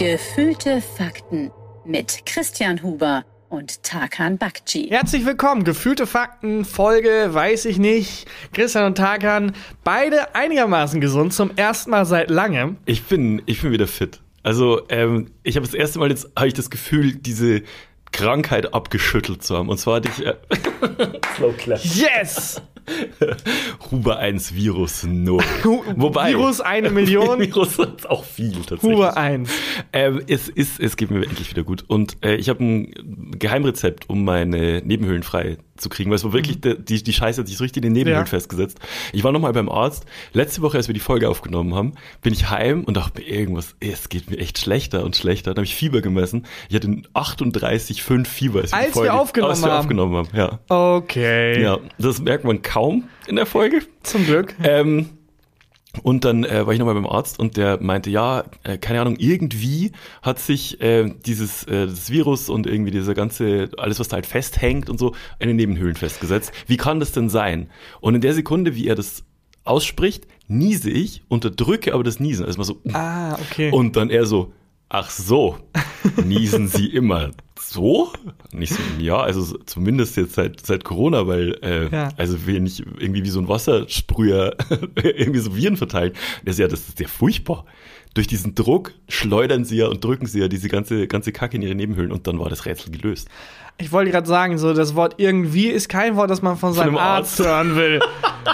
Gefühlte 0.00 0.80
Fakten 0.80 1.50
mit 1.84 2.24
Christian 2.24 2.82
Huber 2.82 3.22
und 3.50 3.82
Tarkan 3.82 4.38
Bakci. 4.38 4.86
Herzlich 4.88 5.26
willkommen, 5.26 5.62
gefühlte 5.62 6.06
Fakten, 6.06 6.64
Folge, 6.64 7.28
weiß 7.32 7.66
ich 7.66 7.76
nicht. 7.76 8.26
Christian 8.54 8.86
und 8.86 8.94
Tarkan, 8.94 9.52
beide 9.84 10.34
einigermaßen 10.34 11.02
gesund, 11.02 11.34
zum 11.34 11.54
ersten 11.54 11.90
Mal 11.90 12.06
seit 12.06 12.30
langem. 12.30 12.78
Ich 12.86 13.02
bin, 13.02 13.42
ich 13.44 13.60
bin 13.60 13.72
wieder 13.72 13.86
fit. 13.86 14.20
Also, 14.42 14.88
ähm, 14.88 15.32
ich 15.42 15.56
habe 15.56 15.66
das 15.66 15.74
erste 15.74 15.98
Mal 15.98 16.08
jetzt, 16.08 16.30
habe 16.34 16.48
ich 16.48 16.54
das 16.54 16.70
Gefühl, 16.70 17.16
diese 17.16 17.60
Krankheit 18.10 18.72
abgeschüttelt 18.72 19.42
zu 19.42 19.54
haben. 19.54 19.68
Und 19.68 19.76
zwar 19.76 19.96
hatte 19.96 20.08
ich. 20.16 20.24
Äh, 20.24 20.34
Slow 21.36 21.52
Clap. 21.58 21.78
Yes! 21.84 22.62
Huber 23.90 24.18
1 24.18 24.54
Virus 24.54 25.04
0. 25.04 25.42
Wobei. 25.96 26.30
Virus 26.30 26.60
eine 26.60 26.90
Million. 26.90 27.40
Virus 27.40 27.78
ist 27.78 28.08
auch 28.08 28.24
viel 28.24 28.52
tatsächlich. 28.52 28.82
Huber 28.82 29.16
1. 29.16 29.50
Ähm, 29.92 30.22
es, 30.26 30.48
ist, 30.48 30.80
es 30.80 30.96
geht 30.96 31.10
mir 31.10 31.22
endlich 31.24 31.50
wieder 31.50 31.62
gut. 31.62 31.84
Und 31.86 32.16
äh, 32.24 32.36
ich 32.36 32.48
habe 32.48 32.62
ein 32.64 33.32
Geheimrezept, 33.38 34.08
um 34.08 34.24
meine 34.24 34.82
Nebenhöhlen 34.84 35.22
frei 35.22 35.58
zu 35.80 35.88
kriegen, 35.88 36.10
weil 36.10 36.16
es 36.16 36.24
war 36.24 36.32
wirklich, 36.32 36.62
mhm. 36.62 36.84
die, 36.84 37.02
die 37.02 37.12
Scheiße 37.12 37.40
hat 37.40 37.48
sich 37.48 37.56
so 37.56 37.64
richtig 37.64 37.82
in 37.82 37.88
den 37.88 37.92
Nebenhöhlen 37.92 38.24
ja. 38.24 38.30
festgesetzt. 38.30 38.78
Ich 39.12 39.24
war 39.24 39.32
nochmal 39.32 39.52
beim 39.52 39.68
Arzt. 39.68 40.04
Letzte 40.32 40.62
Woche, 40.62 40.76
als 40.76 40.88
wir 40.88 40.94
die 40.94 41.00
Folge 41.00 41.28
aufgenommen 41.28 41.74
haben, 41.74 41.94
bin 42.22 42.32
ich 42.32 42.50
heim 42.50 42.84
und 42.84 42.96
dachte 42.96 43.20
mir 43.20 43.28
irgendwas, 43.28 43.74
es 43.80 44.08
geht 44.08 44.30
mir 44.30 44.38
echt 44.38 44.58
schlechter 44.58 45.04
und 45.04 45.16
schlechter. 45.16 45.50
Dann 45.50 45.62
habe 45.62 45.66
ich 45.66 45.74
Fieber 45.74 46.00
gemessen. 46.00 46.46
Ich 46.68 46.76
hatte 46.76 46.88
38,5 46.88 48.26
Fieber. 48.26 48.60
Als, 48.60 48.72
als 48.72 48.96
wir 48.96 49.14
aufgenommen 49.14 49.50
als 49.52 49.62
wir 49.62 49.70
haben. 49.70 49.78
aufgenommen 49.80 50.16
haben, 50.16 50.28
ja. 50.34 50.58
Okay. 50.68 51.62
Ja, 51.62 51.78
das 51.98 52.20
merkt 52.20 52.44
man 52.44 52.62
kaum 52.62 53.04
in 53.26 53.36
der 53.36 53.46
Folge. 53.46 53.80
Zum 54.02 54.24
Glück. 54.24 54.54
Ähm, 54.62 55.10
und 56.02 56.24
dann 56.24 56.44
äh, 56.44 56.66
war 56.66 56.72
ich 56.72 56.78
nochmal 56.78 56.94
beim 56.94 57.06
Arzt 57.06 57.40
und 57.40 57.56
der 57.56 57.82
meinte, 57.82 58.10
ja, 58.10 58.44
äh, 58.62 58.78
keine 58.78 59.00
Ahnung, 59.00 59.16
irgendwie 59.18 59.90
hat 60.22 60.38
sich 60.38 60.80
äh, 60.80 61.12
dieses 61.26 61.64
äh, 61.64 61.86
das 61.86 62.10
Virus 62.10 62.48
und 62.48 62.66
irgendwie 62.66 62.92
dieser 62.92 63.14
ganze, 63.14 63.70
alles, 63.76 63.98
was 63.98 64.08
da 64.08 64.14
halt 64.14 64.26
festhängt 64.26 64.88
und 64.88 64.98
so, 64.98 65.14
in 65.40 65.48
den 65.48 65.56
Nebenhöhlen 65.56 65.96
festgesetzt. 65.96 66.52
Wie 66.66 66.76
kann 66.76 67.00
das 67.00 67.12
denn 67.12 67.28
sein? 67.28 67.70
Und 68.00 68.14
in 68.14 68.20
der 68.20 68.34
Sekunde, 68.34 68.76
wie 68.76 68.86
er 68.86 68.94
das 68.94 69.24
ausspricht, 69.64 70.26
niese 70.46 70.90
ich, 70.90 71.24
unterdrücke 71.28 71.92
aber 71.92 72.04
das 72.04 72.20
Niesen. 72.20 72.46
Also 72.46 72.58
mal 72.58 72.64
so. 72.64 72.80
Ah, 72.92 73.34
okay. 73.34 73.70
Und 73.72 73.96
dann 73.96 74.10
er 74.10 74.26
so, 74.26 74.52
ach 74.90 75.08
so, 75.08 75.56
niesen 76.24 76.68
Sie 76.68 76.88
immer 76.88 77.30
so? 77.58 78.12
Nicht 78.52 78.74
so, 78.74 78.82
ja, 78.98 79.18
also 79.18 79.56
zumindest 79.64 80.16
jetzt 80.16 80.34
seit, 80.34 80.66
seit 80.66 80.84
Corona, 80.84 81.26
weil, 81.26 81.56
äh, 81.62 81.88
ja. 81.88 82.08
also 82.16 82.46
will 82.46 82.60
nicht 82.60 82.80
irgendwie 82.98 83.24
wie 83.24 83.30
so 83.30 83.40
ein 83.40 83.48
Wassersprüher 83.48 84.56
irgendwie 85.02 85.38
so 85.38 85.56
Viren 85.56 85.76
verteilen. 85.76 86.12
Der 86.42 86.50
ist 86.50 86.58
ja, 86.58 86.68
das 86.68 86.88
ist 86.88 87.00
ja 87.00 87.08
furchtbar. 87.08 87.64
Durch 88.12 88.26
diesen 88.26 88.56
Druck 88.56 88.92
schleudern 89.08 89.64
sie 89.64 89.76
ja 89.76 89.86
und 89.86 90.04
drücken 90.04 90.26
sie 90.26 90.40
ja 90.40 90.48
diese 90.48 90.68
ganze, 90.68 91.06
ganze 91.06 91.30
Kacke 91.30 91.56
in 91.56 91.62
ihre 91.62 91.76
Nebenhöhlen 91.76 92.10
und 92.10 92.26
dann 92.26 92.40
war 92.40 92.48
das 92.48 92.66
Rätsel 92.66 92.90
gelöst. 92.90 93.28
Ich 93.78 93.92
wollte 93.92 94.10
gerade 94.10 94.26
sagen, 94.26 94.58
so 94.58 94.74
das 94.74 94.96
Wort 94.96 95.14
irgendwie 95.18 95.68
ist 95.68 95.88
kein 95.88 96.16
Wort, 96.16 96.28
das 96.28 96.42
man 96.42 96.56
von 96.56 96.72
seinem 96.72 96.94
von 96.94 97.02
Arzt. 97.02 97.40
Arzt 97.40 97.48
hören 97.48 97.76
will. 97.76 98.00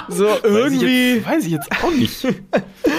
So 0.09 0.27
irgendwie. 0.42 1.25
Weiß 1.25 1.45
ich, 1.45 1.53
jetzt, 1.53 1.70
weiß 1.70 1.77
ich 1.77 1.81
jetzt 1.81 1.84
auch 1.84 1.92
nicht. 1.92 2.25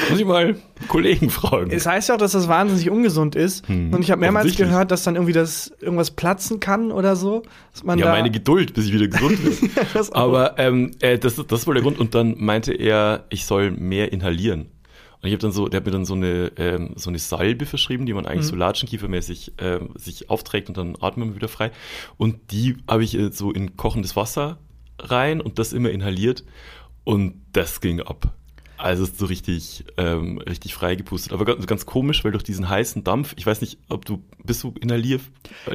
Muss 0.10 0.20
ich 0.20 0.26
mal 0.26 0.56
Kollegen 0.88 1.30
fragen. 1.30 1.72
Es 1.72 1.86
heißt 1.86 2.10
ja 2.10 2.16
auch, 2.16 2.20
dass 2.20 2.34
das 2.34 2.48
wahnsinnig 2.48 2.90
ungesund 2.90 3.36
ist. 3.36 3.68
Hm, 3.68 3.94
und 3.94 4.02
ich 4.02 4.12
habe 4.12 4.22
mehrmals 4.22 4.56
gehört, 4.56 4.92
dass 4.92 5.04
dann 5.04 5.16
irgendwie 5.16 5.34
das 5.34 5.74
irgendwas 5.80 6.12
platzen 6.12 6.60
kann 6.60 6.92
oder 6.92 7.16
so. 7.16 7.44
Dass 7.74 7.84
man 7.84 8.00
ja, 8.00 8.06
da 8.06 8.12
meine 8.12 8.32
Geduld, 8.32 8.74
bis 8.74 8.86
ich 8.86 8.94
wieder 8.94 9.08
gesund 9.08 9.40
bin. 9.44 9.72
Aber 10.12 10.58
ähm, 10.58 10.92
äh, 11.00 11.18
das, 11.18 11.36
das 11.36 11.62
ist 11.62 11.68
wohl 11.68 11.76
der 11.76 11.84
Grund. 11.84 12.00
Und 12.00 12.16
dann 12.16 12.36
meinte 12.38 12.74
er, 12.74 13.26
ich 13.30 13.46
soll 13.46 13.72
mehr 13.72 14.12
inhalieren. 14.12 14.68
Und 15.22 15.30
ich 15.30 15.34
habe 15.34 15.42
dann 15.42 15.52
so, 15.52 15.68
der 15.68 15.80
hat 15.80 15.86
mir 15.86 15.92
dann 15.92 16.06
so 16.06 16.14
eine, 16.14 16.52
ähm, 16.58 16.92
so 16.96 17.10
eine 17.10 17.18
Salbe 17.18 17.66
verschrieben, 17.66 18.06
die 18.06 18.14
man 18.14 18.26
eigentlich 18.26 18.46
mhm. 18.46 18.50
so 18.50 18.56
latschenkiefermäßig 18.56 19.54
äh, 19.58 19.80
sich 19.96 20.30
aufträgt 20.30 20.70
und 20.70 20.78
dann 20.78 20.96
atmet 21.02 21.28
man 21.28 21.36
wieder 21.36 21.48
frei. 21.48 21.72
Und 22.18 22.52
die 22.52 22.78
habe 22.88 23.04
ich 23.04 23.18
äh, 23.18 23.32
so 23.32 23.52
in 23.52 23.78
kochendes 23.78 24.16
Wasser 24.16 24.60
rein 25.00 25.42
und 25.42 25.60
das 25.60 25.74
immer 25.74 25.90
inhaliert. 25.90 26.44
Und 27.08 27.36
das 27.54 27.80
ging 27.80 28.02
ab. 28.02 28.34
Also 28.76 29.06
ist 29.06 29.18
so 29.18 29.28
richtig, 29.28 29.86
ähm, 29.96 30.40
richtig 30.40 30.76
freigepustet. 30.76 31.32
Aber 31.32 31.46
ganz, 31.46 31.66
ganz 31.66 31.86
komisch, 31.86 32.26
weil 32.26 32.34
durch 32.34 32.44
diesen 32.44 32.68
heißen 32.68 33.06
Dampf, 33.06 33.34
ich 33.38 33.48
weiß 33.48 33.62
nicht, 33.62 33.80
ob 33.88 34.04
du, 34.04 34.22
bist 34.44 34.62
du 34.62 34.74
inhalier? 34.82 35.22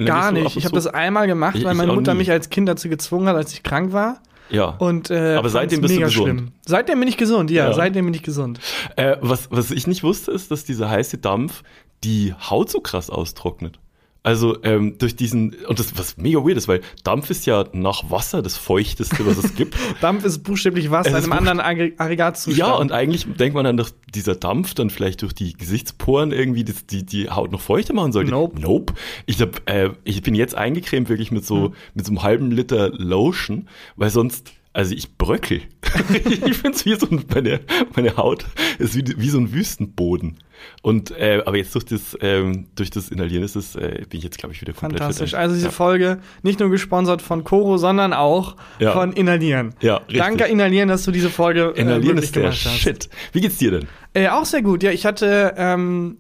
Gar 0.05 0.33
nicht. 0.33 0.59
Ich 0.59 0.67
habe 0.67 0.75
das 0.75 0.87
einmal 0.87 1.27
gemacht, 1.27 1.57
ich, 1.57 1.65
weil 1.65 1.73
meine 1.73 1.95
Mutter 1.95 2.13
nie. 2.13 2.19
mich 2.19 2.31
als 2.31 2.51
Kind 2.51 2.69
dazu 2.69 2.91
gezwungen 2.91 3.29
hat, 3.29 3.37
als 3.37 3.55
ich 3.55 3.63
krank 3.63 3.95
war. 3.95 4.21
Ja. 4.51 4.77
Und, 4.77 5.09
äh, 5.09 5.37
Aber 5.37 5.49
seitdem 5.49 5.81
bist 5.81 5.97
du 5.97 6.01
gesund. 6.01 6.29
Schlimm. 6.29 6.53
Seitdem 6.67 7.01
bin 7.01 7.09
ich 7.09 7.17
gesund, 7.17 7.51
ja, 7.51 7.69
ja. 7.69 7.73
Seitdem 7.73 8.05
bin 8.05 8.13
ich 8.13 8.23
gesund. 8.23 8.61
Äh, 8.97 9.17
was, 9.23 9.51
was 9.51 9.71
ich 9.71 9.87
nicht 9.87 10.03
wusste, 10.03 10.33
ist, 10.33 10.51
dass 10.51 10.67
dieser 10.67 10.91
heiße 10.91 11.17
Dampf 11.17 11.63
die 12.05 12.35
Haut 12.35 12.69
so 12.69 12.81
krass 12.81 13.09
austrocknet. 13.09 13.79
Also 14.25 14.63
ähm, 14.63 14.99
durch 14.99 15.17
diesen, 15.17 15.55
und 15.67 15.81
das 15.81 15.99
was 15.99 16.17
mega 16.17 16.39
weird 16.39 16.57
ist, 16.57 16.69
weil 16.69 16.81
Dampf 17.03 17.29
ist 17.31 17.45
ja 17.45 17.65
nach 17.73 18.09
Wasser 18.09 18.41
das 18.41 18.57
feuchteste, 18.57 19.27
was 19.27 19.37
es 19.43 19.57
gibt. 19.57 19.77
Dampf 20.01 20.25
ist 20.25 20.45
buchstäblich 20.45 20.93
Wasser 20.93 21.11
in 21.11 21.17
einem 21.17 21.33
anderen 21.33 21.61
Aggregatzustand. 21.61 22.57
Ja, 22.57 22.73
und 22.73 22.93
eigentlich 22.93 23.27
denkt 23.35 23.57
man 23.57 23.65
dann, 23.65 23.77
dass 23.77 23.95
dieser 24.15 24.37
Dampf 24.37 24.75
dann 24.75 24.91
vielleicht 24.91 25.23
durch 25.23 25.33
die 25.33 25.55
Gesichtsporen 25.55 26.31
irgendwie 26.31 26.63
das, 26.63 26.87
die, 26.87 27.05
die 27.05 27.31
Haut 27.31 27.51
noch 27.51 27.61
feuchter 27.61 27.95
machen 27.95 28.13
sollte. 28.13 28.31
Nope. 28.31 28.61
Nope. 28.61 28.95
Ich, 29.27 29.41
hab, 29.41 29.69
äh, 29.69 29.91
ich 30.05 30.23
bin 30.23 30.37
jetzt 30.37 30.55
eingecremt 30.55 31.09
wirklich 31.09 31.33
mit 31.33 31.45
so, 31.45 31.67
hm. 31.67 31.75
mit 31.95 32.07
so 32.07 32.13
einem 32.13 32.23
halben 32.23 32.53
Liter 32.53 32.91
Lotion, 32.91 33.69
weil 33.97 34.11
sonst 34.11 34.53
also 34.73 34.95
ich 34.95 35.17
bröckel. 35.19 35.63
ich 36.25 36.57
finde 36.57 36.77
es 36.77 36.87
wie 36.87 36.95
so 36.95 37.07
ein, 37.11 37.25
meine, 37.35 37.61
meine 37.95 38.17
Haut 38.17 38.47
ist 38.79 38.95
wie, 38.95 39.05
wie 39.19 39.29
so 39.29 39.39
ein 39.39 39.53
Wüstenboden. 39.53 40.39
Und 40.81 41.11
äh, 41.11 41.43
aber 41.45 41.57
jetzt 41.57 41.75
durch 41.75 41.85
das 41.85 42.17
ähm, 42.21 42.67
durch 42.77 42.91
das 42.91 43.11
Inhalieren 43.11 43.43
ist 43.43 43.57
es, 43.57 43.75
äh, 43.75 44.05
bin 44.09 44.19
ich 44.19 44.25
jetzt 44.25 44.39
glaube 44.39 44.55
ich 44.55 44.61
wieder 44.61 44.73
komplett 44.73 45.01
fantastisch. 45.01 45.31
Fit. 45.31 45.39
Also 45.39 45.55
diese 45.55 45.67
ja. 45.67 45.73
Folge 45.73 46.21
nicht 46.43 46.61
nur 46.61 46.71
gesponsert 46.71 47.21
von 47.21 47.45
Coro, 47.45 47.79
sondern 47.79 48.13
auch 48.13 48.57
ja. 48.79 48.93
von 48.93 49.13
Inhalieren. 49.13 49.75
Ja, 49.81 49.97
richtig. 49.97 50.19
Danke 50.19 50.45
Inhalieren, 50.45 50.89
dass 50.89 51.05
du 51.05 51.11
diese 51.11 51.31
Folge 51.31 51.75
äh, 51.77 51.81
Inhalieren 51.81 52.19
ist 52.19 52.37
der 52.37 52.53
Shit. 52.53 53.09
Wie 53.33 53.41
geht's 53.41 53.59
dir 53.59 53.73
denn? 53.73 53.89
Äh, 54.15 54.29
auch 54.29 54.45
sehr 54.45 54.63
gut. 54.63 54.83
Ja, 54.83 54.93
ich 54.93 55.05
hatte 55.05 55.55
ähm, 55.57 56.19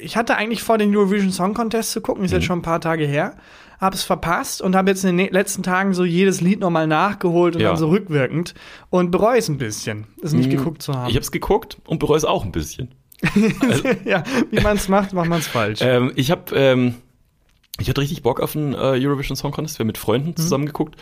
ich 0.00 0.16
hatte 0.16 0.36
eigentlich 0.36 0.62
vor, 0.62 0.78
den 0.78 0.96
Eurovision 0.96 1.30
Song 1.30 1.52
Contest 1.52 1.92
zu 1.92 2.00
gucken. 2.00 2.24
Ist 2.24 2.30
mhm. 2.30 2.38
jetzt 2.38 2.46
schon 2.46 2.60
ein 2.60 2.62
paar 2.62 2.80
Tage 2.80 3.04
her 3.04 3.36
habe 3.84 3.94
es 3.94 4.02
verpasst 4.02 4.62
und 4.62 4.74
habe 4.74 4.90
jetzt 4.90 5.04
in 5.04 5.16
den 5.16 5.32
letzten 5.32 5.62
Tagen 5.62 5.94
so 5.94 6.04
jedes 6.04 6.40
Lied 6.40 6.60
nochmal 6.60 6.86
nachgeholt 6.86 7.54
und 7.54 7.62
ja. 7.62 7.68
dann 7.68 7.76
so 7.76 7.88
rückwirkend 7.88 8.54
und 8.90 9.10
bereue 9.10 9.38
es 9.38 9.48
ein 9.48 9.58
bisschen, 9.58 10.06
es 10.22 10.32
nicht 10.32 10.46
mhm. 10.46 10.56
geguckt 10.56 10.82
zu 10.82 10.94
haben. 10.94 11.08
Ich 11.08 11.14
habe 11.14 11.22
es 11.22 11.30
geguckt 11.30 11.78
und 11.86 11.98
bereue 11.98 12.16
es 12.16 12.24
auch 12.24 12.44
ein 12.44 12.52
bisschen. 12.52 12.94
Also, 13.60 13.88
ja, 14.04 14.22
wie 14.50 14.60
man 14.60 14.76
es 14.76 14.88
macht, 14.88 15.14
macht 15.14 15.28
man 15.28 15.38
es 15.38 15.46
falsch. 15.46 15.80
Ähm, 15.82 16.12
ich 16.14 16.30
habe 16.30 16.54
ähm, 16.54 16.96
ich 17.80 17.88
hatte 17.88 18.00
richtig 18.00 18.22
Bock 18.22 18.38
auf 18.38 18.54
einen 18.54 18.72
äh, 18.72 18.76
Eurovision 18.76 19.36
Song 19.36 19.50
Contest. 19.50 19.78
Wir 19.78 19.82
haben 19.82 19.88
mit 19.88 19.98
Freunden 19.98 20.28
mhm. 20.28 20.36
zusammengeguckt, 20.36 20.94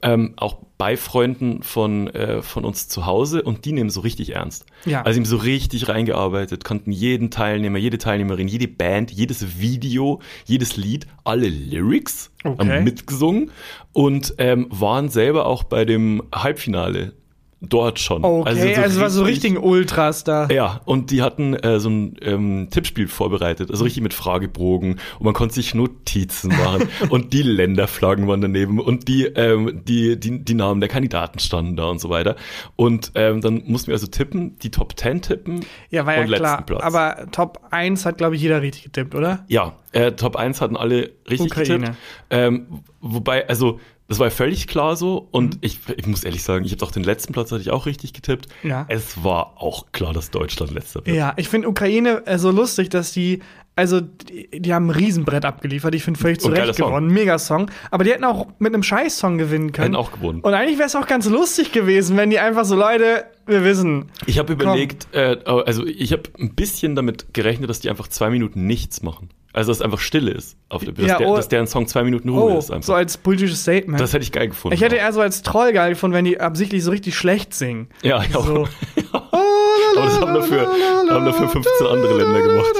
ähm, 0.00 0.34
auch 0.36 0.58
bei 0.78 0.96
Freunden 0.96 1.64
von, 1.64 2.06
äh, 2.08 2.40
von 2.40 2.64
uns 2.64 2.88
zu 2.88 3.04
Hause 3.04 3.42
und 3.42 3.64
die 3.64 3.72
nehmen 3.72 3.90
so 3.90 4.00
richtig 4.00 4.34
ernst. 4.34 4.64
Ja. 4.84 5.02
Also 5.02 5.14
sie 5.14 5.20
haben 5.20 5.26
so 5.26 5.36
richtig 5.38 5.88
reingearbeitet, 5.88 6.62
kannten 6.62 6.92
jeden 6.92 7.32
Teilnehmer, 7.32 7.78
jede 7.78 7.98
Teilnehmerin, 7.98 8.46
jede 8.46 8.68
Band, 8.68 9.10
jedes 9.10 9.58
Video, 9.58 10.20
jedes 10.44 10.76
Lied, 10.76 11.08
alle 11.24 11.48
Lyrics, 11.48 12.30
okay. 12.44 12.58
haben 12.58 12.84
mitgesungen 12.84 13.50
und 13.92 14.34
ähm, 14.38 14.68
waren 14.70 15.08
selber 15.08 15.46
auch 15.46 15.64
bei 15.64 15.84
dem 15.84 16.22
Halbfinale 16.32 17.12
dort 17.60 17.98
schon. 17.98 18.24
Okay, 18.24 18.48
also, 18.48 18.74
so 18.74 18.80
also 18.82 19.00
war 19.00 19.10
so 19.10 19.22
richtigen 19.22 19.58
Ultras 19.58 20.24
da. 20.24 20.48
Ja, 20.48 20.80
und 20.86 21.10
die 21.10 21.22
hatten 21.22 21.54
äh, 21.54 21.78
so 21.78 21.90
ein 21.90 22.16
ähm, 22.22 22.68
Tippspiel 22.70 23.06
vorbereitet, 23.06 23.70
also 23.70 23.84
richtig 23.84 24.02
mit 24.02 24.14
Fragebogen 24.14 24.92
und 25.18 25.24
man 25.24 25.34
konnte 25.34 25.54
sich 25.54 25.74
Notizen 25.74 26.48
machen 26.48 26.88
und 27.10 27.32
die 27.32 27.42
Länderflaggen 27.42 28.26
waren 28.26 28.40
daneben 28.40 28.80
und 28.80 29.08
die, 29.08 29.24
ähm, 29.26 29.82
die, 29.84 30.18
die, 30.18 30.42
die 30.42 30.54
Namen 30.54 30.80
der 30.80 30.88
Kandidaten 30.88 31.38
standen 31.38 31.76
da 31.76 31.84
und 31.84 32.00
so 32.00 32.08
weiter. 32.08 32.36
Und 32.76 33.12
ähm, 33.14 33.40
dann 33.42 33.62
mussten 33.66 33.88
wir 33.88 33.94
also 33.94 34.06
tippen, 34.06 34.58
die 34.60 34.70
Top 34.70 34.98
10 34.98 35.22
tippen 35.22 35.64
ja, 35.90 36.06
war 36.06 36.14
ja 36.14 36.22
und 36.22 36.32
klar. 36.32 36.64
Platz. 36.64 36.82
Aber 36.82 37.26
Top 37.30 37.60
1 37.70 38.06
hat, 38.06 38.18
glaube 38.18 38.36
ich, 38.36 38.42
jeder 38.42 38.62
richtig 38.62 38.84
getippt, 38.84 39.14
oder? 39.14 39.44
Ja, 39.48 39.74
äh, 39.92 40.12
Top 40.12 40.36
1 40.36 40.60
hatten 40.60 40.76
alle 40.76 41.10
richtig 41.28 41.52
Ukraine. 41.52 41.78
getippt. 41.78 41.98
Ähm, 42.30 42.66
wobei, 43.00 43.46
also 43.48 43.80
das 44.10 44.18
war 44.18 44.28
völlig 44.32 44.66
klar 44.66 44.96
so 44.96 45.28
und 45.30 45.54
mhm. 45.54 45.58
ich, 45.60 45.78
ich 45.96 46.06
muss 46.08 46.24
ehrlich 46.24 46.42
sagen, 46.42 46.64
ich 46.64 46.72
habe 46.72 46.84
auch 46.84 46.90
den 46.90 47.04
letzten 47.04 47.32
Platz 47.32 47.52
hatte 47.52 47.62
ich 47.62 47.70
auch 47.70 47.86
richtig 47.86 48.12
getippt. 48.12 48.48
Ja. 48.64 48.84
Es 48.88 49.22
war 49.22 49.54
auch 49.62 49.92
klar, 49.92 50.12
dass 50.12 50.32
Deutschland 50.32 50.72
letzter 50.72 51.06
wird. 51.06 51.16
Ja, 51.16 51.32
ich 51.36 51.48
finde 51.48 51.68
Ukraine 51.68 52.26
äh, 52.26 52.36
so 52.36 52.50
lustig, 52.50 52.88
dass 52.88 53.12
die 53.12 53.38
also 53.76 54.00
die, 54.00 54.48
die 54.60 54.74
haben 54.74 54.88
ein 54.88 54.90
Riesenbrett 54.90 55.44
abgeliefert. 55.44 55.94
Ich 55.94 56.02
finde 56.02 56.18
völlig 56.18 56.40
zu 56.40 56.48
Recht 56.48 56.76
gewonnen. 56.76 57.06
Mega 57.06 57.38
Song. 57.38 57.70
Aber 57.92 58.02
die 58.02 58.10
hätten 58.10 58.24
auch 58.24 58.48
mit 58.58 58.74
einem 58.74 58.82
Scheiß-Song 58.82 59.38
gewinnen 59.38 59.70
können. 59.70 59.94
Hätten 59.94 59.96
auch 59.96 60.10
gewonnen. 60.10 60.40
Und 60.40 60.54
eigentlich 60.54 60.78
wäre 60.78 60.88
es 60.88 60.96
auch 60.96 61.06
ganz 61.06 61.28
lustig 61.28 61.70
gewesen, 61.70 62.16
wenn 62.16 62.30
die 62.30 62.40
einfach 62.40 62.64
so, 62.64 62.74
Leute, 62.74 63.24
wir 63.46 63.62
wissen. 63.62 64.10
Ich 64.26 64.40
habe 64.40 64.54
überlegt, 64.54 65.06
äh, 65.12 65.38
also 65.46 65.86
ich 65.86 66.12
habe 66.12 66.24
ein 66.38 66.56
bisschen 66.56 66.96
damit 66.96 67.32
gerechnet, 67.32 67.70
dass 67.70 67.78
die 67.78 67.88
einfach 67.88 68.08
zwei 68.08 68.28
Minuten 68.28 68.66
nichts 68.66 69.02
machen. 69.02 69.30
Also, 69.52 69.72
dass 69.72 69.82
einfach 69.82 69.98
Stille 69.98 70.30
ist. 70.30 70.56
Auf 70.68 70.84
der, 70.84 70.94
ja, 70.94 71.06
dass, 71.08 71.18
der, 71.18 71.28
oh, 71.28 71.36
dass 71.36 71.48
deren 71.48 71.66
Song 71.66 71.88
zwei 71.88 72.04
Minuten 72.04 72.28
Ruhe 72.28 72.54
oh, 72.54 72.58
ist. 72.58 72.70
Einfach. 72.70 72.86
So 72.86 72.94
als 72.94 73.16
politisches 73.16 73.62
Statement. 73.62 74.00
Das 74.00 74.12
hätte 74.12 74.22
ich 74.22 74.30
geil 74.30 74.48
gefunden. 74.48 74.74
Ich 74.74 74.80
hätte 74.80 74.96
eher 74.96 75.12
so 75.12 75.20
als 75.20 75.42
Troll 75.42 75.72
geil 75.72 75.90
gefunden, 75.90 76.14
wenn 76.14 76.24
die 76.24 76.38
absichtlich 76.38 76.84
so 76.84 76.92
richtig 76.92 77.16
schlecht 77.16 77.52
singen. 77.54 77.88
Ja, 78.02 78.22
ja. 78.32 78.40
So. 78.40 78.68
Aber 79.12 80.06
das 80.06 80.20
haben 80.20 80.34
dafür, 80.34 80.68
haben 81.10 81.24
dafür 81.24 81.48
15 81.48 81.86
andere 81.86 82.18
Länder 82.18 82.42
gemacht. 82.42 82.76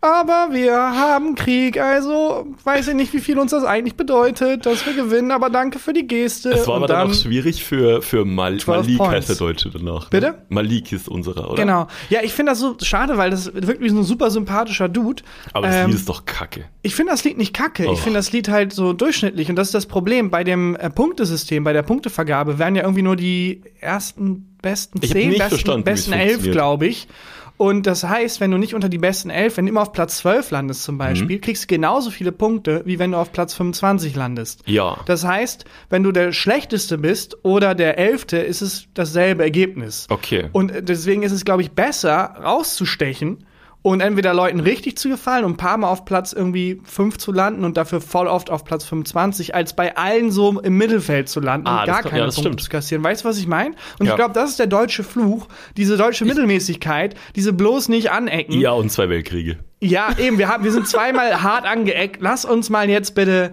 Aber 0.00 0.48
wir 0.52 0.74
haben 0.74 1.34
Krieg, 1.34 1.80
also 1.80 2.46
weiß 2.64 2.88
ich 2.88 2.94
nicht, 2.94 3.12
wie 3.12 3.20
viel 3.20 3.38
uns 3.38 3.50
das 3.50 3.64
eigentlich 3.64 3.96
bedeutet, 3.96 4.64
dass 4.66 4.86
wir 4.86 4.94
gewinnen, 4.94 5.32
aber 5.32 5.50
danke 5.50 5.78
für 5.78 5.92
die 5.92 6.06
Geste. 6.06 6.50
Es 6.50 6.68
war 6.68 6.76
aber 6.76 6.86
dann, 6.86 6.98
dann 6.98 7.10
auch 7.10 7.14
schwierig 7.14 7.64
für, 7.64 8.00
für 8.02 8.24
Mal 8.24 8.58
Malik 8.64 8.98
Points. 8.98 9.16
heißt 9.16 9.28
der 9.30 9.36
Deutsche 9.36 9.70
danach. 9.70 10.04
Ne? 10.04 10.08
Bitte? 10.10 10.34
Malik 10.48 10.92
ist 10.92 11.08
unserer, 11.08 11.50
oder? 11.50 11.62
Genau. 11.62 11.88
Ja, 12.10 12.20
ich 12.22 12.32
finde 12.32 12.52
das 12.52 12.60
so 12.60 12.76
schade, 12.80 13.16
weil 13.16 13.30
das 13.30 13.52
wirklich 13.52 13.90
so 13.90 13.98
ein 13.98 14.04
super 14.04 14.30
sympathischer 14.30 14.88
Dude. 14.88 15.22
Aber 15.52 15.66
das 15.66 15.76
ähm, 15.76 15.86
Lied 15.90 15.96
ist 15.96 16.08
doch 16.08 16.24
kacke. 16.24 16.64
Ich 16.82 16.94
finde 16.94 17.12
das 17.12 17.24
Lied 17.24 17.36
nicht 17.36 17.52
kacke. 17.52 17.86
Oh. 17.88 17.92
Ich 17.92 18.00
finde 18.00 18.18
das 18.18 18.32
Lied 18.32 18.48
halt 18.48 18.72
so 18.72 18.92
durchschnittlich. 18.92 19.50
Und 19.50 19.56
das 19.56 19.68
ist 19.68 19.74
das 19.74 19.86
Problem. 19.86 20.30
Bei 20.30 20.44
dem 20.44 20.76
äh, 20.76 20.90
Punktesystem, 20.90 21.64
bei 21.64 21.72
der 21.72 21.82
Punktevergabe 21.82 22.58
werden 22.58 22.76
ja 22.76 22.82
irgendwie 22.82 23.02
nur 23.02 23.16
die 23.16 23.62
ersten 23.80 24.56
besten 24.62 25.00
zehn, 25.02 25.36
besten, 25.36 25.84
besten 25.84 26.12
elf, 26.12 26.50
glaube 26.50 26.86
ich. 26.86 27.08
Und 27.58 27.88
das 27.88 28.04
heißt, 28.04 28.40
wenn 28.40 28.52
du 28.52 28.56
nicht 28.56 28.74
unter 28.74 28.88
die 28.88 28.98
besten 28.98 29.30
elf, 29.30 29.56
wenn 29.56 29.66
du 29.66 29.70
immer 29.70 29.82
auf 29.82 29.92
Platz 29.92 30.18
12 30.18 30.52
landest 30.52 30.84
zum 30.84 30.96
Beispiel, 30.96 31.36
mhm. 31.36 31.40
kriegst 31.40 31.64
du 31.64 31.66
genauso 31.66 32.10
viele 32.10 32.30
Punkte, 32.30 32.82
wie 32.84 33.00
wenn 33.00 33.10
du 33.10 33.18
auf 33.18 33.32
Platz 33.32 33.52
25 33.54 34.14
landest. 34.14 34.62
Ja. 34.66 34.98
Das 35.06 35.24
heißt, 35.24 35.64
wenn 35.90 36.04
du 36.04 36.12
der 36.12 36.32
Schlechteste 36.32 36.98
bist 36.98 37.44
oder 37.44 37.74
der 37.74 37.98
Elfte, 37.98 38.38
ist 38.38 38.62
es 38.62 38.86
dasselbe 38.94 39.42
Ergebnis. 39.42 40.06
Okay. 40.08 40.48
Und 40.52 40.72
deswegen 40.82 41.24
ist 41.24 41.32
es, 41.32 41.44
glaube 41.44 41.62
ich, 41.62 41.72
besser 41.72 42.36
rauszustechen 42.40 43.44
und 43.88 44.00
entweder 44.00 44.34
Leuten 44.34 44.60
richtig 44.60 44.98
zu 44.98 45.08
gefallen 45.08 45.44
und 45.44 45.52
ein 45.52 45.56
paar 45.56 45.76
Mal 45.78 45.88
auf 45.88 46.04
Platz 46.04 46.32
irgendwie 46.32 46.80
5 46.84 47.18
zu 47.18 47.32
landen 47.32 47.64
und 47.64 47.76
dafür 47.76 48.00
voll 48.00 48.26
oft 48.26 48.50
auf 48.50 48.64
Platz 48.64 48.84
25, 48.84 49.54
als 49.54 49.74
bei 49.74 49.96
allen 49.96 50.30
so 50.30 50.60
im 50.60 50.76
Mittelfeld 50.76 51.28
zu 51.28 51.40
landen 51.40 51.66
ah, 51.66 51.80
und 51.80 51.86
gar 51.86 52.02
keine 52.02 52.18
ja, 52.18 52.24
Punkte 52.24 52.40
stimmt. 52.40 52.60
zu 52.60 52.70
kassieren. 52.70 53.02
Weißt 53.04 53.24
du, 53.24 53.28
was 53.28 53.38
ich 53.38 53.46
meine? 53.46 53.74
Und 53.98 54.06
ja. 54.06 54.12
ich 54.12 54.16
glaube, 54.16 54.34
das 54.34 54.50
ist 54.50 54.58
der 54.58 54.66
deutsche 54.66 55.04
Fluch, 55.04 55.48
diese 55.76 55.96
deutsche 55.96 56.24
ich 56.24 56.28
Mittelmäßigkeit, 56.28 57.14
diese 57.36 57.52
bloß 57.52 57.88
nicht 57.88 58.10
anecken. 58.10 58.60
Ja, 58.60 58.72
und 58.72 58.90
zwei 58.90 59.08
Weltkriege. 59.08 59.58
Ja, 59.80 60.08
eben, 60.18 60.38
wir, 60.38 60.48
haben, 60.48 60.64
wir 60.64 60.72
sind 60.72 60.86
zweimal 60.88 61.42
hart 61.42 61.64
angeeckt. 61.64 62.18
Lass 62.20 62.44
uns 62.44 62.70
mal 62.70 62.88
jetzt 62.88 63.14
bitte 63.14 63.52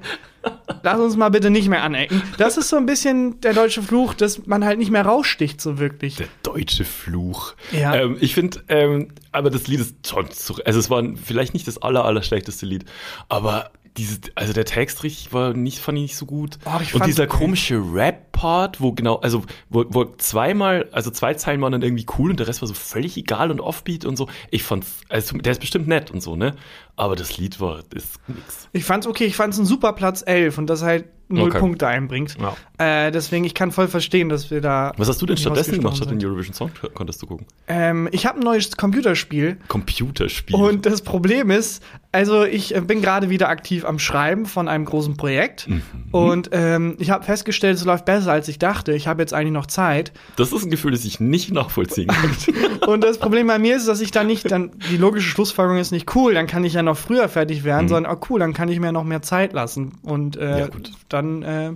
Lass 0.85 0.99
uns 0.99 1.17
mal 1.17 1.29
bitte 1.29 1.49
nicht 1.49 1.67
mehr 1.67 1.81
anecken. 1.81 2.21
Das 2.37 2.57
ist 2.57 2.69
so 2.69 2.77
ein 2.77 2.85
bisschen 2.85 3.41
der 3.41 3.53
deutsche 3.53 3.81
Fluch, 3.81 4.13
dass 4.13 4.45
man 4.45 4.63
halt 4.63 4.77
nicht 4.77 4.91
mehr 4.91 5.03
raussticht, 5.03 5.59
so 5.59 5.79
wirklich. 5.79 6.17
Der 6.17 6.27
deutsche 6.43 6.85
Fluch. 6.85 7.55
Ja. 7.71 7.95
Ähm, 7.95 8.17
ich 8.19 8.35
finde, 8.35 8.63
ähm, 8.67 9.07
aber 9.31 9.49
das 9.49 9.65
Lied 9.65 9.79
ist 9.79 10.07
schon, 10.07 10.27
also 10.63 10.79
es 10.79 10.89
war 10.91 11.03
vielleicht 11.15 11.55
nicht 11.55 11.67
das 11.67 11.81
aller, 11.81 12.05
aller 12.05 12.21
schlechteste 12.21 12.67
Lied, 12.67 12.85
aber 13.29 13.71
diese, 13.97 14.19
also 14.35 14.51
der 14.51 14.65
Text 14.65 15.03
richtig 15.03 15.31
war 15.31 15.53
nicht, 15.53 15.79
fand 15.79 15.97
ich 15.97 16.03
nicht 16.03 16.17
so 16.17 16.25
gut. 16.25 16.57
Oh, 16.65 16.79
ich 16.81 16.93
und 16.93 17.05
dieser 17.05 17.27
komische 17.27 17.77
Rap-Part, 17.77 18.81
wo 18.81 18.91
genau, 18.91 19.17
also 19.17 19.43
wo, 19.69 19.85
wo 19.87 20.05
zweimal, 20.17 20.89
also 20.91 21.11
zwei 21.11 21.33
Zeilen 21.35 21.61
waren 21.61 21.71
dann 21.71 21.81
irgendwie 21.81 22.05
cool 22.17 22.31
und 22.31 22.39
der 22.39 22.47
Rest 22.47 22.61
war 22.61 22.67
so 22.67 22.73
völlig 22.73 23.15
egal 23.17 23.51
und 23.51 23.61
offbeat 23.61 24.05
und 24.05 24.17
so. 24.17 24.27
Ich 24.51 24.63
fand's, 24.63 25.01
also 25.07 25.37
der 25.37 25.53
ist 25.53 25.61
bestimmt 25.61 25.87
nett 25.87 26.11
und 26.11 26.21
so, 26.21 26.35
ne? 26.35 26.55
Aber 26.97 27.15
das 27.15 27.37
Lied 27.37 27.59
war, 27.59 27.79
ist 27.93 28.19
nix. 28.27 28.67
Ich 28.73 28.83
fand's 28.83 29.07
okay, 29.07 29.25
ich 29.25 29.35
fand's 29.35 29.57
ein 29.57 29.65
super 29.65 29.93
Platz 29.93 30.23
11 30.25 30.57
und 30.57 30.67
das 30.67 30.81
halt 30.83 31.05
null 31.27 31.49
okay. 31.49 31.59
Punkte 31.59 31.87
einbringt. 31.87 32.35
Ja. 32.39 32.55
Äh, 32.77 33.11
deswegen, 33.11 33.45
ich 33.45 33.53
kann 33.53 33.71
voll 33.71 33.87
verstehen, 33.87 34.29
dass 34.29 34.51
wir 34.51 34.61
da. 34.61 34.91
Was 34.97 35.07
hast 35.07 35.21
du 35.21 35.25
denn 35.25 35.37
stattdessen 35.37 35.75
gemacht, 35.75 35.97
statt 35.97 36.11
den 36.11 36.23
Eurovision 36.23 36.53
Song 36.53 36.71
Contest 36.93 37.19
zu 37.19 37.27
gucken? 37.27 37.45
Ähm, 37.67 38.09
ich 38.11 38.25
habe 38.25 38.39
ein 38.39 38.43
neues 38.43 38.75
Computerspiel. 38.75 39.57
Computerspiel. 39.67 40.55
Und 40.55 40.85
das 40.85 41.01
Problem 41.01 41.51
ist, 41.51 41.83
also 42.11 42.43
ich 42.43 42.75
äh, 42.75 42.81
bin 42.81 43.01
gerade 43.01 43.29
wieder 43.29 43.49
aktiv 43.49 43.85
am 43.85 43.99
Schreiben 43.99 44.45
von 44.45 44.67
einem 44.67 44.85
großen 44.85 45.17
Projekt. 45.17 45.67
Mhm. 45.67 45.81
Und 46.11 46.49
ähm, 46.51 46.95
ich 46.99 47.09
habe 47.09 47.23
festgestellt, 47.23 47.77
es 47.77 47.85
läuft 47.85 48.05
besser, 48.05 48.31
als 48.31 48.47
ich 48.47 48.59
dachte. 48.59 48.93
Ich 48.93 49.07
habe 49.07 49.21
jetzt 49.21 49.33
eigentlich 49.33 49.53
noch 49.53 49.67
Zeit. 49.67 50.11
Das 50.35 50.51
ist 50.51 50.63
ein 50.63 50.69
Gefühl, 50.69 50.91
das 50.91 51.05
ich 51.05 51.19
nicht 51.19 51.51
nachvollziehen 51.51 52.07
kann. 52.07 52.31
und 52.87 53.03
das 53.03 53.17
Problem 53.17 53.47
bei 53.47 53.59
mir 53.59 53.75
ist, 53.75 53.87
dass 53.87 54.01
ich 54.01 54.11
dann 54.11 54.27
nicht, 54.27 54.51
dann 54.51 54.71
die 54.91 54.97
logische 54.97 55.29
Schlussfolgerung 55.29 55.79
ist 55.79 55.91
nicht 55.91 56.15
cool, 56.15 56.33
dann 56.33 56.47
kann 56.47 56.63
ich 56.63 56.73
ja 56.73 56.83
noch 56.83 56.97
früher 56.97 57.27
fertig 57.29 57.63
werden, 57.63 57.85
mhm. 57.85 57.89
sondern 57.89 58.13
oh 58.13 58.19
cool, 58.29 58.39
dann 58.39 58.53
kann 58.53 58.69
ich 58.69 58.79
mir 58.79 58.91
noch 58.91 59.03
mehr 59.03 59.21
Zeit 59.21 59.53
lassen. 59.53 59.93
Und 60.03 60.37
äh, 60.37 60.59
ja, 60.59 60.67
gut 60.67 60.91
dann 61.15 61.41
äh, 61.43 61.71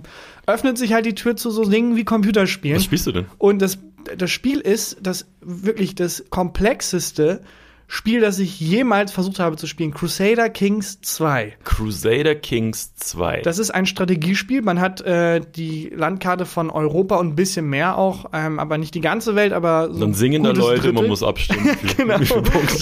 öffnet 0.46 0.78
sich 0.78 0.92
halt 0.92 1.06
die 1.06 1.14
Tür 1.14 1.36
zu 1.36 1.50
so 1.50 1.64
Dingen 1.64 1.96
wie 1.96 2.04
Computerspielen. 2.04 2.76
Was 2.76 2.84
spielst 2.84 3.06
du 3.06 3.12
denn? 3.12 3.26
Und 3.38 3.60
das, 3.60 3.78
das 4.16 4.30
Spiel 4.30 4.60
ist 4.60 4.98
das 5.02 5.26
wirklich 5.40 5.94
das 5.94 6.24
komplexeste 6.30 7.42
Spiel, 7.92 8.20
das 8.20 8.38
ich 8.38 8.60
jemals 8.60 9.10
versucht 9.10 9.40
habe 9.40 9.56
zu 9.56 9.66
spielen. 9.66 9.92
Crusader 9.92 10.48
Kings 10.48 11.00
2. 11.00 11.56
Crusader 11.64 12.36
Kings 12.36 12.94
2. 12.94 13.40
Das 13.42 13.58
ist 13.58 13.72
ein 13.72 13.84
Strategiespiel. 13.84 14.62
Man 14.62 14.80
hat 14.80 15.00
äh, 15.00 15.40
die 15.40 15.90
Landkarte 15.92 16.46
von 16.46 16.70
Europa 16.70 17.16
und 17.16 17.30
ein 17.30 17.34
bisschen 17.34 17.68
mehr 17.68 17.98
auch, 17.98 18.26
ähm, 18.32 18.60
aber 18.60 18.78
nicht 18.78 18.94
die 18.94 19.00
ganze 19.00 19.34
Welt, 19.34 19.52
aber 19.52 19.92
so 19.92 19.98
Dann 19.98 20.14
singen 20.14 20.44
da 20.44 20.52
Leute, 20.52 20.82
Drittel. 20.82 20.92
man 20.92 21.08
muss 21.08 21.24
abstimmen. 21.24 21.76
genau. 21.96 22.20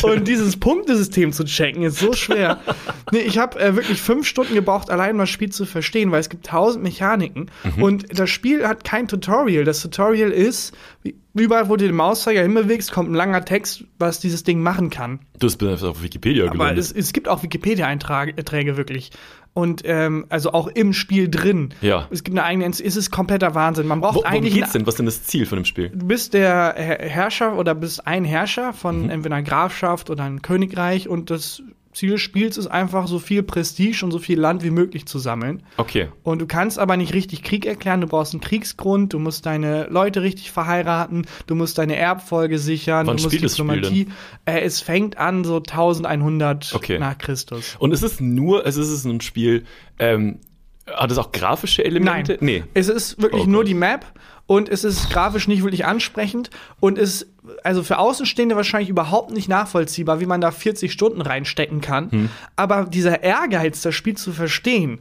Und 0.03 0.29
dieses 0.29 0.61
Punktesystem 0.61 1.33
zu 1.33 1.47
checken 1.47 1.85
ist 1.85 1.99
so 1.99 2.13
schwer. 2.13 2.61
nee, 3.11 3.21
ich 3.21 3.39
habe 3.39 3.59
äh, 3.59 3.77
wirklich 3.77 4.03
fünf 4.03 4.27
Stunden 4.27 4.53
gebraucht, 4.53 4.91
allein 4.91 5.13
um 5.13 5.19
das 5.21 5.31
Spiel 5.31 5.49
zu 5.49 5.65
verstehen, 5.65 6.13
weil 6.13 6.21
es 6.21 6.29
gibt 6.29 6.45
tausend 6.45 6.85
Mechaniken 6.85 7.51
mhm. 7.65 7.83
und 7.83 8.19
das 8.19 8.29
Spiel 8.29 8.69
hat 8.69 8.85
kein 8.85 9.09
Tutorial. 9.09 9.65
Das 9.65 9.81
Tutorial 9.81 10.33
ist, 10.33 10.75
wie, 11.03 11.15
überall, 11.41 11.69
wo 11.69 11.77
du 11.77 11.87
den 11.87 11.95
Mauszeiger 11.95 12.43
hinbewegst, 12.43 12.93
kommt 12.93 13.11
ein 13.11 13.15
langer 13.15 13.45
Text, 13.45 13.85
was 13.99 14.21
dieses 14.21 14.45
Ding 14.45 14.61
machen 14.61 14.91
kann. 14.91 15.21
Du 15.39 15.47
bist 15.47 15.63
auf 15.63 16.03
Wikipedia 16.03 16.45
gelandet. 16.45 16.61
Aber 16.61 16.79
es, 16.79 16.93
es 16.93 17.13
gibt 17.13 17.29
auch 17.29 17.43
Wikipedia-Einträge 17.43 18.77
wirklich. 18.77 19.11
Und 19.55 19.83
ähm, 19.85 20.27
also 20.29 20.53
auch 20.53 20.69
im 20.69 20.93
Spiel 20.93 21.29
drin. 21.29 21.75
Ja. 21.81 22.07
Es 22.11 22.23
gibt 22.23 22.39
eine 22.39 22.47
eigene, 22.47 22.67
es 22.67 22.81
ist 22.81 23.11
kompletter 23.11 23.55
Wahnsinn. 23.55 23.87
Man 23.87 24.01
braucht 24.01 24.17
wo, 24.17 24.23
eigentlich. 24.23 24.55
Geht's 24.55 24.73
denn? 24.73 24.87
Was 24.87 24.95
ist 24.95 24.99
denn 24.99 25.07
das 25.07 25.25
Ziel 25.25 25.47
von 25.47 25.57
dem 25.57 25.65
Spiel? 25.65 25.91
Du 25.91 26.07
bist 26.07 26.33
der 26.35 26.75
Herrscher 26.77 27.57
oder 27.57 27.75
bist 27.75 28.07
ein 28.07 28.25
Herrscher 28.25 28.73
von 28.73 29.05
mhm. 29.05 29.11
entweder 29.11 29.37
einer 29.37 29.45
Grafschaft 29.45 30.11
oder 30.11 30.25
einem 30.25 30.43
Königreich 30.43 31.09
und 31.09 31.31
das 31.31 31.63
Ziel 31.93 32.11
des 32.11 32.21
Spiels 32.21 32.57
ist 32.57 32.67
einfach, 32.67 33.07
so 33.07 33.19
viel 33.19 33.43
Prestige 33.43 34.05
und 34.05 34.11
so 34.11 34.19
viel 34.19 34.39
Land 34.39 34.63
wie 34.63 34.71
möglich 34.71 35.07
zu 35.07 35.19
sammeln. 35.19 35.63
Okay. 35.77 36.09
Und 36.23 36.41
du 36.41 36.47
kannst 36.47 36.79
aber 36.79 36.97
nicht 36.97 37.15
richtig 37.15 37.43
Krieg 37.43 37.67
erklären. 37.67 38.01
Du 38.01 38.07
brauchst 38.07 38.35
einen 38.35 38.41
Kriegsgrund, 38.41 39.13
du 39.15 39.19
musst 39.19 39.47
deine 39.47 39.87
Leute 39.89 40.23
richtig 40.23 40.51
verheiraten, 40.51 41.27
du 41.47 41.55
musst 41.55 41.79
deine 41.79 41.97
Erbfolge 41.97 42.59
sichern, 42.59 43.07
Wann 43.07 43.17
du 43.17 43.23
musst 43.25 43.41
Diplomatie. 43.43 44.09
Äh, 44.45 44.61
es 44.61 44.81
fängt 44.81 45.19
an 45.19 45.45
so 45.45 45.57
1100 45.57 46.75
okay. 46.75 46.99
nach 46.99 47.17
Christus. 47.19 47.77
Und 47.79 47.93
es 47.93 48.03
ist 48.03 48.21
nur, 48.21 48.67
es 48.67 48.77
ist 48.77 49.05
ein 49.05 49.21
Spiel, 49.21 49.65
ähm, 49.99 50.41
hat 50.87 51.11
es 51.11 51.19
auch 51.19 51.33
grafische 51.33 51.85
Elemente? 51.85 52.33
Nein. 52.35 52.39
Nee. 52.41 52.65
Es 52.75 52.89
ist 52.89 53.21
wirklich 53.21 53.45
oh 53.45 53.51
nur 53.51 53.65
die 53.65 53.75
Map 53.75 54.07
und 54.49 54.71
es 54.71 54.83
ist 54.83 55.11
grafisch 55.11 55.47
nicht 55.47 55.63
wirklich 55.63 55.85
ansprechend 55.85 56.49
und 56.81 56.97
ist 56.97 57.27
also 57.65 57.83
für 57.83 57.99
Außenstehende 57.99 58.57
wahrscheinlich 58.57 58.89
überhaupt 58.89 59.31
nicht 59.31 59.47
nachvollziehbar, 59.47 60.21
wie 60.21 60.27
man 60.27 60.41
da 60.41 60.51
40 60.51 60.91
Stunden 60.91 61.21
reinstecken 61.21 61.83
kann. 61.83 62.11
Hm. 62.11 62.31
Aber 62.57 62.87
dieser 62.87 63.23
Ehrgeiz, 63.23 63.83
das 63.83 63.95
Spiel 63.95 64.17
zu 64.17 64.33
verstehen, 64.33 65.01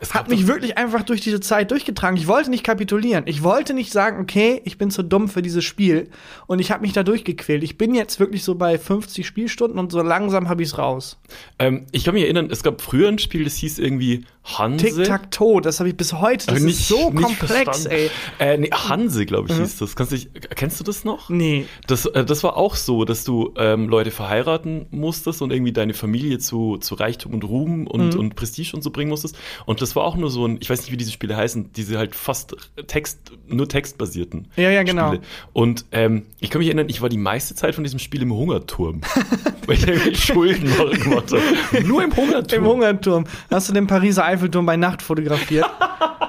es 0.00 0.14
hat 0.14 0.28
mich 0.28 0.46
wirklich 0.46 0.78
einfach 0.78 1.02
durch 1.02 1.20
diese 1.20 1.40
Zeit 1.40 1.70
durchgetragen. 1.70 2.16
Ich 2.16 2.26
wollte 2.26 2.50
nicht 2.50 2.64
kapitulieren. 2.64 3.24
Ich 3.26 3.42
wollte 3.42 3.74
nicht 3.74 3.92
sagen, 3.92 4.20
okay, 4.20 4.60
ich 4.64 4.78
bin 4.78 4.90
zu 4.90 5.02
dumm 5.02 5.28
für 5.28 5.42
dieses 5.42 5.64
Spiel. 5.64 6.08
Und 6.46 6.60
ich 6.60 6.70
habe 6.70 6.82
mich 6.82 6.92
da 6.92 7.02
durchgequält. 7.02 7.62
Ich 7.64 7.78
bin 7.78 7.94
jetzt 7.94 8.20
wirklich 8.20 8.44
so 8.44 8.54
bei 8.54 8.78
50 8.78 9.26
Spielstunden 9.26 9.78
und 9.78 9.92
so 9.92 10.02
langsam 10.02 10.48
habe 10.48 10.62
ich 10.62 10.70
es 10.70 10.78
raus. 10.78 11.18
Ähm, 11.58 11.86
ich 11.92 12.04
kann 12.04 12.14
mich 12.14 12.24
erinnern, 12.24 12.48
es 12.50 12.62
gab 12.62 12.80
früher 12.80 13.08
ein 13.08 13.18
Spiel, 13.18 13.44
das 13.44 13.56
hieß 13.56 13.78
irgendwie 13.78 14.24
Hanse. 14.56 14.86
Tic-Tac-Toe, 14.86 15.60
das 15.60 15.78
habe 15.78 15.90
ich 15.90 15.96
bis 15.96 16.14
heute. 16.14 16.46
Das 16.46 16.62
nicht, 16.62 16.80
ist 16.80 16.88
so 16.88 17.10
komplex, 17.10 17.86
ey. 17.86 18.10
Äh, 18.38 18.56
nee, 18.56 18.70
Hanse, 18.70 19.26
glaube 19.26 19.48
ich, 19.48 19.56
mhm. 19.56 19.62
hieß 19.62 19.78
das. 19.78 19.96
Kannst 19.96 20.12
du, 20.12 20.18
kennst 20.54 20.80
du 20.80 20.84
das 20.84 21.04
noch? 21.04 21.28
Nee. 21.28 21.66
Das, 21.86 22.06
äh, 22.06 22.24
das 22.24 22.44
war 22.44 22.56
auch 22.56 22.74
so, 22.76 23.04
dass 23.04 23.24
du 23.24 23.52
ähm, 23.56 23.88
Leute 23.88 24.10
verheiraten 24.10 24.86
musstest 24.90 25.42
und 25.42 25.52
irgendwie 25.52 25.72
deine 25.72 25.92
Familie 25.92 26.38
zu, 26.38 26.78
zu 26.78 26.94
Reichtum 26.94 27.34
und 27.34 27.44
Ruhm 27.44 27.86
und, 27.86 28.14
mhm. 28.14 28.20
und 28.20 28.36
Prestige 28.36 28.74
und 28.74 28.82
so 28.82 28.90
bringen 28.90 29.10
musstest. 29.10 29.36
Und 29.66 29.82
das 29.82 29.87
war 29.96 30.04
auch 30.04 30.16
nur 30.16 30.30
so 30.30 30.46
ein, 30.46 30.58
ich 30.60 30.70
weiß 30.70 30.80
nicht, 30.82 30.92
wie 30.92 30.96
diese 30.96 31.12
Spiele 31.12 31.36
heißen, 31.36 31.72
diese 31.72 31.98
halt 31.98 32.14
fast 32.14 32.56
Text, 32.86 33.32
nur 33.46 33.68
textbasierten. 33.68 34.48
Ja, 34.56 34.70
ja, 34.70 34.82
genau. 34.82 35.08
Spiele. 35.08 35.22
Und 35.52 35.84
ähm, 35.92 36.26
ich 36.40 36.50
kann 36.50 36.60
mich 36.60 36.68
erinnern, 36.68 36.88
ich 36.88 37.02
war 37.02 37.08
die 37.08 37.18
meiste 37.18 37.54
Zeit 37.54 37.74
von 37.74 37.84
diesem 37.84 37.98
Spiel 37.98 38.22
im 38.22 38.32
Hungerturm. 38.32 39.00
weil 39.66 39.76
ich 39.76 39.86
irgendwie 39.86 40.14
Schulden 40.16 40.66
gemacht 40.66 41.30
habe. 41.30 41.84
Nur 41.84 42.02
im 42.02 42.16
Hungerturm. 42.16 42.64
Im 42.64 42.70
Hungerturm. 42.70 43.24
Hast 43.50 43.68
du 43.68 43.74
den 43.74 43.86
Pariser 43.86 44.24
Eiffelturm 44.24 44.64
bei 44.66 44.76
Nacht 44.76 45.02
fotografiert? 45.02 45.66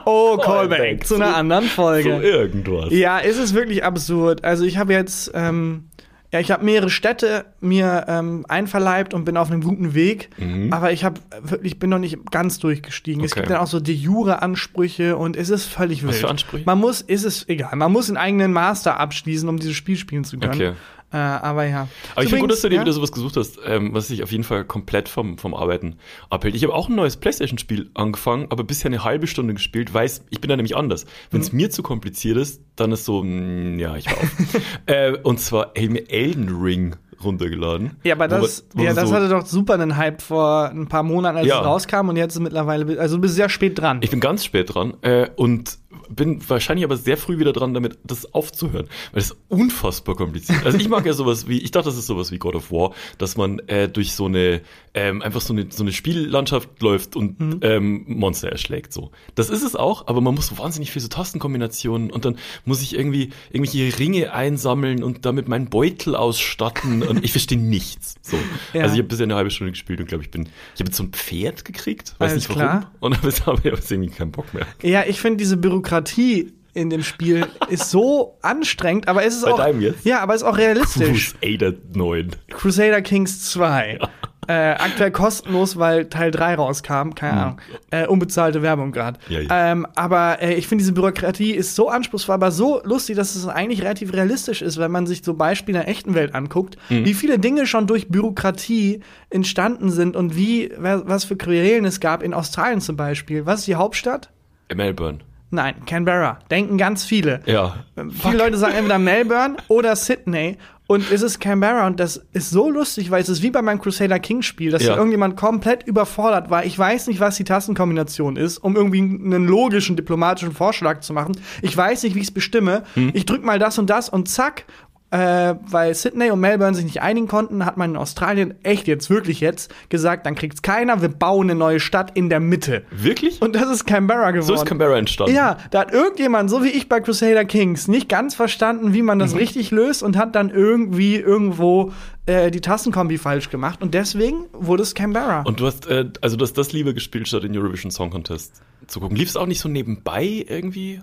Oh, 0.06 0.38
Callback 0.38 1.06
zu 1.06 1.16
einer 1.16 1.36
anderen 1.36 1.66
Folge. 1.66 2.16
So 2.16 2.22
irgendwas. 2.22 2.92
Ja, 2.92 3.20
ist 3.20 3.38
es 3.38 3.54
wirklich 3.54 3.84
absurd. 3.84 4.44
Also 4.44 4.66
ich 4.66 4.78
habe 4.78 4.94
jetzt 4.94 5.32
ähm, 5.34 5.89
ja, 6.32 6.40
ich 6.40 6.52
habe 6.52 6.64
mehrere 6.64 6.92
Städte 6.92 7.46
mir 7.60 8.06
ähm, 8.08 8.46
einverleibt 8.48 9.16
und 9.16 9.26
bin 9.26 9.36
auf 9.36 9.50
einem 9.50 9.64
guten 9.64 9.96
Weg, 9.96 10.30
mhm. 10.38 10.72
aber 10.72 10.92
ich 10.92 11.04
habe 11.04 11.20
wirklich 11.42 11.80
bin 11.80 11.90
noch 11.90 11.98
nicht 11.98 12.32
ganz 12.32 12.60
durchgestiegen. 12.60 13.22
Okay. 13.22 13.26
Es 13.26 13.36
gibt 13.36 13.50
dann 13.50 13.58
auch 13.58 13.68
so 13.68 13.80
de 13.80 13.96
jure 13.96 14.44
Ansprüche 14.44 15.18
und 15.18 15.36
es 15.36 15.50
ist 15.50 15.66
völlig 15.66 16.04
wild. 16.04 16.14
Was 16.14 16.20
für 16.20 16.30
Ansprüche? 16.30 16.66
Man 16.66 16.78
muss, 16.78 17.02
ist 17.02 17.26
es 17.26 17.50
egal, 17.50 17.76
man 17.76 17.92
muss 17.92 18.10
einen 18.10 18.18
eigenen 18.18 18.54
Master 18.54 19.00
abschließen, 19.00 19.50
um 19.50 19.58
dieses 19.58 19.76
Spiel 19.76 19.98
spielen 19.98 20.24
zu 20.24 20.38
können. 20.38 20.54
Okay. 20.54 20.74
Äh, 21.12 21.18
aber 21.18 21.66
ja. 21.66 21.88
Aber 22.14 22.24
ich 22.24 22.30
finde 22.30 22.42
gut, 22.42 22.52
dass 22.52 22.62
du 22.62 22.70
dir 22.70 22.76
ja? 22.76 22.82
wieder 22.82 22.94
sowas 22.94 23.12
gesucht 23.12 23.36
hast, 23.38 23.60
ähm, 23.66 23.94
was 23.94 24.08
sich 24.08 24.22
auf 24.22 24.32
jeden 24.32 24.44
Fall 24.44 24.64
komplett 24.64 25.10
vom, 25.10 25.38
vom 25.38 25.56
Arbeiten 25.56 25.96
abhält. 26.30 26.56
Ich 26.56 26.64
habe 26.64 26.74
auch 26.74 26.88
ein 26.88 26.96
neues 26.96 27.18
Playstation-Spiel 27.18 27.90
angefangen, 27.96 28.48
aber 28.50 28.64
bisher 28.64 28.90
eine 28.90 29.04
halbe 29.04 29.28
Stunde 29.28 29.54
gespielt, 29.54 29.94
weil 29.94 30.10
ich 30.30 30.42
bin 30.42 30.50
da 30.50 30.56
nämlich 30.56 30.76
anders. 30.76 31.06
Wenn 31.32 31.42
es 31.42 31.52
mhm. 31.52 31.58
mir 31.58 31.70
zu 31.72 31.84
kompliziert 31.84 32.38
ist, 32.38 32.62
dann 32.76 32.92
ist 32.92 33.06
so, 33.06 33.24
mh, 33.24 33.30
mm, 33.30 33.80
ja, 33.80 33.96
ich 33.96 34.06
war 34.06 34.18
auf. 34.18 34.32
äh, 34.86 35.18
und 35.24 35.40
zwar, 35.40 35.72
Elden 35.76 36.50
Ring 36.62 36.96
runtergeladen. 37.24 37.98
Ja, 38.04 38.16
aber 38.16 38.28
das, 38.28 38.66
wo, 38.74 38.80
wo 38.80 38.84
ja, 38.84 38.94
das 38.94 39.10
so 39.10 39.16
hatte 39.16 39.30
doch 39.30 39.46
super 39.46 39.74
einen 39.74 39.98
Hype 39.98 40.22
vor 40.22 40.70
ein 40.70 40.88
paar 40.88 41.04
Monaten, 41.04 41.38
als 41.38 41.48
ja. 41.48 41.60
es 41.60 41.66
rauskam 41.66 42.10
und 42.10 42.16
jetzt 42.16 42.36
ist 42.36 42.40
mittlerweile, 42.40 43.00
also 43.00 43.18
du 43.18 43.22
bist 43.22 43.36
sehr 43.36 43.50
spät 43.50 43.80
dran. 43.80 44.00
Ich 44.02 44.10
bin 44.10 44.20
ganz 44.20 44.46
spät 44.46 44.74
dran 44.74 44.94
äh, 45.02 45.30
und 45.36 45.78
bin 46.10 46.48
wahrscheinlich 46.48 46.86
aber 46.86 46.98
sehr 46.98 47.18
früh 47.18 47.40
wieder 47.40 47.54
dran, 47.54 47.74
damit 47.74 47.98
das 48.04 48.34
aufzuhören, 48.34 48.88
weil 49.12 49.22
es 49.22 49.36
unfassbar 49.48 50.16
kompliziert. 50.16 50.64
Also 50.66 50.78
ich 50.78 50.88
mag 50.88 51.06
ja 51.06 51.14
sowas 51.14 51.48
wie, 51.48 51.60
ich 51.60 51.72
dachte, 51.72 51.90
das 51.90 51.98
ist 51.98 52.06
sowas 52.06 52.32
wie 52.32 52.38
God 52.38 52.56
of 52.56 52.72
War, 52.72 52.94
dass 53.18 53.38
man 53.38 53.60
äh, 53.68 53.90
durch 53.90 54.14
so 54.14 54.26
eine 54.26 54.62
ähm, 54.94 55.22
einfach 55.22 55.42
so 55.42 55.54
eine 55.54 55.68
so 55.70 55.84
eine 55.84 55.92
Spiellandschaft 55.92 56.82
läuft 56.82 57.16
und 57.16 57.40
mhm. 57.40 57.60
ähm, 57.62 58.04
Monster 58.08 58.50
erschlägt. 58.50 58.94
So, 58.94 59.12
das 59.34 59.50
ist 59.50 59.64
es 59.64 59.76
auch, 59.76 60.08
aber 60.08 60.22
man 60.22 60.36
muss 60.36 60.48
so 60.48 60.58
wahnsinnig 60.58 60.92
viele 60.92 61.02
so 61.02 61.10
Tastenkombinationen 61.10 62.12
und 62.12 62.26
dann 62.26 62.38
muss 62.66 62.82
ich 62.82 62.96
irgendwie 62.96 63.32
irgendwelche 63.52 63.98
Ringe 63.98 64.34
einsammeln 64.34 65.04
und 65.04 65.26
damit 65.26 65.48
meinen 65.48 65.70
Beutel 65.70 66.16
ausstatten 66.16 67.02
und 67.02 67.24
ich 67.24 67.32
verstehe 67.32 67.60
nichts. 67.60 68.16
So, 68.22 68.38
ja. 68.74 68.84
also 68.84 68.94
ich 68.94 69.00
habe 69.00 69.08
bisher 69.08 69.24
eine 69.24 69.36
halbe 69.36 69.50
Stunde 69.50 69.72
gespielt 69.72 70.00
und 70.00 70.08
glaube 70.08 70.24
ich 70.24 70.30
bin, 70.30 70.44
ich 70.44 70.82
habe 70.82 70.90
jetzt 70.90 70.98
so 70.98 71.04
ein 71.04 71.12
Pferd 71.12 71.66
gekriegt, 71.66 72.16
weiß 72.20 72.32
Alles 72.32 72.48
nicht 72.48 72.50
warum, 72.50 72.62
klar. 72.62 72.92
und 73.00 73.18
habe 73.18 73.28
jetzt, 73.30 73.46
hab 73.46 73.66
jetzt 73.66 73.92
irgendwie 73.92 74.12
keinen 74.12 74.32
Bock 74.32 74.54
mehr. 74.54 74.68
Ja, 74.84 75.04
ich 75.08 75.20
finde 75.20 75.38
diese 75.38 75.58
Bürokratie 75.58 75.79
Bürokratie 75.80 76.54
in 76.74 76.90
dem 76.90 77.04
Spiel 77.04 77.46
ist 77.70 77.90
so 77.90 78.38
anstrengend, 78.42 79.08
aber 79.08 79.26
es 79.26 79.36
ist 79.36 79.46
Bei 79.46 79.52
auch 79.54 79.76
ja, 80.04 80.20
aber 80.20 80.36
es 80.36 80.42
ist 80.42 80.48
auch 80.48 80.58
realistisch. 80.58 81.36
Crusader 81.42 81.74
9. 81.94 82.32
Crusader 82.50 83.02
Kings 83.02 83.50
2. 83.52 84.00
Ja. 84.02 84.10
Äh, 84.48 84.78
aktuell 84.80 85.12
kostenlos, 85.12 85.78
weil 85.78 86.10
Teil 86.10 86.32
3 86.32 86.56
rauskam, 86.56 87.14
keine 87.14 87.34
hm. 87.34 87.40
Ahnung. 87.40 87.62
Äh, 87.92 88.08
unbezahlte 88.08 88.64
Werbung 88.64 88.92
gerade. 88.92 89.20
Ja, 89.30 89.42
ja. 89.42 89.72
ähm, 89.72 89.86
aber 89.94 90.42
äh, 90.42 90.56
ich 90.56 90.68
finde, 90.68 90.82
diese 90.82 90.94
Bürokratie 90.94 91.52
ist 91.52 91.76
so 91.76 91.90
anspruchsvoll, 91.90 92.34
aber 92.34 92.50
so 92.50 92.82
lustig, 92.84 93.16
dass 93.16 93.36
es 93.36 93.48
eigentlich 93.48 93.84
relativ 93.84 94.12
realistisch 94.12 94.64
ist, 94.64 94.80
wenn 94.80 94.90
man 94.90 95.06
sich 95.06 95.22
so 95.24 95.36
Beispiele 95.36 95.78
in 95.78 95.86
der 95.86 95.92
echten 95.92 96.16
Welt 96.16 96.34
anguckt, 96.34 96.78
hm. 96.88 97.06
wie 97.06 97.14
viele 97.14 97.38
Dinge 97.38 97.68
schon 97.68 97.86
durch 97.86 98.08
Bürokratie 98.08 99.02
entstanden 99.30 99.92
sind 99.92 100.16
und 100.16 100.36
wie, 100.36 100.72
was 100.80 101.26
für 101.26 101.36
Querelen 101.36 101.86
es 101.86 102.00
gab 102.00 102.24
in 102.24 102.34
Australien 102.34 102.82
zum 102.82 102.96
Beispiel. 102.96 103.46
Was 103.46 103.60
ist 103.60 103.68
die 103.68 103.76
Hauptstadt? 103.76 104.32
Melbourne. 104.74 105.20
Nein, 105.52 105.76
Canberra. 105.86 106.40
Denken 106.52 106.78
ganz 106.78 107.04
viele. 107.04 107.42
Ja. 107.46 107.76
Viele 107.96 108.12
Fuck. 108.12 108.34
Leute 108.34 108.58
sagen 108.58 108.76
entweder 108.76 109.00
Melbourne 109.00 109.58
oder 109.68 109.96
Sydney. 109.96 110.58
Und 110.92 111.12
es 111.12 111.22
ist 111.22 111.40
Canberra 111.40 111.86
und 111.86 112.00
das 112.00 112.26
ist 112.34 112.50
so 112.50 112.68
lustig, 112.68 113.12
weil 113.12 113.22
es 113.22 113.30
ist 113.30 113.44
wie 113.44 113.52
bei 113.52 113.62
meinem 113.62 113.80
Crusader 113.80 114.18
King 114.18 114.42
Spiel, 114.42 114.72
dass 114.72 114.84
ja. 114.84 114.96
irgendjemand 114.96 115.38
komplett 115.38 115.84
überfordert 115.84 116.50
war. 116.50 116.66
Ich 116.66 116.80
weiß 116.80 117.06
nicht, 117.06 117.20
was 117.20 117.36
die 117.36 117.44
Tastenkombination 117.44 118.38
ist, 118.38 118.58
um 118.58 118.76
irgendwie 118.76 119.02
einen 119.02 119.46
logischen 119.46 119.96
diplomatischen 119.96 120.52
Vorschlag 120.52 121.02
zu 121.02 121.14
machen. 121.14 121.38
Ich 121.62 121.78
weiß 121.78 122.02
nicht, 122.02 122.16
wie 122.16 122.20
ich 122.22 122.30
es 122.30 122.34
bestimme. 122.34 122.82
Hm. 122.96 123.12
Ich 123.14 123.28
drück 123.28 123.44
mal 123.44 123.60
das 123.60 123.78
und 123.78 123.92
das 123.92 124.10
und 124.10 124.30
zack, 124.30 124.66
äh, 125.12 125.56
weil 125.68 125.96
Sydney 125.96 126.32
und 126.32 126.40
Melbourne 126.40 126.76
sich 126.76 126.86
nicht 126.86 127.02
einigen 127.02 127.28
konnten, 127.28 127.66
hat 127.66 127.78
man 127.78 127.92
in 127.92 127.98
Australien 127.98 128.54
echt 128.64 128.88
jetzt, 128.88 129.10
wirklich 129.10 129.40
jetzt, 129.40 129.74
gesagt, 129.90 130.26
dann 130.26 130.36
kriegt's 130.36 130.62
keiner, 130.62 131.02
wir 131.02 131.10
bauen 131.10 131.50
eine 131.50 131.58
neue 131.58 131.80
Stadt 131.80 132.12
in 132.16 132.30
der 132.30 132.40
Mitte. 132.40 132.84
Wirklich? 132.92 133.42
Und 133.42 133.56
das 133.56 133.70
ist 133.70 133.86
Canberra 133.86 134.32
geworden. 134.32 134.48
So 134.48 134.54
ist 134.54 134.66
Canberra 134.66 134.98
entstanden. 134.98 135.34
Ja, 135.34 135.58
da 135.72 135.82
hat 135.82 135.94
irgendjemand, 135.94 136.50
so 136.50 136.64
wie 136.64 136.70
ich 136.70 136.90
bei 136.90 137.00
Crusader 137.00 137.46
Kings, 137.46 137.88
nicht 137.88 138.10
ganz 138.10 138.36
verstanden, 138.36 138.94
wie 138.94 139.02
man 139.02 139.20
das 139.20 139.34
mhm. 139.34 139.40
richtig 139.40 139.72
löst 139.72 140.04
und 140.04 140.16
hat 140.18 140.36
dann 140.36 140.50
irgendwie 140.50 141.16
irgendwo 141.16 141.92
äh, 142.28 142.52
die 142.52 142.62
Tastenkombi 142.62 143.18
falsch 143.18 143.50
gemacht 143.50 143.82
und 143.82 143.94
deswegen 143.96 144.46
wurde 144.54 144.84
es 144.84 144.94
Canberra. 144.94 145.42
Und 145.42 145.60
du 145.60 145.66
hast, 145.66 145.88
äh, 145.88 146.06
also 146.22 146.38
du 146.38 146.44
hast 146.44 146.58
das 146.58 146.72
lieber 146.72 146.94
gespielt, 146.94 147.28
statt 147.28 147.44
den 147.44 147.58
Eurovision 147.58 147.92
Song 147.92 148.12
Contest 148.12 148.62
zu 148.86 149.00
gucken. 149.00 149.18
Lief 149.18 149.30
es 149.30 149.38
auch 149.38 149.48
nicht 149.48 149.60
so 149.60 149.70
nebenbei 149.70 150.46
irgendwie? 150.48 151.02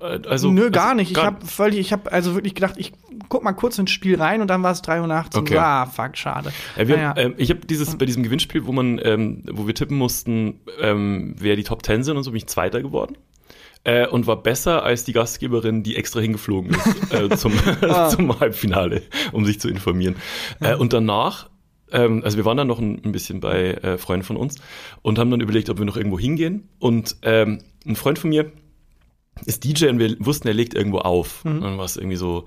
Äh, 0.00 0.20
also, 0.28 0.50
Nö, 0.50 0.70
gar 0.70 0.84
also, 0.84 0.96
nicht. 0.96 1.10
Ich 1.12 1.18
habe 1.18 1.44
völlig, 1.44 1.80
ich 1.80 1.92
habe 1.92 2.10
also 2.12 2.34
wirklich 2.34 2.54
gedacht, 2.54 2.74
ich 2.76 2.92
guck 3.28 3.42
mal 3.42 3.52
kurz 3.52 3.78
ins 3.78 3.90
Spiel 3.90 4.20
rein 4.20 4.40
und 4.40 4.48
dann 4.48 4.62
war 4.62 4.72
es 4.72 4.82
3 4.82 5.00
Uhr 5.00 5.06
nachts. 5.06 5.36
Okay. 5.36 5.56
ah, 5.58 5.86
fuck, 5.86 6.16
schade. 6.16 6.52
Äh, 6.76 6.88
wir, 6.88 6.96
naja. 6.96 7.12
äh, 7.12 7.34
ich 7.36 7.50
habe 7.50 7.60
dieses 7.66 7.96
bei 7.96 8.06
diesem 8.06 8.22
Gewinnspiel, 8.22 8.66
wo 8.66 8.72
man, 8.72 9.00
ähm, 9.02 9.42
wo 9.50 9.66
wir 9.66 9.74
tippen 9.74 9.96
mussten, 9.96 10.60
ähm, 10.80 11.34
wer 11.38 11.56
die 11.56 11.64
Top 11.64 11.84
10 11.84 12.04
sind 12.04 12.16
und 12.16 12.22
so 12.22 12.30
bin 12.30 12.38
ich 12.38 12.46
Zweiter 12.46 12.82
geworden. 12.82 13.16
Äh, 13.84 14.08
und 14.08 14.26
war 14.26 14.42
besser 14.42 14.82
als 14.82 15.04
die 15.04 15.12
Gastgeberin, 15.12 15.84
die 15.84 15.94
extra 15.94 16.20
hingeflogen 16.20 16.72
ist 16.74 17.12
äh, 17.12 17.36
zum, 17.36 17.52
ah. 17.82 18.08
zum 18.10 18.38
Halbfinale, 18.40 19.02
um 19.32 19.44
sich 19.44 19.60
zu 19.60 19.68
informieren. 19.68 20.16
Äh, 20.60 20.74
und 20.74 20.92
danach 20.92 21.48
ähm, 21.92 22.22
also 22.24 22.36
wir 22.36 22.44
waren 22.44 22.56
dann 22.56 22.66
noch 22.66 22.80
ein, 22.80 23.00
ein 23.04 23.12
bisschen 23.12 23.40
bei 23.40 23.74
äh, 23.74 23.96
Freunden 23.96 24.24
von 24.24 24.36
uns 24.36 24.56
und 25.02 25.20
haben 25.20 25.30
dann 25.30 25.40
überlegt, 25.40 25.70
ob 25.70 25.78
wir 25.78 25.84
noch 25.84 25.96
irgendwo 25.96 26.18
hingehen. 26.18 26.68
Und 26.80 27.16
ähm, 27.22 27.60
ein 27.86 27.94
Freund 27.94 28.18
von 28.18 28.30
mir, 28.30 28.50
ist 29.44 29.64
DJ 29.64 29.88
und 29.88 29.98
wir 29.98 30.16
wussten, 30.18 30.48
er 30.48 30.54
legt 30.54 30.74
irgendwo 30.74 30.98
auf. 30.98 31.44
Mhm. 31.44 31.52
Und 31.52 31.60
dann 31.62 31.78
war 31.78 31.84
es 31.84 31.96
irgendwie 31.96 32.16
so 32.16 32.46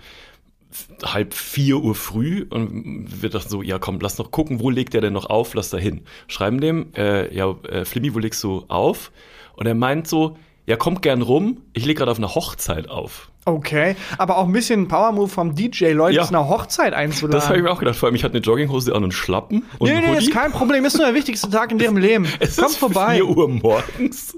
halb 1.04 1.34
vier 1.34 1.78
Uhr 1.78 1.96
früh 1.96 2.46
und 2.50 3.22
wir 3.22 3.30
dachten 3.30 3.50
so, 3.50 3.62
ja 3.62 3.80
komm, 3.80 4.00
lass 4.02 4.18
noch 4.20 4.32
gucken, 4.32 4.60
wo 4.60 4.70
legt 4.70 4.94
er 4.94 5.02
denn 5.02 5.14
noch 5.14 5.26
auf, 5.26 5.54
lass 5.56 5.72
da 5.72 5.78
hin. 5.78 6.02
Schreiben 6.28 6.62
dem, 6.62 6.94
äh, 6.96 7.34
ja, 7.36 7.56
äh, 7.68 7.86
Flimmy, 7.86 8.14
wo 8.14 8.20
legst 8.20 8.44
du 8.44 8.66
auf? 8.68 9.12
Und 9.56 9.66
er 9.66 9.74
meint 9.74 10.08
so, 10.08 10.38
ja, 10.68 10.76
kommt 10.76 11.02
gern 11.02 11.24
rum, 11.24 11.62
ich 11.74 11.86
leg 11.86 11.98
gerade 11.98 12.12
auf 12.12 12.20
einer 12.20 12.36
Hochzeit 12.36 12.88
auf. 12.88 13.32
Okay, 13.50 13.96
aber 14.18 14.38
auch 14.38 14.46
ein 14.46 14.52
bisschen 14.52 14.88
Power-Move 14.88 15.28
vom 15.28 15.56
DJ, 15.56 15.92
Leute 15.92 16.18
ja. 16.18 16.24
zu 16.24 16.30
einer 16.30 16.48
Hochzeit 16.48 16.94
einzuladen. 16.94 17.40
Das 17.40 17.48
habe 17.48 17.58
ich 17.58 17.64
mir 17.64 17.72
auch 17.72 17.80
gedacht. 17.80 17.96
Vor 17.96 18.08
allem, 18.08 18.16
ich 18.16 18.24
hatte 18.24 18.36
eine 18.36 18.44
Jogginghose 18.44 18.94
an 18.94 19.04
und 19.04 19.14
Schlappen. 19.14 19.66
Und 19.80 19.90
nee, 19.90 20.00
nee, 20.00 20.18
ist 20.18 20.32
kein 20.32 20.52
Problem. 20.52 20.86
Ist 20.86 20.98
nur 20.98 21.06
der 21.06 21.16
wichtigste 21.16 21.50
Tag 21.50 21.72
in 21.72 21.78
deren 21.78 21.98
Leben. 21.98 22.28
es 22.40 22.58
Kommt 22.58 22.72
ist 22.72 22.78
vorbei. 22.78 23.16
4 23.16 23.26
Uhr 23.26 23.50
morgens. 23.50 24.38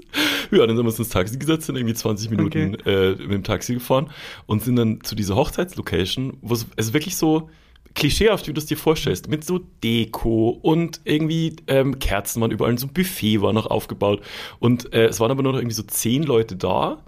Ja, 0.50 0.66
dann 0.66 0.76
sind 0.76 0.84
wir 0.84 0.90
uns 0.90 0.98
ins 0.98 1.10
Taxi 1.10 1.36
gesetzt, 1.36 1.66
sind 1.66 1.76
irgendwie 1.76 1.94
20 1.94 2.30
Minuten 2.30 2.76
okay. 2.80 2.90
äh, 2.90 3.10
mit 3.16 3.30
dem 3.30 3.44
Taxi 3.44 3.74
gefahren 3.74 4.10
und 4.46 4.62
sind 4.62 4.76
dann 4.76 5.00
zu 5.02 5.14
dieser 5.14 5.36
Hochzeitslocation, 5.36 6.38
wo 6.42 6.54
es, 6.54 6.66
es 6.76 6.92
wirklich 6.92 7.16
so 7.16 7.48
klischeehaft, 7.94 8.48
wie 8.48 8.52
du 8.52 8.58
es 8.58 8.66
dir 8.66 8.76
vorstellst, 8.76 9.28
mit 9.28 9.44
so 9.44 9.60
Deko 9.82 10.58
und 10.62 11.00
irgendwie 11.04 11.56
ähm, 11.66 11.98
Kerzen 11.98 12.40
waren 12.40 12.50
überall, 12.50 12.76
so 12.78 12.86
ein 12.86 12.92
Buffet 12.92 13.42
war 13.42 13.52
noch 13.52 13.66
aufgebaut 13.66 14.22
und 14.58 14.92
äh, 14.94 15.06
es 15.06 15.20
waren 15.20 15.30
aber 15.30 15.42
nur 15.42 15.52
noch 15.52 15.58
irgendwie 15.58 15.74
so 15.74 15.82
zehn 15.82 16.22
Leute 16.22 16.56
da 16.56 17.02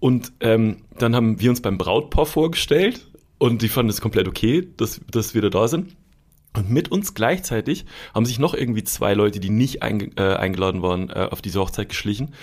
und 0.00 0.32
ähm, 0.40 0.78
dann 0.98 1.14
haben 1.14 1.40
wir 1.40 1.50
uns 1.50 1.60
beim 1.60 1.78
Brautpaar 1.78 2.26
vorgestellt 2.26 3.06
und 3.38 3.62
die 3.62 3.68
fanden 3.68 3.90
es 3.90 4.00
komplett 4.00 4.28
okay, 4.28 4.68
dass, 4.76 5.00
dass 5.10 5.34
wir 5.34 5.42
da 5.42 5.50
da 5.50 5.68
sind. 5.68 5.96
Und 6.56 6.70
mit 6.70 6.90
uns 6.90 7.14
gleichzeitig 7.14 7.84
haben 8.14 8.26
sich 8.26 8.38
noch 8.38 8.54
irgendwie 8.54 8.82
zwei 8.82 9.14
Leute, 9.14 9.38
die 9.38 9.50
nicht 9.50 9.82
einge 9.82 10.10
äh, 10.16 10.34
eingeladen 10.34 10.82
waren, 10.82 11.10
äh, 11.10 11.28
auf 11.30 11.42
diese 11.42 11.60
Hochzeit 11.60 11.88
geschlichen. 11.88 12.34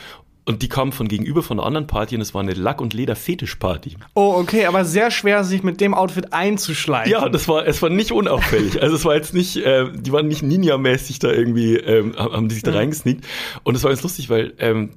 Und 0.48 0.62
die 0.62 0.70
kamen 0.70 0.92
von 0.92 1.08
gegenüber 1.08 1.42
von 1.42 1.60
einer 1.60 1.66
anderen 1.66 1.88
Party 1.88 2.16
und 2.16 2.22
es 2.22 2.36
war 2.36 2.42
eine 2.42 2.54
Lack- 2.54 2.80
und 2.80 2.94
Leder-Fetisch-Party. 2.94 3.98
Oh, 4.14 4.36
okay, 4.38 4.68
aber 4.68 4.86
sehr 4.86 5.10
schwer, 5.10 5.44
sich 5.44 5.64
mit 5.64 5.82
dem 5.82 5.96
Outfit 5.96 6.34
einzuschleichen. 6.34 7.12
Ja, 7.12 7.30
das 7.30 7.48
war, 7.48 7.66
es 7.66 7.82
war 7.82 7.90
nicht 7.90 8.12
unauffällig. 8.12 8.80
also 8.82 8.96
es 8.96 9.04
war 9.06 9.16
jetzt 9.16 9.34
nicht, 9.34 9.58
äh, 9.58 9.92
die 9.92 10.12
waren 10.12 10.28
nicht 10.28 10.44
Ninja-mäßig 10.44 11.18
da 11.18 11.32
irgendwie, 11.32 11.78
ähm, 11.78 12.16
haben 12.16 12.48
die 12.48 12.54
sich 12.54 12.64
da 12.64 12.72
mhm. 12.72 12.78
reingesneakt. 12.78 13.26
Und 13.64 13.74
es 13.74 13.84
war 13.84 13.90
ganz 13.90 14.04
lustig, 14.04 14.30
weil 14.30 14.54
ähm, 14.60 14.92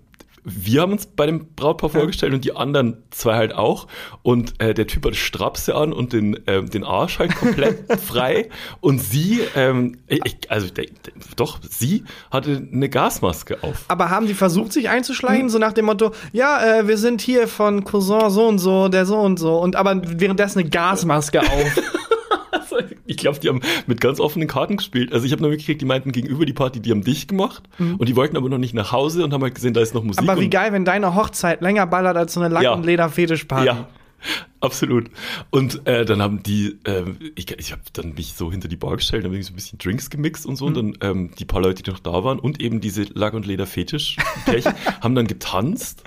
wir 0.51 0.83
haben 0.83 0.93
uns 0.93 1.07
bei 1.07 1.27
dem 1.27 1.55
Brautpaar 1.55 1.91
vorgestellt 1.91 2.35
und 2.35 2.45
die 2.45 2.55
anderen 2.55 3.03
zwei 3.11 3.37
halt 3.37 3.55
auch. 3.55 3.87
Und 4.23 4.61
äh, 4.61 4.75
der 4.75 4.87
Typ 4.87 5.07
hat 5.07 5.17
Strapse 5.17 5.75
an 5.75 5.93
und 5.93 6.13
den, 6.13 6.41
ähm, 6.47 6.71
den 6.71 6.85
Arsch 6.85 7.19
halt 7.19 7.35
komplett 7.37 8.01
frei. 8.01 8.49
Und 8.81 9.01
sie, 9.01 9.41
ähm, 9.55 9.99
ich, 10.07 10.51
also 10.51 10.69
der, 10.69 10.87
der, 10.87 11.13
doch, 11.37 11.61
sie 11.69 12.05
hatte 12.31 12.69
eine 12.73 12.89
Gasmaske 12.89 13.63
auf. 13.63 13.85
Aber 13.89 14.11
haben 14.11 14.27
die 14.27 14.35
versucht, 14.35 14.73
sich 14.73 14.89
einzuschleichen, 14.89 15.43
hm. 15.43 15.49
so 15.51 15.59
nach 15.59 15.73
dem 15.73 15.87
Motto, 15.87 16.13
ja, 16.33 16.81
äh, 16.81 16.89
wir 16.89 16.99
sind 16.99 17.21
hier 17.21 17.49
von 17.49 17.85
Cousin 17.85 18.31
so 18.31 18.47
und 18.47 18.59
so, 18.59 18.89
der 18.89 19.07
so 19.07 19.19
und 19.19 19.39
so. 19.39 19.59
Und 19.59 19.77
aber 19.77 20.01
währenddessen 20.05 20.61
eine 20.61 20.69
Gasmaske 20.69 21.41
auf. 21.41 21.83
ich 23.09 23.17
glaube, 23.17 23.39
die 23.41 23.49
haben 23.49 23.61
mit 23.87 24.01
ganz 24.01 24.21
offenen 24.21 24.47
Karten 24.47 24.77
gespielt. 24.77 25.13
Also 25.13 25.27
ich 25.27 25.33
habe 25.33 25.43
nur 25.43 25.51
mitgekriegt, 25.51 25.81
die 25.81 25.87
meinten 25.87 26.13
gegenüber 26.13 26.45
die 26.45 26.53
Party, 26.53 26.81
die 26.81 26.91
haben 26.91 27.03
dich 27.03 27.27
gemacht 27.27 27.63
mhm. 27.79 27.97
und 27.97 28.09
die 28.09 28.15
wollten 28.15 28.37
aber 28.37 28.49
noch 28.49 28.59
nicht 28.59 28.75
nach 28.75 28.93
Hause 28.93 29.25
und 29.25 29.33
haben 29.33 29.43
halt 29.43 29.55
gesehen, 29.55 29.75
da 29.75 29.81
ist 29.81 29.95
noch 29.95 30.05
Musik. 30.05 30.29
Aber 30.29 30.41
wie 30.41 30.51
geil, 30.51 30.73
wenn 30.73 30.85
deine 30.85 31.15
Hochzeit 31.15 31.61
länger 31.61 31.87
ballert 31.87 32.17
als 32.17 32.35
so 32.35 32.41
eine 32.41 32.53
Lack- 32.53 32.63
ja. 32.63 32.75
und 32.75 32.85
Leder-Fetischparty. 32.85 33.67
Ja. 33.67 33.89
Absolut. 34.61 35.11
Und 35.51 35.87
äh, 35.87 36.05
dann 36.05 36.21
haben 36.21 36.43
die, 36.43 36.79
äh, 36.85 37.05
ich, 37.37 37.51
ich 37.59 37.73
habe 37.73 37.83
dann 37.93 38.15
mich 38.15 38.35
so 38.35 38.51
hinter 38.51 38.69
die 38.69 38.77
Bar 38.77 38.97
gestellt, 38.97 39.25
dann 39.25 39.31
habe 39.31 39.39
ich 39.39 39.47
so 39.47 39.53
ein 39.53 39.57
bisschen 39.57 39.79
Drinks 39.79 40.11
gemixt 40.11 40.47
und 40.47 40.57
so. 40.57 40.69
Mhm. 40.69 40.77
Und 40.77 41.01
dann 41.01 41.11
ähm, 41.11 41.31
die 41.39 41.45
paar 41.45 41.63
Leute, 41.63 41.83
die 41.83 41.91
noch 41.91 42.01
da 42.01 42.25
waren 42.25 42.39
und 42.39 42.61
eben 42.61 42.81
diese 42.81 43.05
Lack- 43.15 43.35
und 43.35 43.47
Leder-Fetisch-Pärchen 43.47 44.75
haben 45.01 45.15
dann 45.15 45.27
getanzt. 45.27 46.03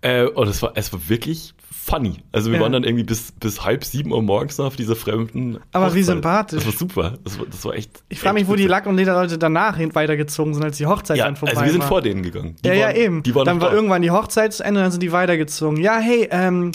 Äh, 0.00 0.26
und 0.26 0.48
es 0.48 0.62
war, 0.62 0.72
es 0.74 0.92
war 0.92 1.08
wirklich 1.08 1.54
funny. 1.88 2.16
Also 2.32 2.50
wir 2.50 2.58
ja. 2.58 2.62
waren 2.62 2.72
dann 2.72 2.84
irgendwie 2.84 3.04
bis, 3.04 3.32
bis 3.32 3.64
halb 3.64 3.84
sieben 3.84 4.12
Uhr 4.12 4.22
morgens 4.22 4.60
auf 4.60 4.76
dieser 4.76 4.94
fremden. 4.94 5.58
Aber 5.72 5.86
Hochzeit. 5.86 5.96
wie 5.96 6.02
sympathisch. 6.02 6.64
Das 6.64 6.66
war 6.66 6.78
super. 6.78 7.18
Das 7.24 7.38
war, 7.38 7.46
das 7.46 7.64
war 7.64 7.74
echt. 7.74 8.02
Ich 8.08 8.20
frage 8.20 8.34
mich, 8.34 8.46
wo 8.46 8.54
die 8.54 8.66
Lack- 8.66 8.86
und 8.86 8.96
Lederleute 8.96 9.38
danach 9.38 9.78
weitergezogen 9.78 10.54
sind, 10.54 10.64
als 10.64 10.76
die 10.76 10.86
Hochzeit 10.86 11.16
ja, 11.16 11.24
dann 11.24 11.36
vorbei 11.36 11.54
war. 11.54 11.62
Also 11.62 11.72
wir 11.72 11.80
sind 11.80 11.88
vor 11.88 12.02
denen 12.02 12.22
gegangen. 12.22 12.56
Die 12.62 12.68
ja, 12.68 12.74
waren, 12.74 12.80
ja, 12.80 12.92
eben. 12.92 13.22
Die 13.22 13.34
waren 13.34 13.44
dann 13.46 13.60
war 13.60 13.70
da. 13.70 13.74
irgendwann 13.74 14.02
die 14.02 14.10
Hochzeit 14.10 14.52
zu 14.52 14.64
Ende, 14.64 14.80
dann 14.82 14.90
sind 14.90 15.02
die 15.02 15.12
weitergezogen. 15.12 15.80
Ja, 15.80 15.98
hey, 15.98 16.28
ähm, 16.30 16.72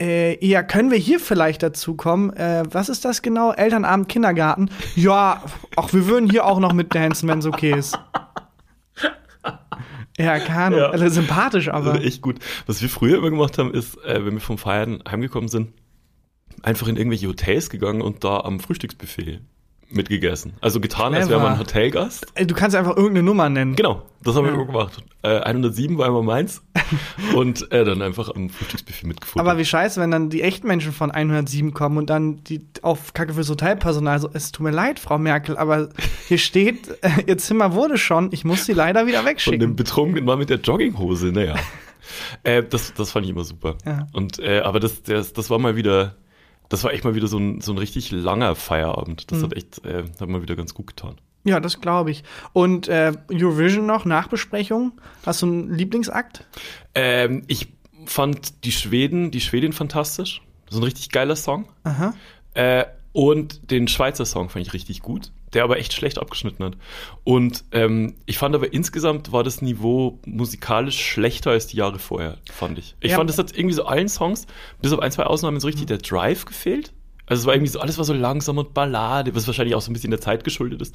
Äh, 0.00 0.44
ja, 0.46 0.62
können 0.62 0.90
wir 0.90 0.98
hier 0.98 1.18
vielleicht 1.20 1.62
dazu 1.62 1.94
kommen? 1.94 2.30
Äh, 2.34 2.64
was 2.70 2.88
ist 2.88 3.04
das 3.04 3.22
genau? 3.22 3.52
Elternabend, 3.52 4.08
Kindergarten? 4.08 4.70
Ja, 4.94 5.42
ach, 5.76 5.92
wir 5.92 6.06
würden 6.06 6.30
hier 6.30 6.44
auch 6.44 6.60
noch 6.60 6.72
mit 6.72 6.94
dancen, 6.94 7.28
wenn 7.28 7.38
es 7.38 7.46
okay 7.46 7.72
ist. 7.78 7.98
Ja, 10.18 10.38
keine. 10.38 10.78
Ja. 10.78 10.90
Also 10.90 11.08
sympathisch, 11.08 11.68
aber. 11.68 11.92
Also 11.92 12.02
echt 12.02 12.22
gut. 12.22 12.38
Was 12.66 12.80
wir 12.80 12.88
früher 12.88 13.18
immer 13.18 13.30
gemacht 13.30 13.58
haben, 13.58 13.72
ist, 13.74 14.02
äh, 14.04 14.24
wenn 14.24 14.34
wir 14.34 14.40
vom 14.40 14.58
Feiern 14.58 15.02
heimgekommen 15.08 15.48
sind, 15.48 15.72
einfach 16.62 16.88
in 16.88 16.96
irgendwelche 16.96 17.28
Hotels 17.28 17.70
gegangen 17.70 18.00
und 18.00 18.24
da 18.24 18.40
am 18.40 18.60
Frühstücksbuffet 18.60 19.40
mitgegessen. 19.90 20.54
Also 20.60 20.80
getan, 20.80 21.12
Clever. 21.12 21.20
als 21.20 21.30
wäre 21.30 21.40
man 21.40 21.52
ein 21.52 21.58
Hotelgast. 21.58 22.26
Du 22.46 22.54
kannst 22.54 22.76
einfach 22.76 22.96
irgendeine 22.96 23.22
Nummer 23.22 23.48
nennen. 23.48 23.76
Genau, 23.76 24.02
das 24.22 24.34
haben 24.34 24.44
ja. 24.44 24.50
wir 24.50 24.54
immer 24.54 24.66
gemacht. 24.66 25.02
Äh, 25.22 25.38
107 25.40 25.98
war 25.98 26.08
immer 26.08 26.22
meins 26.22 26.62
und 27.36 27.70
äh, 27.72 27.84
dann 27.84 28.02
einfach 28.02 28.34
am 28.34 28.48
Frühstücksbuffet 28.48 29.06
mitgefunden. 29.06 29.46
Aber 29.46 29.58
wie 29.58 29.64
scheiße, 29.64 30.00
wenn 30.00 30.10
dann 30.10 30.30
die 30.30 30.42
echten 30.42 30.66
Menschen 30.66 30.92
von 30.92 31.10
107 31.10 31.72
kommen 31.74 31.98
und 31.98 32.10
dann 32.10 32.42
die 32.44 32.66
auf 32.82 33.12
Kacke 33.14 33.34
fürs 33.34 33.48
Hotelpersonal 33.48 34.18
so, 34.18 34.30
es 34.32 34.52
tut 34.52 34.64
mir 34.64 34.72
leid, 34.72 34.98
Frau 34.98 35.18
Merkel, 35.18 35.56
aber 35.56 35.88
hier 36.26 36.38
steht, 36.38 36.88
äh, 37.02 37.24
Ihr 37.26 37.38
Zimmer 37.38 37.72
wurde 37.72 37.98
schon, 37.98 38.30
ich 38.32 38.44
muss 38.44 38.64
sie 38.66 38.72
leider 38.72 39.06
wieder 39.06 39.24
wegschicken. 39.24 39.60
Von 39.60 39.68
dem 39.68 39.76
betrunkenen 39.76 40.24
Mann 40.24 40.38
mit 40.38 40.50
der 40.50 40.58
Jogginghose, 40.58 41.26
naja. 41.28 41.54
äh, 42.42 42.62
das, 42.62 42.94
das 42.94 43.12
fand 43.12 43.26
ich 43.26 43.32
immer 43.32 43.44
super. 43.44 43.76
Ja. 43.84 44.06
Und, 44.12 44.38
äh, 44.38 44.60
aber 44.60 44.80
das, 44.80 45.02
das, 45.02 45.32
das 45.32 45.50
war 45.50 45.58
mal 45.58 45.76
wieder 45.76 46.16
das 46.68 46.84
war 46.84 46.92
echt 46.92 47.04
mal 47.04 47.14
wieder 47.14 47.28
so 47.28 47.38
ein, 47.38 47.60
so 47.60 47.72
ein 47.72 47.78
richtig 47.78 48.10
langer 48.10 48.54
Feierabend. 48.54 49.30
Das 49.30 49.38
mhm. 49.38 49.44
hat 49.44 49.56
echt, 49.56 49.84
äh, 49.84 50.04
hat 50.20 50.28
mal 50.28 50.42
wieder 50.42 50.56
ganz 50.56 50.74
gut 50.74 50.86
getan. 50.86 51.16
Ja, 51.44 51.60
das 51.60 51.80
glaube 51.80 52.10
ich. 52.10 52.24
Und 52.52 52.88
äh, 52.88 53.12
Eurovision 53.30 53.86
noch, 53.86 54.04
Nachbesprechung? 54.04 54.92
Hast 55.24 55.42
du 55.42 55.46
einen 55.46 55.74
Lieblingsakt? 55.74 56.44
Ähm, 56.94 57.44
ich 57.46 57.68
fand 58.04 58.64
die 58.64 58.72
Schweden, 58.72 59.30
die 59.30 59.40
Schwedin 59.40 59.72
fantastisch. 59.72 60.42
So 60.68 60.80
ein 60.80 60.82
richtig 60.82 61.10
geiler 61.10 61.36
Song. 61.36 61.68
Aha. 61.84 62.14
Äh, 62.54 62.86
und 63.16 63.70
den 63.70 63.88
Schweizer 63.88 64.26
Song 64.26 64.50
fand 64.50 64.66
ich 64.66 64.74
richtig 64.74 65.00
gut, 65.00 65.32
der 65.54 65.64
aber 65.64 65.78
echt 65.78 65.94
schlecht 65.94 66.18
abgeschnitten 66.18 66.62
hat. 66.62 66.76
Und 67.24 67.64
ähm, 67.72 68.14
ich 68.26 68.36
fand 68.36 68.54
aber 68.54 68.74
insgesamt 68.74 69.32
war 69.32 69.42
das 69.42 69.62
Niveau 69.62 70.18
musikalisch 70.26 71.00
schlechter 71.00 71.52
als 71.52 71.66
die 71.66 71.78
Jahre 71.78 71.98
vorher, 71.98 72.36
fand 72.52 72.78
ich. 72.78 72.94
Ich 73.00 73.12
ja. 73.12 73.16
fand, 73.16 73.30
es 73.30 73.38
hat 73.38 73.56
irgendwie 73.56 73.72
so 73.72 73.86
allen 73.86 74.10
Songs, 74.10 74.46
bis 74.82 74.92
auf 74.92 74.98
ein, 74.98 75.10
zwei 75.12 75.22
Ausnahmen, 75.22 75.58
so 75.60 75.66
richtig 75.66 75.84
mhm. 75.84 75.88
der 75.88 75.98
Drive 75.98 76.44
gefehlt. 76.44 76.92
Also 77.24 77.40
es 77.40 77.46
war 77.46 77.54
irgendwie 77.54 77.70
so, 77.70 77.80
alles 77.80 77.96
war 77.96 78.04
so 78.04 78.12
langsam 78.12 78.58
und 78.58 78.74
Ballade, 78.74 79.34
was 79.34 79.46
wahrscheinlich 79.46 79.74
auch 79.74 79.80
so 79.80 79.90
ein 79.90 79.94
bisschen 79.94 80.10
der 80.10 80.20
Zeit 80.20 80.44
geschuldet 80.44 80.82
ist. 80.82 80.94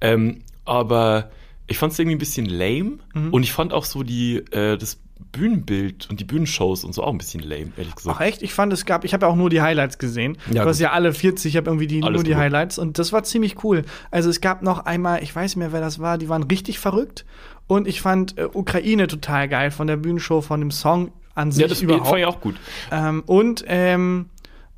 Ähm, 0.00 0.44
aber 0.64 1.30
ich 1.66 1.76
fand 1.76 1.92
es 1.92 1.98
irgendwie 1.98 2.16
ein 2.16 2.18
bisschen 2.18 2.46
lame 2.46 2.98
mhm. 3.12 3.30
und 3.30 3.42
ich 3.42 3.52
fand 3.52 3.74
auch 3.74 3.84
so 3.84 4.02
die, 4.02 4.36
äh, 4.36 4.78
das 4.78 5.00
Bühnenbild 5.32 6.08
und 6.10 6.20
die 6.20 6.24
Bühnenshows 6.24 6.84
und 6.84 6.94
so 6.94 7.02
auch 7.02 7.12
ein 7.12 7.18
bisschen 7.18 7.42
lame, 7.42 7.72
ehrlich 7.76 7.94
gesagt. 7.94 8.16
Ach 8.18 8.24
echt? 8.24 8.42
Ich 8.42 8.54
fand, 8.54 8.72
es 8.72 8.84
gab, 8.84 9.04
ich 9.04 9.12
habe 9.12 9.26
ja 9.26 9.32
auch 9.32 9.36
nur 9.36 9.50
die 9.50 9.60
Highlights 9.60 9.98
gesehen. 9.98 10.38
Ja, 10.50 10.62
du 10.62 10.68
hast 10.68 10.80
ja 10.80 10.92
alle 10.92 11.12
40, 11.12 11.52
ich 11.52 11.56
habe 11.56 11.68
irgendwie 11.70 11.86
die, 11.86 12.00
nur 12.00 12.22
die 12.22 12.30
gut. 12.30 12.38
Highlights 12.38 12.78
und 12.78 12.98
das 12.98 13.12
war 13.12 13.24
ziemlich 13.24 13.62
cool. 13.64 13.84
Also 14.10 14.30
es 14.30 14.40
gab 14.40 14.62
noch 14.62 14.86
einmal, 14.86 15.22
ich 15.22 15.34
weiß 15.34 15.50
nicht 15.50 15.56
mehr, 15.56 15.72
wer 15.72 15.80
das 15.80 15.98
war, 15.98 16.18
die 16.18 16.28
waren 16.28 16.42
richtig 16.44 16.78
verrückt 16.78 17.24
und 17.66 17.86
ich 17.86 18.00
fand 18.00 18.38
äh, 18.38 18.48
Ukraine 18.52 19.06
total 19.06 19.48
geil 19.48 19.70
von 19.70 19.86
der 19.86 19.96
Bühnenshow, 19.96 20.40
von 20.40 20.60
dem 20.60 20.70
Song 20.70 21.12
an 21.34 21.52
sich 21.52 21.62
ja, 21.62 21.68
das 21.68 21.82
überhaupt. 21.82 22.08
fand 22.08 22.18
ich 22.18 22.26
auch 22.26 22.40
gut. 22.40 22.56
Ähm, 22.90 23.22
und 23.26 23.64
ähm, 23.68 24.26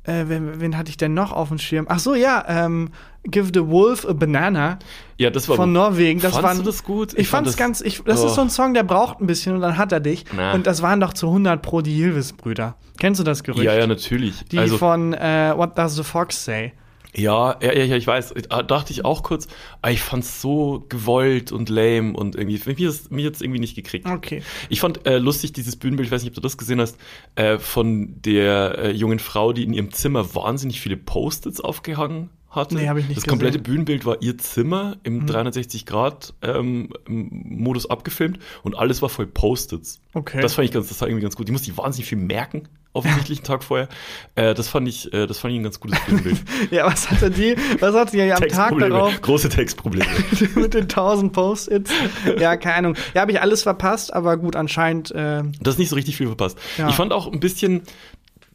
äh, 0.03 0.25
wen, 0.27 0.59
wen, 0.59 0.77
hatte 0.77 0.89
ich 0.89 0.97
denn 0.97 1.13
noch 1.13 1.31
auf 1.31 1.49
dem 1.49 1.57
Schirm? 1.57 1.85
Ach 1.89 1.99
so, 1.99 2.15
ja, 2.15 2.43
ähm, 2.47 2.89
Give 3.23 3.51
the 3.53 3.67
Wolf 3.67 4.05
a 4.05 4.13
Banana. 4.13 4.79
Ja, 5.17 5.29
das 5.29 5.47
war 5.47 5.55
von 5.55 5.71
Norwegen. 5.71 6.19
Das 6.19 6.33
Fandst 6.33 6.43
waren, 6.43 6.57
du 6.57 6.63
das 6.63 6.83
gut? 6.83 7.13
Ich, 7.13 7.19
ich 7.19 7.27
fand 7.27 7.45
es 7.45 7.55
ganz, 7.55 7.81
ich, 7.81 8.01
das 8.03 8.21
oh. 8.21 8.25
ist 8.25 8.35
so 8.35 8.41
ein 8.41 8.49
Song, 8.49 8.73
der 8.73 8.83
braucht 8.83 9.21
ein 9.21 9.27
bisschen 9.27 9.53
und 9.53 9.61
dann 9.61 9.77
hat 9.77 9.91
er 9.91 9.99
dich. 9.99 10.25
Na. 10.35 10.53
Und 10.53 10.65
das 10.65 10.81
waren 10.81 10.99
doch 10.99 11.13
zu 11.13 11.27
100 11.27 11.61
pro 11.61 11.81
die 11.81 11.93
Hilves-Brüder. 11.93 12.75
Kennst 12.99 13.19
du 13.19 13.23
das 13.23 13.43
Gerücht? 13.43 13.63
Ja, 13.63 13.75
ja, 13.75 13.85
natürlich. 13.85 14.43
Die 14.45 14.57
also, 14.57 14.77
von 14.79 15.13
uh, 15.13 15.55
What 15.55 15.77
Does 15.77 15.95
the 15.95 16.03
Fox 16.03 16.43
Say? 16.43 16.73
Ja, 17.13 17.57
ja, 17.61 17.73
ja, 17.73 17.95
ich 17.97 18.07
weiß. 18.07 18.33
Da 18.49 18.63
dachte 18.63 18.93
ich 18.93 19.03
auch 19.03 19.21
kurz, 19.21 19.47
aber 19.81 19.91
ich 19.91 20.01
fand's 20.01 20.41
so 20.41 20.85
gewollt 20.87 21.51
und 21.51 21.67
lame 21.69 22.13
und 22.13 22.35
irgendwie, 22.35 22.59
mich 22.65 22.79
ist 22.79 23.11
mich 23.11 23.25
jetzt 23.25 23.41
irgendwie 23.41 23.59
nicht 23.59 23.75
gekriegt. 23.75 24.07
Okay. 24.07 24.41
Ich 24.69 24.79
fand 24.79 25.05
äh, 25.05 25.17
lustig 25.17 25.51
dieses 25.51 25.75
Bühnenbild, 25.75 26.07
ich 26.07 26.11
weiß 26.11 26.23
nicht, 26.23 26.31
ob 26.31 26.35
du 26.35 26.41
das 26.41 26.57
gesehen 26.57 26.79
hast, 26.79 26.97
äh, 27.35 27.59
von 27.59 28.21
der 28.21 28.77
äh, 28.77 28.91
jungen 28.91 29.19
Frau, 29.19 29.51
die 29.51 29.63
in 29.63 29.73
ihrem 29.73 29.91
Zimmer 29.91 30.33
wahnsinnig 30.33 30.79
viele 30.79 30.95
Post-its 30.95 31.59
aufgehangen 31.59 32.29
hatte. 32.51 32.75
Nee, 32.75 32.89
habe 32.89 32.99
ich 32.99 33.07
nicht 33.07 33.17
Das 33.17 33.23
gesehen. 33.23 33.39
komplette 33.39 33.57
Bühnenbild 33.59 34.05
war 34.05 34.21
ihr 34.21 34.37
Zimmer 34.37 34.97
im 35.03 35.19
mhm. 35.19 35.25
360-Grad-Modus 35.25 37.85
ähm, 37.85 37.91
abgefilmt 37.91 38.39
und 38.63 38.75
alles 38.75 39.01
war 39.01 39.07
voll 39.09 39.27
Post-its. 39.27 40.01
Okay. 40.13 40.41
Das 40.41 40.53
fand 40.53 40.65
ich 40.65 40.73
ganz, 40.73 40.89
das 40.89 40.99
war 41.01 41.07
irgendwie 41.07 41.23
ganz 41.23 41.35
gut. 41.35 41.47
Die 41.47 41.53
musste 41.53 41.71
ich 41.71 41.77
wahnsinnig 41.77 42.09
viel 42.09 42.17
merken, 42.17 42.67
offensichtlich 42.91 43.39
einen 43.39 43.45
Tag 43.45 43.63
vorher. 43.63 43.87
Äh, 44.35 44.53
das 44.53 44.67
fand 44.67 44.87
ich, 44.87 45.13
äh, 45.13 45.27
das 45.27 45.39
fand 45.39 45.53
ich 45.53 45.59
ein 45.59 45.63
ganz 45.63 45.79
gutes 45.79 45.99
Bühnenbild. 46.01 46.37
ja, 46.71 46.85
was 46.85 47.09
hatte 47.09 47.31
die, 47.31 47.55
was 47.79 47.95
hatte 47.95 48.11
die 48.11 48.17
ja 48.17 48.35
am 48.35 48.47
Tag 48.47 48.77
darauf? 48.77 49.21
Große 49.21 49.49
Textprobleme. 49.49 50.05
Mit 50.55 50.73
den 50.73 50.89
tausend 50.89 51.31
Post-its. 51.31 51.91
Ja, 52.37 52.57
keine 52.57 52.75
Ahnung. 52.75 52.95
Ja, 53.13 53.21
habe 53.21 53.31
ich 53.31 53.41
alles 53.41 53.63
verpasst, 53.63 54.13
aber 54.13 54.35
gut, 54.35 54.57
anscheinend. 54.57 55.11
Äh, 55.11 55.43
das 55.61 55.75
ist 55.75 55.79
nicht 55.79 55.89
so 55.89 55.95
richtig 55.95 56.17
viel 56.17 56.27
verpasst. 56.27 56.57
Ja. 56.77 56.89
Ich 56.89 56.95
fand 56.95 57.13
auch 57.13 57.31
ein 57.31 57.39
bisschen, 57.39 57.83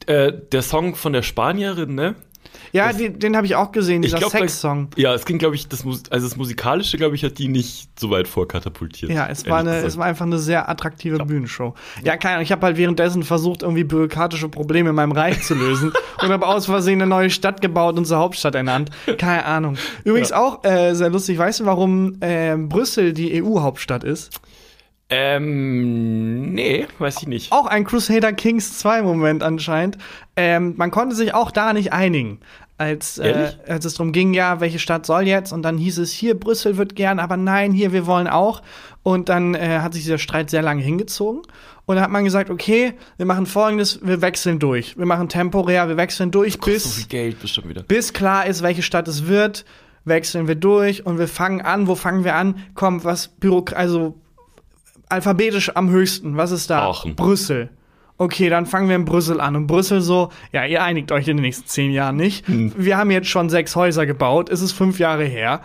äh, 0.06 0.32
der 0.52 0.62
Song 0.62 0.94
von 0.94 1.12
der 1.12 1.22
Spanierin, 1.22 1.94
ne? 1.94 2.14
Ja, 2.72 2.88
das, 2.88 2.96
den, 2.96 3.18
den 3.18 3.36
habe 3.36 3.46
ich 3.46 3.54
auch 3.54 3.72
gesehen, 3.72 4.02
dieser 4.02 4.18
Sex-Song. 4.18 4.88
Ja, 4.96 5.14
es 5.14 5.24
ging, 5.24 5.38
glaube 5.38 5.54
ich, 5.54 5.68
das, 5.68 5.84
also 5.84 6.28
das 6.28 6.36
Musikalische, 6.36 6.96
glaube 6.96 7.14
ich, 7.14 7.24
hat 7.24 7.38
die 7.38 7.48
nicht 7.48 7.88
so 7.98 8.10
weit 8.10 8.28
vorkatapultiert. 8.28 9.10
Ja, 9.10 9.28
es 9.28 9.46
war, 9.48 9.60
eine, 9.60 9.76
es 9.76 9.96
war 9.96 10.06
einfach 10.06 10.26
eine 10.26 10.38
sehr 10.38 10.68
attraktive 10.68 11.18
ja. 11.18 11.24
Bühnenshow. 11.24 11.74
Ja, 12.04 12.16
keine 12.16 12.34
Ahnung, 12.34 12.44
ich 12.44 12.52
habe 12.52 12.66
halt 12.66 12.76
währenddessen 12.76 13.22
versucht, 13.22 13.62
irgendwie 13.62 13.84
bürokratische 13.84 14.48
Probleme 14.48 14.90
in 14.90 14.96
meinem 14.96 15.12
Reich 15.12 15.42
zu 15.42 15.54
lösen 15.54 15.92
und 16.22 16.28
habe 16.28 16.46
aus 16.46 16.66
Versehen 16.66 17.00
eine 17.00 17.08
neue 17.08 17.30
Stadt 17.30 17.60
gebaut 17.60 17.96
und 17.96 18.06
zur 18.06 18.18
Hauptstadt 18.18 18.54
ernannt. 18.54 18.90
Keine 19.18 19.44
Ahnung. 19.44 19.76
Übrigens 20.04 20.30
ja. 20.30 20.40
auch 20.40 20.64
äh, 20.64 20.94
sehr 20.94 21.10
lustig, 21.10 21.38
weißt 21.38 21.60
du, 21.60 21.64
warum 21.66 22.20
äh, 22.20 22.56
Brüssel 22.56 23.12
die 23.12 23.42
EU-Hauptstadt 23.42 24.04
ist? 24.04 24.40
Ähm, 25.08 26.52
nee, 26.52 26.86
weiß 26.98 27.22
ich 27.22 27.28
nicht. 27.28 27.52
Auch 27.52 27.66
ein 27.66 27.84
Crusader 27.84 28.32
Kings 28.32 28.78
2 28.78 29.02
Moment 29.02 29.42
anscheinend. 29.42 29.98
Ähm, 30.34 30.74
man 30.76 30.90
konnte 30.90 31.14
sich 31.14 31.32
auch 31.32 31.50
da 31.50 31.72
nicht 31.72 31.92
einigen. 31.92 32.40
Als, 32.78 33.16
äh, 33.16 33.52
als 33.66 33.86
es 33.86 33.94
darum 33.94 34.12
ging, 34.12 34.34
ja, 34.34 34.60
welche 34.60 34.78
Stadt 34.78 35.06
soll 35.06 35.26
jetzt? 35.26 35.52
Und 35.52 35.62
dann 35.62 35.78
hieß 35.78 35.96
es, 35.98 36.12
hier, 36.12 36.38
Brüssel 36.38 36.76
wird 36.76 36.94
gern, 36.94 37.20
aber 37.20 37.38
nein, 37.38 37.72
hier, 37.72 37.92
wir 37.92 38.06
wollen 38.06 38.26
auch. 38.26 38.60
Und 39.02 39.30
dann 39.30 39.54
äh, 39.54 39.78
hat 39.78 39.94
sich 39.94 40.02
dieser 40.02 40.18
Streit 40.18 40.50
sehr 40.50 40.60
lange 40.60 40.82
hingezogen. 40.82 41.40
Und 41.86 41.94
dann 41.94 42.04
hat 42.04 42.10
man 42.10 42.24
gesagt, 42.24 42.50
okay, 42.50 42.92
wir 43.16 43.24
machen 43.24 43.46
folgendes, 43.46 44.00
wir 44.02 44.20
wechseln 44.20 44.58
durch. 44.58 44.98
Wir 44.98 45.06
machen 45.06 45.28
temporär, 45.30 45.88
wir 45.88 45.96
wechseln 45.96 46.32
durch, 46.32 46.58
bis, 46.60 46.82
so 46.82 46.90
viel 46.90 47.06
Geld 47.06 47.40
bestimmt 47.40 47.68
wieder. 47.68 47.82
bis 47.82 48.12
klar 48.12 48.46
ist, 48.46 48.62
welche 48.62 48.82
Stadt 48.82 49.08
es 49.08 49.26
wird. 49.26 49.64
Wechseln 50.04 50.46
wir 50.46 50.54
durch 50.54 51.06
und 51.06 51.18
wir 51.18 51.28
fangen 51.28 51.62
an. 51.62 51.86
Wo 51.86 51.94
fangen 51.94 52.24
wir 52.24 52.34
an? 52.34 52.56
Komm, 52.74 53.02
was 53.04 53.28
Bürok 53.28 53.72
also 53.72 54.14
alphabetisch 55.08 55.74
am 55.76 55.90
höchsten. 55.90 56.36
Was 56.36 56.50
ist 56.50 56.70
da? 56.70 56.88
Aachen. 56.88 57.14
Brüssel. 57.14 57.70
Okay, 58.18 58.48
dann 58.48 58.64
fangen 58.64 58.88
wir 58.88 58.96
in 58.96 59.04
Brüssel 59.04 59.40
an. 59.40 59.56
Und 59.56 59.66
Brüssel 59.66 60.00
so, 60.00 60.30
ja, 60.52 60.64
ihr 60.64 60.82
einigt 60.82 61.12
euch 61.12 61.28
in 61.28 61.36
den 61.36 61.42
nächsten 61.42 61.66
zehn 61.66 61.90
Jahren 61.90 62.16
nicht. 62.16 62.48
Hm. 62.48 62.72
Wir 62.76 62.96
haben 62.96 63.10
jetzt 63.10 63.28
schon 63.28 63.50
sechs 63.50 63.76
Häuser 63.76 64.06
gebaut. 64.06 64.48
Es 64.48 64.62
ist 64.62 64.72
fünf 64.72 64.98
Jahre 64.98 65.24
her. 65.24 65.60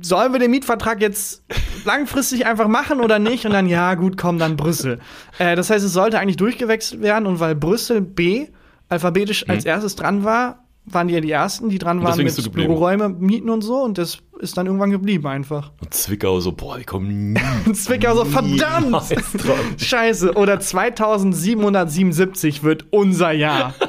Sollen 0.00 0.32
wir 0.32 0.40
den 0.40 0.50
Mietvertrag 0.50 1.00
jetzt 1.00 1.44
langfristig 1.84 2.46
einfach 2.46 2.68
machen 2.68 3.00
oder 3.00 3.18
nicht? 3.18 3.44
Und 3.44 3.52
dann, 3.52 3.66
ja, 3.66 3.94
gut, 3.94 4.16
komm, 4.16 4.38
dann 4.38 4.56
Brüssel. 4.56 5.00
Äh, 5.38 5.54
das 5.54 5.68
heißt, 5.68 5.84
es 5.84 5.92
sollte 5.92 6.18
eigentlich 6.18 6.36
durchgewechselt 6.36 7.02
werden. 7.02 7.26
Und 7.26 7.40
weil 7.40 7.54
Brüssel 7.54 8.00
B 8.00 8.48
alphabetisch 8.88 9.42
hm. 9.42 9.50
als 9.50 9.66
erstes 9.66 9.96
dran 9.96 10.24
war, 10.24 10.64
waren 10.86 11.08
die 11.08 11.14
ja 11.14 11.20
die 11.20 11.30
ersten, 11.30 11.68
die 11.68 11.78
dran 11.78 12.02
waren 12.02 12.16
mit 12.22 12.52
Büroräume 12.52 13.08
mieten 13.08 13.50
und 13.50 13.60
so. 13.60 13.82
Und 13.82 13.98
das 13.98 14.18
ist 14.38 14.56
dann 14.56 14.66
irgendwann 14.66 14.90
geblieben 14.90 15.26
einfach. 15.26 15.72
Und 15.80 15.94
Zwickau 15.94 16.40
so, 16.40 16.52
boah, 16.52 16.78
die 16.78 16.84
kommen 16.84 17.32
nie. 17.32 17.40
Zwickau 17.72 18.14
so, 18.14 18.24
verdammt! 18.24 19.02
Scheiße. 19.78 20.34
Oder 20.34 20.60
2777 20.60 22.62
wird 22.62 22.86
unser 22.90 23.32
Jahr. 23.32 23.74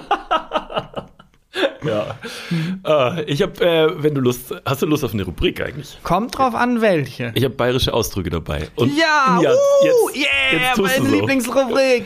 ja. 1.84 2.18
Äh, 3.18 3.24
ich 3.24 3.42
habe, 3.42 3.64
äh, 3.64 4.04
wenn 4.04 4.16
du 4.16 4.22
Lust, 4.22 4.54
hast 4.66 4.82
du 4.82 4.86
Lust 4.86 5.04
auf 5.04 5.14
eine 5.14 5.24
Rubrik 5.24 5.62
eigentlich? 5.62 5.98
Kommt 6.04 6.38
drauf 6.38 6.56
an, 6.56 6.82
welche. 6.82 7.32
Ich 7.36 7.44
habe 7.44 7.56
bayerische 7.56 7.94
Ausdrücke 7.94 8.30
dabei. 8.30 8.70
Und 8.76 8.96
ja, 8.98 9.40
ja 9.42 9.52
uh, 9.52 10.10
jetzt, 10.10 10.16
yeah, 10.16 10.70
jetzt 10.70 11.00
meine. 11.00 11.10
Lieblingsrubrik. 11.10 12.06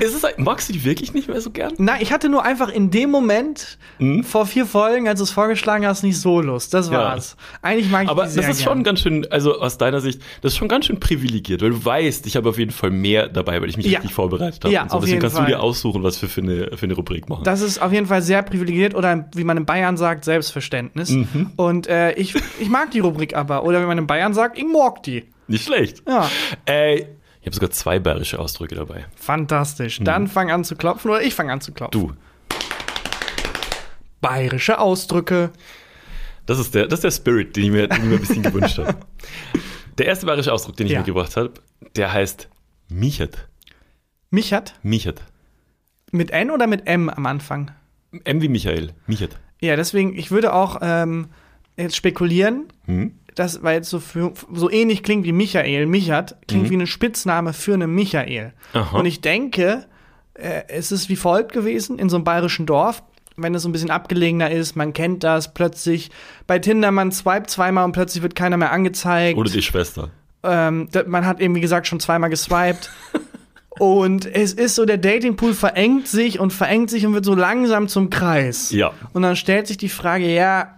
Ist 0.00 0.14
es, 0.14 0.22
magst 0.36 0.68
du 0.68 0.72
die 0.72 0.84
wirklich 0.84 1.12
nicht 1.14 1.28
mehr 1.28 1.40
so 1.40 1.50
gern? 1.50 1.72
Nein, 1.78 2.00
ich 2.00 2.12
hatte 2.12 2.28
nur 2.28 2.44
einfach 2.44 2.68
in 2.68 2.90
dem 2.90 3.10
Moment 3.10 3.78
hm? 3.98 4.24
vor 4.24 4.46
vier 4.46 4.66
Folgen, 4.66 5.08
als 5.08 5.18
du 5.18 5.24
es 5.24 5.30
vorgeschlagen 5.30 5.86
hast, 5.86 6.02
nicht 6.02 6.20
so 6.20 6.40
Lust. 6.40 6.74
Das 6.74 6.90
war's. 6.90 7.36
Ja. 7.38 7.70
Eigentlich 7.70 7.90
mag 7.90 8.04
ich 8.04 8.10
Aber 8.10 8.24
das 8.24 8.36
ist 8.36 8.44
gern. 8.44 8.56
schon 8.56 8.84
ganz 8.84 9.00
schön, 9.00 9.26
also 9.30 9.60
aus 9.60 9.78
deiner 9.78 10.00
Sicht, 10.00 10.20
das 10.42 10.52
ist 10.52 10.58
schon 10.58 10.68
ganz 10.68 10.86
schön 10.86 11.00
privilegiert, 11.00 11.62
weil 11.62 11.70
du 11.70 11.84
weißt, 11.84 12.26
ich 12.26 12.36
habe 12.36 12.48
auf 12.48 12.58
jeden 12.58 12.70
Fall 12.70 12.90
mehr 12.90 13.28
dabei, 13.28 13.60
weil 13.60 13.68
ich 13.68 13.76
mich 13.76 13.86
ja. 13.86 13.98
richtig 13.98 14.14
vorbereitet 14.14 14.64
habe. 14.64 14.72
Ja, 14.72 14.86
so. 14.88 14.96
auf 14.96 15.00
Deswegen 15.00 15.06
jeden 15.06 15.20
kannst 15.22 15.36
Fall. 15.36 15.46
du 15.46 15.52
dir 15.52 15.60
aussuchen, 15.60 16.02
was 16.02 16.20
wir 16.22 16.28
für 16.28 16.42
eine, 16.42 16.76
für 16.76 16.86
eine 16.86 16.94
Rubrik 16.94 17.28
machen. 17.28 17.44
Das 17.44 17.60
ist 17.60 17.80
auf 17.80 17.92
jeden 17.92 18.06
Fall 18.06 18.22
sehr 18.22 18.42
privilegiert 18.42 18.89
oder 18.94 19.28
wie 19.34 19.44
man 19.44 19.56
in 19.56 19.66
Bayern 19.66 19.96
sagt, 19.96 20.24
Selbstverständnis. 20.24 21.10
Mhm. 21.10 21.52
Und 21.56 21.86
äh, 21.86 22.12
ich, 22.12 22.34
ich 22.58 22.68
mag 22.68 22.90
die 22.90 23.00
Rubrik 23.00 23.34
aber. 23.36 23.64
Oder 23.64 23.80
wie 23.82 23.86
man 23.86 23.98
in 23.98 24.06
Bayern 24.06 24.34
sagt, 24.34 24.58
ich 24.58 24.64
mag 24.66 25.02
die. 25.02 25.24
Nicht 25.48 25.64
schlecht. 25.64 26.02
Ja. 26.08 26.28
Äh, 26.66 26.96
Ich 27.40 27.46
habe 27.46 27.54
sogar 27.54 27.70
zwei 27.70 27.98
bayerische 27.98 28.38
Ausdrücke 28.38 28.74
dabei. 28.74 29.06
Fantastisch. 29.16 29.98
Dann 30.02 30.28
fang 30.28 30.50
an 30.50 30.62
zu 30.64 30.76
klopfen 30.76 31.10
oder 31.10 31.22
ich 31.22 31.34
fange 31.34 31.52
an 31.52 31.60
zu 31.60 31.72
klopfen. 31.72 32.00
Du, 32.00 32.12
Bayerische 34.20 34.78
Ausdrücke. 34.78 35.50
das 36.46 36.58
ist 36.58 36.74
der, 36.74 36.86
das 36.86 36.98
ist 36.98 37.04
der 37.04 37.10
Spirit, 37.10 37.56
den 37.56 37.64
ich 37.64 37.70
mir, 37.70 37.88
den 37.88 37.98
ich 38.02 38.04
mir 38.04 38.14
ein 38.16 38.20
bisschen 38.20 38.42
gewünscht 38.42 38.78
habe. 38.78 38.94
Der 39.98 40.06
erste 40.06 40.24
bayerische 40.24 40.52
Ausdruck, 40.52 40.76
den 40.76 40.86
ich 40.86 40.92
Ja. 40.92 41.00
mitgebracht 41.00 41.36
habe, 41.36 41.52
der 41.96 42.12
heißt 42.12 42.48
Michert. 42.88 43.48
Michert. 44.30 44.74
Michert. 44.82 45.22
Mit 46.10 46.30
N 46.30 46.50
oder 46.50 46.66
mit 46.66 46.86
M 46.86 47.10
am 47.10 47.26
Anfang? 47.26 47.70
M 48.24 48.42
wie 48.42 48.48
Michael. 48.48 48.90
Michert. 49.06 49.38
Ja, 49.60 49.76
deswegen, 49.76 50.16
ich 50.16 50.30
würde 50.30 50.52
auch 50.54 50.78
ähm, 50.82 51.28
jetzt 51.76 51.96
spekulieren, 51.96 52.64
Hm? 52.86 53.12
das, 53.34 53.62
weil 53.62 53.80
es 53.80 53.90
so, 53.90 54.00
für, 54.00 54.32
so 54.52 54.70
ähnlich 54.70 55.02
klingt 55.02 55.24
wie 55.24 55.32
Michael, 55.32 55.86
Michert, 55.86 56.36
klingt 56.48 56.66
Mhm. 56.66 56.70
wie 56.70 56.76
ein 56.78 56.86
Spitzname 56.86 57.52
für 57.52 57.74
eine 57.74 57.86
Michael. 57.86 58.52
Aha. 58.72 58.98
Und 58.98 59.06
ich 59.06 59.20
denke, 59.20 59.86
äh, 60.34 60.62
es 60.68 60.90
ist 60.92 61.08
wie 61.08 61.16
folgt 61.16 61.52
gewesen, 61.52 61.98
in 61.98 62.08
so 62.08 62.16
einem 62.16 62.24
bayerischen 62.24 62.66
Dorf, 62.66 63.02
wenn 63.36 63.54
es 63.54 63.62
so 63.62 63.68
ein 63.68 63.72
bisschen 63.72 63.90
abgelegener 63.90 64.50
ist, 64.50 64.76
man 64.76 64.92
kennt 64.92 65.22
das, 65.24 65.54
plötzlich 65.54 66.10
bei 66.46 66.58
Tinder, 66.58 66.90
man 66.90 67.12
swipet 67.12 67.48
zweimal 67.48 67.84
und 67.84 67.92
plötzlich 67.92 68.22
wird 68.22 68.34
keiner 68.34 68.56
mehr 68.56 68.72
angezeigt. 68.72 69.38
Oder 69.38 69.50
die 69.50 69.62
Schwester. 69.62 70.10
ähm, 70.42 70.88
man 71.06 71.24
hat 71.26 71.40
eben, 71.40 71.54
wie 71.54 71.60
gesagt, 71.60 71.86
schon 71.86 72.00
zweimal 72.00 72.28
geswiped. 72.30 72.90
und 73.78 74.26
es 74.26 74.52
ist 74.52 74.74
so, 74.74 74.84
der 74.84 74.98
Datingpool 74.98 75.54
verengt 75.54 76.08
sich 76.08 76.40
und 76.40 76.52
verengt 76.52 76.90
sich 76.90 77.06
und 77.06 77.14
wird 77.14 77.24
so 77.24 77.34
langsam 77.34 77.88
zum 77.88 78.10
Kreis. 78.10 78.70
Ja. 78.72 78.92
Und 79.12 79.22
dann 79.22 79.36
stellt 79.36 79.66
sich 79.68 79.78
die 79.78 79.88
Frage, 79.88 80.26
ja, 80.32 80.74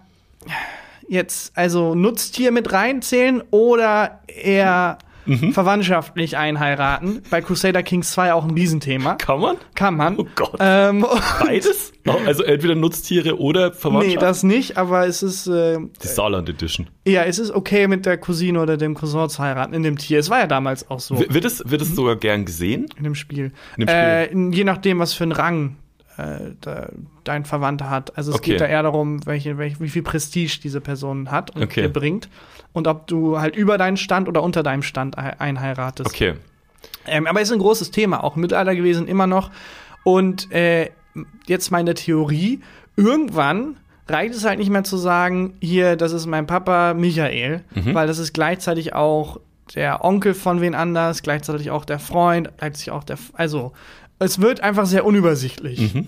jetzt 1.07 1.51
also 1.55 1.95
Nutztier 1.95 2.51
mit 2.51 2.71
reinzählen 2.71 3.41
oder 3.51 4.21
eher 4.27 4.99
Mhm. 5.25 5.53
verwandtschaftlich 5.53 6.37
einheiraten. 6.37 7.21
Bei 7.29 7.41
Crusader 7.41 7.83
Kings 7.83 8.11
2 8.11 8.33
auch 8.33 8.43
ein 8.43 8.51
Riesenthema. 8.51 9.15
Kann 9.15 9.39
man? 9.39 9.57
Kann 9.75 9.95
man. 9.95 10.17
Oh 10.19 10.27
Gott. 10.35 10.55
Ähm, 10.59 11.05
Beides? 11.39 11.93
Also 12.25 12.43
entweder 12.43 12.75
Nutztiere 12.75 13.39
oder 13.39 13.69
nee, 13.69 13.75
Verwandtschaft? 13.75 14.21
das 14.21 14.43
nicht, 14.43 14.77
aber 14.77 15.07
es 15.07 15.23
ist, 15.23 15.47
äh, 15.47 15.77
die 16.03 16.07
Saarland 16.07 16.49
Edition. 16.49 16.87
ja, 17.07 17.23
es 17.23 17.39
ist 17.39 17.51
okay, 17.51 17.87
mit 17.87 18.05
der 18.05 18.17
Cousine 18.17 18.59
oder 18.61 18.75
dem 18.77 18.93
Cousin 18.93 19.29
zu 19.29 19.41
heiraten 19.41 19.73
in 19.73 19.83
dem 19.83 19.97
Tier. 19.97 20.19
Es 20.19 20.29
war 20.29 20.39
ja 20.39 20.47
damals 20.47 20.89
auch 20.91 20.99
so. 20.99 21.17
W- 21.19 21.25
Wird 21.29 21.45
es, 21.45 21.63
wird 21.65 21.81
es 21.81 21.95
sogar 21.95 22.15
gern 22.17 22.45
gesehen? 22.45 22.87
In 22.97 23.03
dem 23.05 23.15
Spiel. 23.15 23.51
In 23.77 23.85
dem 23.85 23.87
Spiel. 23.87 24.49
Äh, 24.51 24.55
je 24.55 24.63
nachdem, 24.65 24.99
was 24.99 25.13
für 25.13 25.23
einen 25.23 25.31
Rang 25.31 25.77
da, 26.61 26.89
dein 27.23 27.45
Verwandter 27.45 27.89
hat. 27.89 28.17
Also 28.17 28.31
es 28.31 28.37
Okay. 28.37 28.51
geht 28.51 28.61
da 28.61 28.65
eher 28.65 28.83
darum, 28.83 29.25
welche, 29.25 29.57
welche, 29.57 29.79
wie 29.79 29.89
viel 29.89 30.03
Prestige 30.03 30.59
diese 30.63 30.79
Person 30.81 31.31
hat 31.31 31.55
und 31.55 31.63
Okay. 31.63 31.81
dir 31.83 31.89
bringt. 31.93 32.29
Und 32.71 32.87
ob 32.87 33.07
du 33.07 33.39
halt 33.39 33.55
über 33.55 33.77
deinen 33.77 33.97
Stand 33.97 34.27
oder 34.27 34.43
unter 34.43 34.63
deinem 34.63 34.83
Stand 34.83 35.17
ei- 35.17 35.39
einheiratest. 35.39 36.09
Okay. 36.09 36.35
Ähm, 37.07 37.27
aber 37.27 37.41
ist 37.41 37.51
ein 37.51 37.59
großes 37.59 37.91
Thema, 37.91 38.23
auch 38.23 38.35
im 38.35 38.41
Mittelalter 38.41 38.75
gewesen, 38.75 39.07
immer 39.07 39.27
noch. 39.27 39.51
Und 40.03 40.51
äh, 40.51 40.89
jetzt 41.47 41.71
meine 41.71 41.93
Theorie, 41.93 42.61
irgendwann 42.95 43.77
reicht 44.07 44.33
es 44.35 44.43
halt 44.45 44.59
nicht 44.59 44.69
mehr 44.69 44.83
zu 44.83 44.97
sagen, 44.97 45.53
hier, 45.61 45.95
das 45.95 46.11
ist 46.11 46.25
mein 46.25 46.45
Papa 46.47 46.93
Michael, 46.93 47.63
Mhm. 47.73 47.93
weil 47.93 48.07
das 48.07 48.19
ist 48.19 48.33
gleichzeitig 48.33 48.93
auch 48.93 49.39
der 49.75 50.03
Onkel 50.03 50.33
von 50.33 50.59
wen 50.59 50.75
anders, 50.75 51.21
gleichzeitig 51.23 51.71
auch 51.71 51.85
der 51.85 51.99
Freund, 51.99 52.49
gleichzeitig 52.57 52.91
auch 52.91 53.03
der, 53.05 53.17
also 53.33 53.71
es 54.19 54.41
wird 54.41 54.61
einfach 54.61 54.85
sehr 54.85 55.05
unübersichtlich. 55.05 55.93
Mhm. 55.93 56.07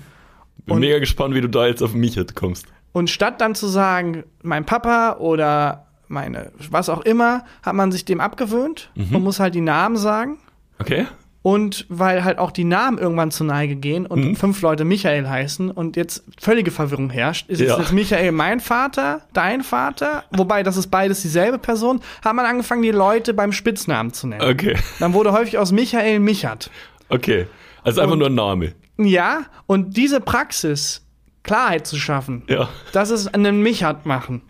Bin 0.65 0.76
Und- 0.76 0.80
mega 0.80 1.00
gespannt, 1.00 1.36
wie 1.36 1.41
du 1.41 1.50
da 1.50 1.68
jetzt 1.68 1.82
auf 1.84 1.94
Michert 1.94 2.36
kommst. 2.36 2.65
Und 2.91 3.10
statt 3.10 3.41
dann 3.41 3.56
zu 3.56 3.68
sagen, 3.68 4.24
mein 4.41 4.65
Papa 4.65 5.18
oder 5.20 5.86
meine, 6.08 6.52
was 6.70 6.88
auch 6.89 7.02
immer, 7.02 7.44
hat 7.63 7.76
man 7.76 7.91
sich 7.91 8.06
dem 8.06 8.20
abgewöhnt 8.22 8.89
Mhm. 8.96 9.15
und 9.15 9.24
muss 9.24 9.39
halt 9.39 9.54
die 9.56 9.62
Namen 9.62 9.98
sagen. 9.98 10.38
Okay? 10.80 11.06
Und 11.41 11.86
weil 11.89 12.24
halt 12.24 12.39
auch 12.39 12.50
die 12.52 12.63
Namen 12.63 12.98
irgendwann 12.98 13.30
zur 13.30 13.46
Neige 13.46 13.76
gehen 13.76 14.08
und 14.08 14.24
Mhm. 14.30 14.36
fünf 14.36 14.62
Leute 14.62 14.84
Michael 14.84 15.28
heißen 15.30 15.70
und 15.70 15.96
jetzt 15.96 16.24
völlige 16.39 16.72
Verwirrung 16.72 17.12
herrscht, 17.12 17.50
ist 17.50 17.60
Ja. 17.60 17.74
es 17.74 17.80
jetzt 17.80 17.91
Michael 17.94 18.32
mein 18.32 18.60
Vater, 18.60 19.22
dein 19.34 19.62
Vater, 19.62 20.24
wobei 20.32 20.63
das 20.63 20.76
ist 20.78 20.88
beides 20.88 21.22
dieselbe 21.22 21.60
Person, 21.60 22.02
hat 22.24 22.34
man 22.34 22.46
angefangen, 22.48 22.82
die 22.82 22.89
Leute 22.91 23.34
beim 23.36 23.52
Spitznamen 23.52 24.12
zu 24.13 24.26
nennen. 24.28 24.41
Okay. 24.41 24.76
Dann 25.00 25.13
wurde 25.13 25.34
häufig 25.34 25.58
aus 25.60 25.72
Michael 25.72 26.20
Michert. 26.20 26.72
Okay. 27.10 27.46
Also 27.86 28.02
einfach 28.02 28.13
Und- 28.13 28.19
nur 28.19 28.28
ein 28.30 28.36
Name. 28.36 28.74
Ja, 28.98 29.45
und 29.67 29.95
diese 29.98 30.19
Praxis, 30.21 31.06
Klarheit 31.43 31.86
zu 31.88 31.98
schaffen, 31.98 32.43
Ja. 32.50 32.69
das 32.93 33.10
ist 33.10 33.34
einen 33.34 33.62
Michert 33.62 34.06
machen. 34.06 34.41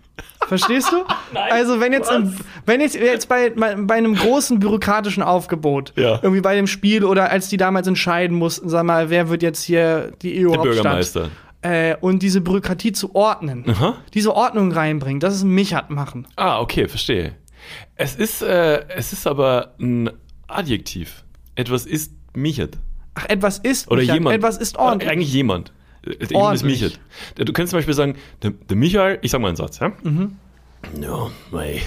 Verstehst 0.47 0.91
du? 0.91 1.03
also 1.51 1.79
wenn 1.79 1.91
jetzt, 1.91 2.11
im, 2.11 2.35
wenn 2.65 2.79
jetzt, 2.79 2.95
jetzt 2.95 3.27
bei, 3.27 3.49
bei 3.49 3.95
einem 3.95 4.15
großen 4.15 4.59
bürokratischen 4.59 5.23
Aufgebot, 5.23 5.93
Ja. 5.97 6.19
irgendwie 6.21 6.41
bei 6.41 6.55
dem 6.55 6.67
Spiel 6.67 7.03
oder 7.03 7.31
als 7.31 7.49
die 7.49 7.57
damals 7.57 7.87
entscheiden 7.87 8.37
mussten, 8.37 8.69
sag 8.69 8.83
mal, 8.85 9.09
wer 9.09 9.29
wird 9.29 9.41
jetzt 9.41 9.63
hier 9.63 10.11
die 10.21 10.45
EU-Hauptstadt 10.45 10.63
Bürgermeister. 10.75 11.29
äh, 11.63 11.95
und 11.99 12.21
diese 12.21 12.41
Bürokratie 12.41 12.91
zu 12.91 13.15
ordnen, 13.15 13.65
Aha. 13.67 13.95
diese 14.13 14.35
Ordnung 14.35 14.71
reinbringen, 14.71 15.19
das 15.19 15.33
ist 15.35 15.41
ein 15.43 15.49
Michert 15.49 15.89
machen. 15.89 16.27
Ah, 16.35 16.59
okay, 16.61 16.87
verstehe. 16.87 17.33
Es 17.95 18.15
ist, 18.15 18.43
äh, 18.43 18.85
es 18.89 19.11
ist 19.11 19.25
aber 19.25 19.73
ein 19.81 20.11
Adjektiv. 20.47 21.23
Etwas 21.55 21.87
ist 21.87 22.13
Michert. 22.35 22.77
Ach, 23.15 23.25
etwas 23.29 23.57
ist 23.59 23.89
Oder 23.89 24.01
Michert, 24.01 24.15
jemand. 24.15 24.35
etwas 24.35 24.57
ist 24.57 24.77
ordentlich. 24.77 25.07
Oder 25.07 25.13
Eigentlich 25.13 25.33
jemand. 25.33 25.73
Jemand 26.03 26.21
ist 26.21 26.35
Ordentlich. 26.35 26.81
Michert. 26.81 26.99
Du 27.37 27.51
könntest 27.53 27.71
zum 27.71 27.77
Beispiel 27.79 27.93
sagen, 27.95 28.15
der, 28.43 28.51
der 28.51 28.77
Michael, 28.77 29.19
ich 29.21 29.31
sag 29.31 29.41
mal 29.41 29.47
einen 29.47 29.57
Satz, 29.57 29.79
ja? 29.79 29.91
Mhm. 30.03 30.35
Ja, 31.01 31.31
mei, 31.51 31.81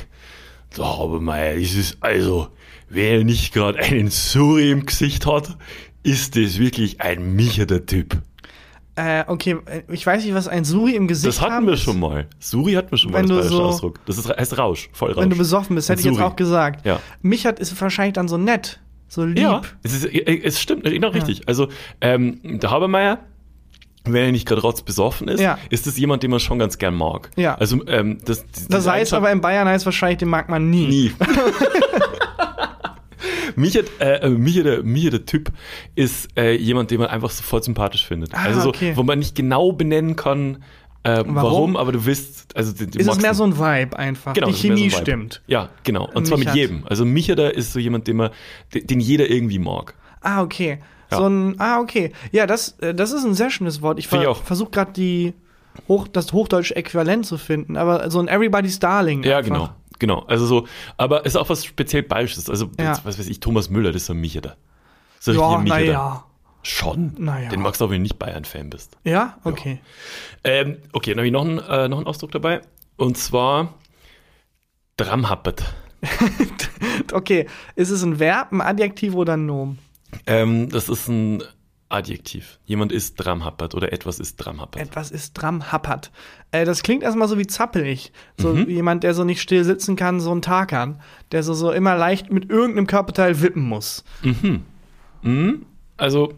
da 0.74 0.82
aber 0.84 1.20
mei, 1.20 1.54
es 1.54 1.74
ist 1.74 1.98
also, 2.00 2.48
wer 2.88 3.22
nicht 3.22 3.54
gerade 3.54 3.78
einen 3.78 4.10
Suri 4.10 4.72
im 4.72 4.86
Gesicht 4.86 5.24
hat, 5.26 5.56
ist 6.02 6.34
das 6.36 6.58
wirklich 6.58 7.00
ein 7.00 7.36
Micherter 7.36 7.86
Typ. 7.86 8.20
Äh, 8.96 9.22
okay, 9.28 9.58
ich 9.92 10.04
weiß 10.04 10.24
nicht, 10.24 10.34
was 10.34 10.48
ein 10.48 10.64
Suri 10.64 10.96
im 10.96 11.06
Gesicht 11.06 11.28
Das 11.28 11.40
hatten 11.40 11.52
haben 11.52 11.66
wir 11.68 11.76
schon 11.76 12.00
mal. 12.00 12.26
Suri 12.40 12.72
hatten 12.72 12.90
wir 12.90 12.98
schon 12.98 13.12
Wenn 13.12 13.26
mal 13.26 13.38
als 13.38 13.48
so- 13.48 13.62
Ausdruck. 13.62 14.00
Das 14.06 14.18
ist, 14.18 14.28
heißt 14.28 14.58
Rausch, 14.58 14.88
voll 14.92 15.12
Rausch. 15.12 15.22
Wenn 15.22 15.30
du 15.30 15.36
besoffen 15.36 15.76
bist, 15.76 15.88
hätte 15.88 16.00
ich 16.00 16.06
jetzt 16.06 16.20
auch 16.20 16.34
gesagt. 16.34 16.84
Ja. 16.84 16.98
Michert 17.22 17.60
ist 17.60 17.80
wahrscheinlich 17.80 18.14
dann 18.14 18.26
so 18.26 18.36
nett, 18.36 18.80
so 19.08 19.24
lieb. 19.24 19.38
Ja, 19.38 19.62
es, 19.82 19.94
ist, 19.94 20.04
äh, 20.04 20.40
es 20.44 20.60
stimmt, 20.60 20.84
genau 20.84 21.08
richtig. 21.08 21.48
Also, 21.48 21.68
ähm, 22.00 22.40
der 22.42 22.70
Habermeier, 22.70 23.18
wenn 24.04 24.24
er 24.26 24.32
nicht 24.32 24.46
gerade 24.46 24.62
rotzbesoffen 24.62 25.28
ist, 25.28 25.40
Ja. 25.40 25.58
ist 25.70 25.86
das 25.86 25.98
jemand, 25.98 26.22
den 26.22 26.30
man 26.30 26.40
schon 26.40 26.58
ganz 26.58 26.78
gern 26.78 26.94
mag. 26.94 27.30
Ja. 27.36 27.54
Also, 27.56 27.86
ähm, 27.88 28.18
das, 28.24 28.44
Das 28.68 28.86
heißt 28.86 29.12
aber 29.14 29.30
in 29.32 29.40
Bayern 29.40 29.66
heißt 29.68 29.84
wahrscheinlich, 29.84 30.18
den 30.18 30.28
mag 30.28 30.48
man 30.48 30.70
nie. 30.70 30.86
Nie. 30.86 31.12
Mich 33.56 33.76
hat, 33.76 33.86
äh, 33.98 34.28
mich, 34.28 34.62
der, 34.62 34.84
mich 34.84 35.10
der 35.10 35.26
Typ 35.26 35.50
ist 35.96 36.28
äh, 36.36 36.54
jemand, 36.54 36.92
den 36.92 37.00
man 37.00 37.08
einfach 37.08 37.30
sofort 37.30 37.64
sympathisch 37.64 38.06
findet. 38.06 38.32
Ah, 38.32 38.44
also 38.44 38.60
so, 38.60 38.68
okay. 38.68 38.92
wo 38.94 39.02
man 39.02 39.18
nicht 39.18 39.34
genau 39.34 39.72
benennen 39.72 40.14
kann, 40.14 40.62
äh, 41.14 41.24
warum? 41.26 41.34
Warum? 41.34 41.76
aber 41.76 41.92
du 41.92 42.04
wisst, 42.06 42.56
also 42.56 42.72
du, 42.72 42.86
du 42.86 42.98
Ist 42.98 43.06
es 43.08 43.20
mehr 43.20 43.34
so 43.34 43.44
ein 43.44 43.58
Vibe 43.58 43.98
einfach. 43.98 44.34
Genau, 44.34 44.48
Die 44.48 44.52
so 44.52 44.58
Chemie 44.60 44.90
Vibe. 44.90 44.96
stimmt. 44.96 45.42
Ja, 45.46 45.68
genau. 45.84 46.08
Und 46.14 46.26
zwar 46.26 46.38
mit 46.38 46.48
hat- 46.48 46.56
jedem. 46.56 46.84
Also 46.86 47.04
Michada 47.04 47.48
ist 47.48 47.72
so 47.72 47.78
jemand, 47.78 48.06
den, 48.06 48.16
man, 48.16 48.30
den, 48.74 49.00
jeder 49.00 49.28
irgendwie 49.28 49.58
mag. 49.58 49.94
Ah, 50.20 50.42
okay. 50.42 50.78
Ja. 51.10 51.18
So 51.18 51.26
ein, 51.28 51.54
ah, 51.58 51.80
okay. 51.80 52.12
Ja, 52.32 52.46
das, 52.46 52.78
äh, 52.80 52.94
das 52.94 53.12
ist 53.12 53.24
ein 53.24 53.34
sehr 53.34 53.50
schönes 53.50 53.80
Wort. 53.82 53.98
Ich, 53.98 54.08
ver 54.08 54.34
versuche 54.34 54.70
gerade 54.70 54.92
die 54.92 55.34
Hoch, 55.86 56.08
das 56.08 56.32
hochdeutsche 56.32 56.74
Äquivalent 56.76 57.24
zu 57.24 57.38
finden, 57.38 57.76
aber 57.76 58.10
so 58.10 58.18
ein 58.18 58.28
Everybody's 58.28 58.78
Darling. 58.78 59.22
Ja, 59.22 59.38
einfach. 59.38 59.52
genau. 59.52 59.68
Genau. 60.00 60.20
Also 60.28 60.46
so, 60.46 60.66
aber 60.96 61.24
ist 61.26 61.36
auch 61.36 61.48
was 61.48 61.64
speziell 61.64 62.02
Bayerisches. 62.04 62.48
Also, 62.48 62.70
Ja. 62.78 62.90
jetzt, 62.90 63.04
was 63.04 63.18
weiß 63.18 63.28
ich, 63.28 63.40
Thomas 63.40 63.68
Müller, 63.70 63.90
das 63.92 64.02
ist 64.02 64.06
so 64.06 64.12
ein 64.12 64.20
Michada. 64.20 64.56
So 65.20 65.32
Ja, 65.32 65.58
naja. 65.62 66.24
Schon. 66.68 67.14
Naja. 67.18 67.48
Den 67.48 67.61
magst 67.62 67.81
du 67.81 67.87
auch, 67.87 67.90
wenn 67.90 67.98
du 68.00 68.02
nicht 68.02 68.18
Bayern-Fan 68.18 68.68
bist. 68.70 68.96
Ja, 69.04 69.38
okay. 69.44 69.81
Ähm, 70.44 70.76
okay, 70.92 71.11
dann 71.12 71.18
habe 71.20 71.26
ich 71.26 71.33
noch 71.33 71.44
einen, 71.44 71.59
äh, 71.59 71.88
noch 71.88 71.96
einen 71.98 72.07
Ausdruck 72.07 72.31
dabei. 72.33 72.61
Und 72.96 73.16
zwar 73.16 73.74
Dramhappert. 74.96 75.64
Okay, 77.12 77.46
ist 77.74 77.88
es 77.90 78.02
ein 78.02 78.18
Verb, 78.18 78.52
ein 78.52 78.61
Adjektiv 78.61 79.14
oder 79.14 79.33
ein 79.35 79.46
Nomen? 79.46 79.78
Ähm, 80.26 80.68
das 80.68 80.88
ist 80.90 81.09
ein 81.09 81.42
Adjektiv. 81.88 82.59
Jemand 82.66 82.92
ist 82.92 83.14
Dramhappert 83.16 83.74
oder 83.74 83.92
etwas 83.94 84.18
ist 84.20 84.37
Dramhappert. 84.37 84.83
Etwas 84.83 85.11
ist 85.11 85.33
dram 85.33 85.72
happert. 85.72 86.11
Äh, 86.52 86.66
das 86.66 86.83
klingt 86.83 87.02
erstmal 87.02 87.26
so 87.28 87.38
wie 87.38 87.46
zappelig. 87.46 88.12
So 88.37 88.50
Mhm. 88.52 88.66
wie 88.66 88.74
jemand, 88.74 89.04
der 89.04 89.14
so 89.14 89.24
nicht 89.24 89.40
still 89.40 89.64
sitzen 89.64 89.96
kann, 89.96 90.20
so 90.20 90.33
ein 90.35 90.42
Takan, 90.42 91.00
der 91.33 91.42
so, 91.42 91.54
so 91.54 91.72
immer 91.72 91.96
leicht 91.96 92.31
mit 92.31 92.50
irgendeinem 92.50 92.87
Körperteil 92.87 93.40
wippen 93.40 93.62
muss. 93.62 94.04
Mhm. 95.22 95.64
Also, 95.98 96.32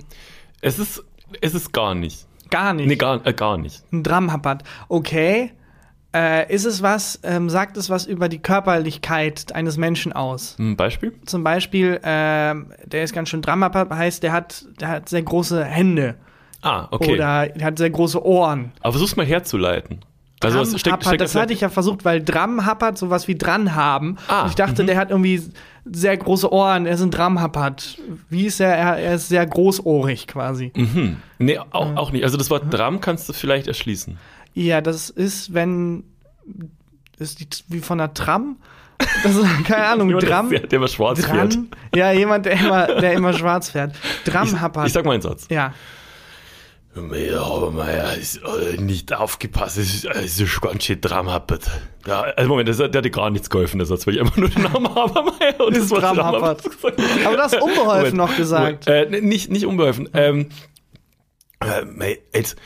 es 0.61 0.79
ist, 0.79 1.05
es 1.41 1.55
ist 1.55 1.73
gar 1.73 1.95
nicht. 1.95 2.27
Gar 2.51 2.75
nicht. 2.75 2.87
Nee, 2.89 2.97
gar, 2.97 3.25
äh, 3.25 3.33
gar 3.33 3.57
nicht. 3.57 3.83
Ein 3.93 4.03
Dram 4.03 4.33
happert. 4.33 4.65
Okay. 4.89 5.53
Äh, 6.13 6.53
ist 6.53 6.65
es 6.65 6.83
was, 6.83 7.21
ähm, 7.23 7.49
sagt 7.49 7.77
es 7.77 7.89
was 7.89 8.05
über 8.05 8.29
die 8.29 8.41
Körperlichkeit 8.41 9.55
eines 9.55 9.77
Menschen 9.77 10.13
aus? 10.13 10.57
Ein 10.59 10.77
Beispiel? 10.77 11.13
Zum 11.25 11.45
Beispiel, 11.45 12.01
ähm, 12.03 12.73
der 12.85 13.05
ist 13.05 13.13
ganz 13.13 13.29
schön 13.29 13.43
Dram 13.43 13.63
happert, 13.63 13.91
heißt, 13.91 14.25
der 14.25 14.33
hat, 14.33 14.65
der 14.81 14.89
hat 14.89 15.09
sehr 15.09 15.23
große 15.23 15.65
Hände. 15.65 16.17
Ah, 16.63 16.89
okay. 16.91 17.15
Oder 17.15 17.47
der 17.51 17.65
hat 17.65 17.79
sehr 17.79 17.91
große 17.91 18.25
Ohren. 18.25 18.73
Aber 18.81 18.93
versuch's 18.93 19.15
mal 19.15 19.25
herzuleiten. 19.25 20.01
Also 20.43 20.61
es 20.61 20.81
steckt, 20.81 21.05
steckt 21.05 21.21
das 21.21 21.35
hatte 21.35 21.53
ich 21.53 21.61
ja 21.61 21.69
versucht, 21.69 22.05
weil 22.05 22.23
Dram 22.23 22.65
happert 22.65 22.97
sowas 22.99 23.29
wie 23.29 23.37
dran 23.37 23.75
haben. 23.75 24.17
Ah, 24.27 24.43
Und 24.43 24.49
ich 24.49 24.55
dachte, 24.55 24.85
der 24.85 24.97
hat 24.97 25.11
irgendwie 25.11 25.43
sehr 25.85 26.17
große 26.17 26.53
Ohren, 26.53 26.87
er 26.87 26.95
ist 26.95 27.01
ein 27.03 27.11
Dram 27.11 27.41
happert. 27.41 27.99
Wie 28.29 28.47
ist 28.47 28.61
er? 28.61 28.75
Er, 28.75 28.97
er 28.97 29.15
ist 29.15 29.29
sehr 29.29 29.47
großohrig 29.47 30.27
quasi. 30.27 30.73
Mhm. 30.75 31.17
Nee, 31.39 31.59
auch, 31.59 31.97
auch 31.97 32.13
nicht. 32.13 32.25
Also 32.25 32.37
das 32.37 32.51
Wort 32.51 32.65
Dram 32.71 33.01
kannst 33.01 33.29
du 33.29 33.33
vielleicht 33.33 33.67
erschließen. 33.67 34.19
Ja, 34.55 34.81
das 34.81 35.11
ist, 35.11 35.55
wenn 35.55 36.05
ist 37.19 37.41
die, 37.41 37.47
wie 37.69 37.81
von 37.81 38.01
einer 38.01 38.13
Tram. 38.15 38.57
Das 39.23 39.37
ist, 39.37 39.47
keine 39.65 39.85
Ahnung, 39.87 40.11
Dram. 40.19 40.51
Der, 40.51 40.61
der 40.61 40.77
immer 40.79 40.89
schwarz 40.89 41.25
fährt. 41.25 41.55
Dran. 41.55 41.69
Ja, 41.95 42.13
jemand, 42.13 42.47
der 42.47 42.53
immer, 42.53 42.87
der 42.87 43.13
immer 43.13 43.33
schwarz 43.33 43.71
fährt. 43.71 43.95
Dram 44.25 44.61
happert. 44.61 44.87
Ich 44.87 44.93
sag 44.93 45.05
mal 45.05 45.13
einen 45.13 45.23
Satz. 45.23 45.47
ja. 45.51 45.73
Ja, 46.97 47.43
aber 47.43 47.71
Meier 47.71 48.17
ist 48.17 48.39
äh, 48.43 48.77
nicht 48.81 49.13
aufgepasst, 49.15 49.79
es 49.79 49.95
ist, 49.95 50.05
es 50.07 50.41
ist 50.41 50.61
ganz 50.61 50.83
schön 50.85 51.01
dramhappert. 51.01 51.71
Ja, 52.05 52.23
also 52.23 52.49
Moment, 52.49 52.69
das, 52.69 52.79
der 52.79 52.89
hatte 52.93 53.11
gar 53.13 53.31
nichts 53.31 53.49
geholfen, 53.49 53.79
der 53.79 53.87
Satz, 53.87 54.07
weil 54.07 54.15
ich 54.15 54.21
einfach 54.21 54.37
nur 54.37 54.49
den 54.49 54.63
Namen 54.65 54.89
Habermeier 54.95 55.61
und 55.61 55.77
Das 55.77 55.85
das 55.85 55.91
Wort 55.93 56.03
Dramhappert. 56.03 56.65
gesagt. 56.65 57.01
Aber 57.25 57.37
du 57.37 57.43
hast 57.43 57.55
unbeholfen 57.63 57.87
Moment, 57.97 58.15
noch 58.17 58.37
gesagt. 58.37 58.87
Moment, 58.89 59.15
äh, 59.15 59.21
nicht, 59.21 59.51
nicht 59.51 59.67
unbeholfen. 59.67 60.09
Ähm, 60.15 60.49
äh, 61.61 61.85
mei, 61.85 62.19
jetzt, 62.35 62.57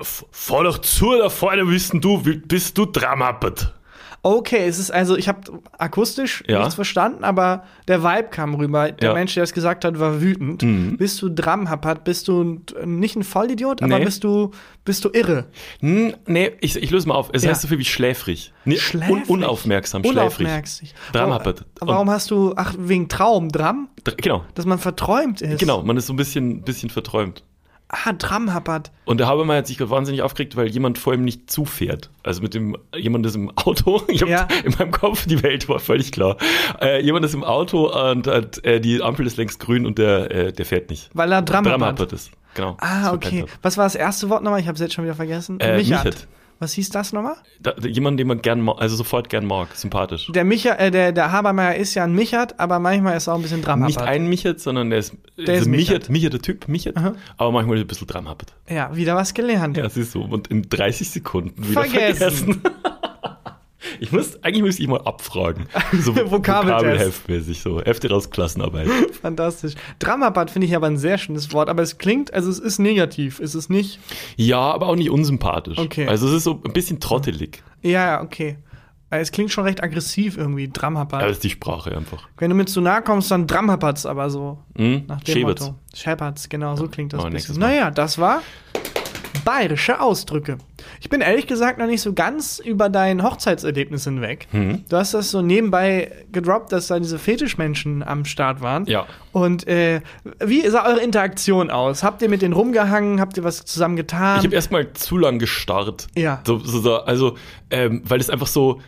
fahr 0.00 0.64
doch 0.64 0.78
zu, 0.78 1.16
da 1.16 1.28
vorne 1.30 1.68
wissen 1.68 2.00
du, 2.00 2.26
wie- 2.26 2.38
bist 2.38 2.76
du 2.76 2.86
dramhappert. 2.86 3.72
Okay, 4.26 4.66
es 4.66 4.78
ist 4.78 4.90
also, 4.90 5.18
ich 5.18 5.28
habe 5.28 5.40
akustisch 5.76 6.42
Ja. 6.48 6.60
nichts 6.60 6.74
verstanden, 6.76 7.24
aber 7.24 7.64
der 7.88 8.02
Vibe 8.02 8.28
kam 8.30 8.54
rüber. 8.54 8.90
Der 8.90 9.08
Ja. 9.08 9.12
Mhm. 9.14 9.18
Mensch, 9.20 9.34
der 9.34 9.42
es 9.42 9.52
gesagt 9.52 9.84
hat, 9.84 10.00
war 10.00 10.22
wütend. 10.22 10.64
Bist 10.98 11.20
du 11.20 11.28
Dramhappert? 11.28 12.04
Bist 12.04 12.26
du 12.28 12.58
nicht 12.86 13.16
ein 13.16 13.22
Vollidiot, 13.22 13.82
aber 13.82 13.98
Nee. 13.98 14.04
bist 14.06 14.24
du 14.24 14.50
bist 14.86 15.04
du 15.04 15.10
irre? 15.12 15.44
Hm, 15.80 16.14
nee, 16.26 16.52
ich, 16.60 16.76
ich 16.76 16.90
löse 16.90 17.06
mal 17.08 17.14
auf. 17.16 17.28
Es 17.34 17.42
Ja. 17.44 17.50
heißt 17.50 17.60
so 17.62 17.68
viel 17.68 17.78
wie 17.78 17.84
schläfrig. 17.84 18.52
Nee, 18.64 18.76
Schläfrig? 18.78 19.10
Un, 19.28 19.40
unaufmerksam, 19.40 20.02
schläfrig. 20.02 20.20
Unaufmerksam. 20.46 20.88
Dramhappert. 21.12 21.64
Warum, 21.80 21.94
warum 21.94 22.10
hast 22.10 22.30
du 22.30 22.54
ach 22.56 22.74
wegen 22.78 23.08
Traum 23.08 23.50
Dram, 23.50 23.88
Dr- 24.04 24.16
Genau, 24.16 24.44
dass 24.54 24.64
man 24.64 24.78
verträumt 24.78 25.42
ist? 25.42 25.58
genau, 25.60 25.82
man 25.82 25.96
ist 25.98 26.06
so 26.06 26.14
ein 26.14 26.16
bisschen, 26.16 26.62
bisschen 26.62 26.88
verträumt. 26.88 27.42
Ah, 28.04 28.12
Dramhappert. 28.12 28.90
Und 29.04 29.18
der 29.20 29.26
Habermeier 29.28 29.58
hat 29.58 29.66
sich 29.66 29.78
gerade 29.78 29.90
wahnsinnig 29.90 30.22
aufgeregt, 30.22 30.56
weil 30.56 30.66
jemand 30.68 30.98
vor 30.98 31.14
ihm 31.14 31.22
nicht 31.24 31.50
zufährt. 31.50 32.10
Also 32.22 32.42
mit 32.42 32.54
dem, 32.54 32.76
jemand 32.96 33.24
ist 33.26 33.36
im 33.36 33.50
Auto, 33.56 34.02
ich 34.08 34.22
hab 34.22 34.28
Ja. 34.28 34.48
in 34.64 34.74
meinem 34.78 34.90
Kopf, 34.90 35.26
die 35.26 35.42
Welt 35.42 35.68
war 35.68 35.78
völlig 35.78 36.10
klar. 36.12 36.36
Äh, 36.80 37.02
jemand 37.02 37.24
ist 37.24 37.34
im 37.34 37.44
Auto 37.44 37.86
und 38.10 38.26
hat, 38.26 38.64
äh, 38.64 38.80
die 38.80 39.02
Ampel 39.02 39.26
ist 39.26 39.36
längst 39.36 39.60
grün 39.60 39.86
und 39.86 39.98
der, 39.98 40.30
äh, 40.30 40.52
der 40.52 40.64
fährt 40.66 40.90
nicht. 40.90 41.10
Weil 41.14 41.30
er. 41.32 41.42
Dramhappert 41.42 42.12
ist. 42.12 42.30
Genau. 42.54 42.76
Ah, 42.80 43.12
okay. 43.12 43.44
Was 43.62 43.76
war 43.76 43.84
das 43.84 43.94
erste 43.94 44.28
Wort 44.30 44.42
nochmal? 44.42 44.60
Ich 44.60 44.66
habe 44.66 44.74
es 44.74 44.80
jetzt 44.80 44.94
schon 44.94 45.04
wieder 45.04 45.14
vergessen. 45.14 45.58
Äh, 45.60 45.76
Michert. 45.76 46.04
Michert. 46.04 46.26
Was 46.60 46.72
hieß 46.74 46.90
das 46.90 47.12
nochmal? 47.12 47.34
Da, 47.60 47.74
jemand, 47.82 48.18
den 48.20 48.28
man 48.28 48.40
gern, 48.40 48.68
also 48.68 48.96
sofort 48.96 49.28
gern 49.28 49.44
mag, 49.46 49.74
sympathisch. 49.74 50.30
Der 50.32 50.44
Micha, 50.44 50.74
äh, 50.74 50.90
der, 50.90 51.12
der 51.12 51.32
Habermeier 51.32 51.74
ist 51.74 51.94
ja 51.94 52.04
ein 52.04 52.14
Michert, 52.14 52.58
aber 52.60 52.78
manchmal 52.78 53.16
ist 53.16 53.26
er 53.26 53.34
auch 53.34 53.38
ein 53.38 53.42
bisschen 53.42 53.62
Dramhappert. 53.62 53.96
Nicht 53.96 54.06
ein 54.06 54.28
Michert, 54.28 54.60
sondern 54.60 54.90
der 54.90 55.00
ist, 55.00 55.14
Der 55.36 55.56
ist 55.56 55.66
Michert, 55.66 56.10
Michert, 56.10 56.32
der 56.32 56.40
Typ, 56.40 56.68
Michert, 56.68 56.96
aber 57.36 57.52
manchmal 57.52 57.78
ein 57.78 57.86
bisschen 57.86 58.06
dramhappert. 58.06 58.54
Ja, 58.68 58.94
wieder 58.94 59.16
was 59.16 59.34
gelernt. 59.34 59.76
Ja, 59.76 59.88
siehst 59.88 60.14
du. 60.14 60.22
Und 60.22 60.48
in 60.48 60.62
30 60.62 61.10
Sekunden 61.10 61.68
wieder 61.68 61.84
Vergessen. 61.84 62.60
vergessen. 62.60 62.62
ich 64.00 64.12
muss, 64.12 64.42
eigentlich 64.42 64.62
müsste 64.62 64.82
ich 64.82 64.88
mal 64.88 65.00
abfragen. 65.02 65.66
So. 65.92 66.14
Vokabelheftmäßig, 66.30 67.60
so. 67.60 67.80
Hefte 67.82 68.10
raus 68.10 68.30
Klassenarbeit. 68.30 68.88
Fantastisch. 69.22 69.74
Dramhappert 69.98 70.50
finde 70.50 70.66
ich 70.66 70.76
aber 70.76 70.86
ein 70.86 70.96
sehr 70.98 71.18
schönes 71.18 71.52
Wort, 71.52 71.68
aber 71.68 71.82
es 71.82 71.98
klingt, 71.98 72.32
also 72.34 72.50
es 72.50 72.58
ist 72.58 72.78
negativ. 72.78 73.40
Es 73.40 73.54
ist 73.54 73.70
nicht. 73.70 73.98
Ja, 74.36 74.58
aber 74.60 74.88
auch 74.88 74.96
nicht 74.96 75.10
unsympathisch. 75.10 75.78
Okay. 75.78 76.06
Also 76.06 76.26
es 76.28 76.34
ist 76.34 76.44
so 76.44 76.60
ein 76.64 76.72
bisschen 76.72 77.00
trottelig. 77.00 77.62
Ja, 77.82 77.90
ja, 77.90 78.22
okay. 78.22 78.56
Äh, 79.10 79.20
Es 79.20 79.32
klingt 79.32 79.52
schon 79.52 79.64
recht 79.64 79.82
aggressiv 79.82 80.36
irgendwie, 80.36 80.68
Dramhappert. 80.68 81.20
Aber 81.20 81.28
das 81.28 81.38
ist 81.38 81.44
die 81.44 81.50
Sprache 81.50 81.96
einfach. 81.96 82.28
Wenn 82.38 82.50
du 82.50 82.56
mir 82.56 82.64
zu 82.64 82.80
nahe 82.80 83.02
kommst, 83.02 83.30
dann 83.30 83.46
Dramhappert's 83.46 84.06
aber 84.06 84.30
so. 84.30 84.58
Hm? 84.76 85.04
Nach 85.06 85.22
dem 85.22 85.32
Schäbert's. 85.34 85.62
Motto. 85.62 85.74
Scheppert's, 85.94 86.48
genau, 86.48 86.76
so 86.76 86.88
klingt 86.88 87.12
das 87.12 87.24
bisschen. 87.26 87.58
Naja, 87.58 87.90
das 87.90 88.18
war 88.18 88.42
bayerische 89.44 90.00
Ausdrücke. 90.00 90.58
Ich 91.00 91.08
bin 91.08 91.20
ehrlich 91.20 91.46
gesagt 91.46 91.78
noch 91.78 91.86
nicht 91.86 92.02
so 92.02 92.12
ganz 92.12 92.58
über 92.58 92.88
dein 92.88 93.22
Hochzeitserlebnis 93.22 94.04
hinweg. 94.04 94.46
Mhm. 94.52 94.84
Du 94.88 94.96
hast 94.96 95.14
das 95.14 95.30
so 95.30 95.42
nebenbei 95.42 96.12
gedroppt, 96.32 96.72
dass 96.72 96.88
da 96.88 96.98
diese 96.98 97.18
Fetischmenschen 97.18 98.02
am 98.02 98.24
Start 98.24 98.60
waren. 98.60 98.86
Ja. 98.86 99.06
Und 99.32 99.66
äh, 99.66 100.00
wie 100.44 100.66
sah 100.68 100.86
eure 100.86 101.00
Interaktion 101.00 101.70
aus? 101.70 102.02
Habt 102.02 102.22
ihr 102.22 102.28
mit 102.28 102.42
denen 102.42 102.54
rumgehangen? 102.54 103.20
Habt 103.20 103.36
ihr 103.36 103.44
was 103.44 103.64
zusammen 103.64 103.96
getan? 103.96 104.38
Ich 104.38 104.44
habe 104.44 104.54
erstmal 104.54 104.92
zu 104.92 105.18
lang 105.18 105.38
gestarrt. 105.38 106.06
Ja. 106.14 106.40
So, 106.46 106.58
so, 106.58 106.80
so, 106.80 106.96
also, 106.98 107.36
ähm, 107.70 108.02
weil 108.04 108.20
es 108.20 108.30
einfach 108.30 108.46
so. 108.46 108.80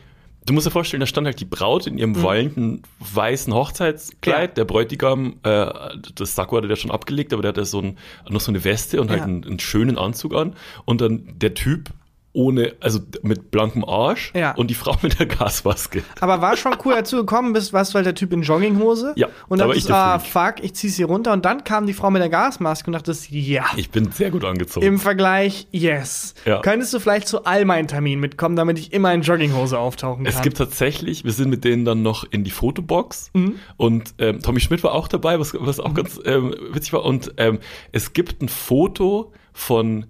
Du 0.46 0.52
musst 0.52 0.66
dir 0.66 0.70
vorstellen, 0.70 1.00
da 1.00 1.06
stand 1.06 1.26
halt 1.26 1.40
die 1.40 1.44
Braut 1.44 1.86
in 1.86 1.98
ihrem 1.98 2.22
wallenden 2.22 2.82
weißen 3.00 3.52
Hochzeitskleid. 3.52 4.36
Mhm. 4.38 4.42
Ja. 4.50 4.54
Der 4.54 4.64
Bräutigam, 4.64 5.36
äh, 5.42 5.66
das 6.14 6.34
Sakko 6.36 6.56
hatte 6.56 6.68
der 6.68 6.76
schon 6.76 6.90
abgelegt, 6.92 7.32
aber 7.32 7.42
der 7.42 7.48
hatte 7.50 7.64
so 7.64 7.80
ein, 7.80 7.98
noch 8.28 8.40
so 8.40 8.52
eine 8.52 8.62
Weste 8.64 9.00
und 9.00 9.10
halt 9.10 9.20
Ja. 9.20 9.24
einen, 9.26 9.44
einen 9.44 9.58
schönen 9.58 9.98
Anzug 9.98 10.34
an. 10.34 10.54
Und 10.84 11.00
dann 11.00 11.34
der 11.36 11.54
Typ 11.54 11.90
ohne, 12.36 12.74
also 12.80 13.00
mit 13.22 13.50
blankem 13.50 13.82
Arsch 13.84 14.30
Ja. 14.36 14.54
und 14.56 14.68
die 14.68 14.74
Frau 14.74 14.94
mit 15.02 15.18
der 15.18 15.24
Gasmaske. 15.26 16.02
Aber 16.20 16.42
war 16.42 16.56
schon 16.56 16.76
cool, 16.84 16.94
du 17.10 17.16
gekommen 17.16 17.54
bist, 17.54 17.72
warst 17.72 17.92
du 17.92 17.96
halt 17.96 18.04
der 18.06 18.14
Typ 18.14 18.32
in 18.32 18.42
Jogginghose. 18.42 19.14
Ja, 19.16 19.28
Und 19.48 19.58
da 19.58 19.62
dann 19.64 19.68
war 19.70 19.76
ich 19.76 19.86
dachtest, 19.86 20.34
ah, 20.36 20.46
fuck, 20.50 20.62
ich 20.62 20.74
zieh 20.74 20.90
sie 20.90 21.02
runter. 21.02 21.32
Und 21.32 21.44
dann 21.46 21.64
kam 21.64 21.86
die 21.86 21.94
Frau 21.94 22.10
mit 22.10 22.20
der 22.20 22.28
Gasmaske 22.28 22.88
und 22.88 22.92
dachtest, 22.92 23.30
ja. 23.30 23.64
Ich 23.76 23.90
bin 23.90 24.12
sehr 24.12 24.30
gut 24.30 24.44
angezogen. 24.44 24.84
Im 24.84 24.98
Vergleich, 24.98 25.66
yes. 25.72 26.34
Ja. 26.44 26.60
Könntest 26.60 26.92
du 26.92 26.98
vielleicht 27.00 27.26
zu 27.26 27.44
all 27.44 27.64
meinen 27.64 27.88
Terminen 27.88 28.20
mitkommen, 28.20 28.54
damit 28.56 28.78
ich 28.78 28.92
immer 28.92 29.14
in 29.14 29.22
Jogginghose 29.22 29.78
auftauchen 29.78 30.24
kann? 30.24 30.32
Es 30.34 30.42
gibt 30.42 30.58
tatsächlich, 30.58 31.24
wir 31.24 31.32
sind 31.32 31.48
mit 31.48 31.64
denen 31.64 31.84
dann 31.86 32.02
noch 32.02 32.24
in 32.30 32.44
die 32.44 32.50
Fotobox 32.50 33.30
Mhm. 33.32 33.54
und 33.78 34.14
ähm, 34.18 34.42
Tommy 34.42 34.60
Schmidt 34.60 34.84
war 34.84 34.92
auch 34.92 35.08
dabei, 35.08 35.40
was, 35.40 35.54
was 35.58 35.80
auch 35.80 35.94
ganz 35.94 36.20
ähm, 36.26 36.54
witzig 36.72 36.92
war. 36.92 37.04
Und 37.04 37.32
ähm, 37.38 37.60
es 37.92 38.12
gibt 38.12 38.42
ein 38.42 38.48
Foto 38.48 39.32
von 39.52 40.06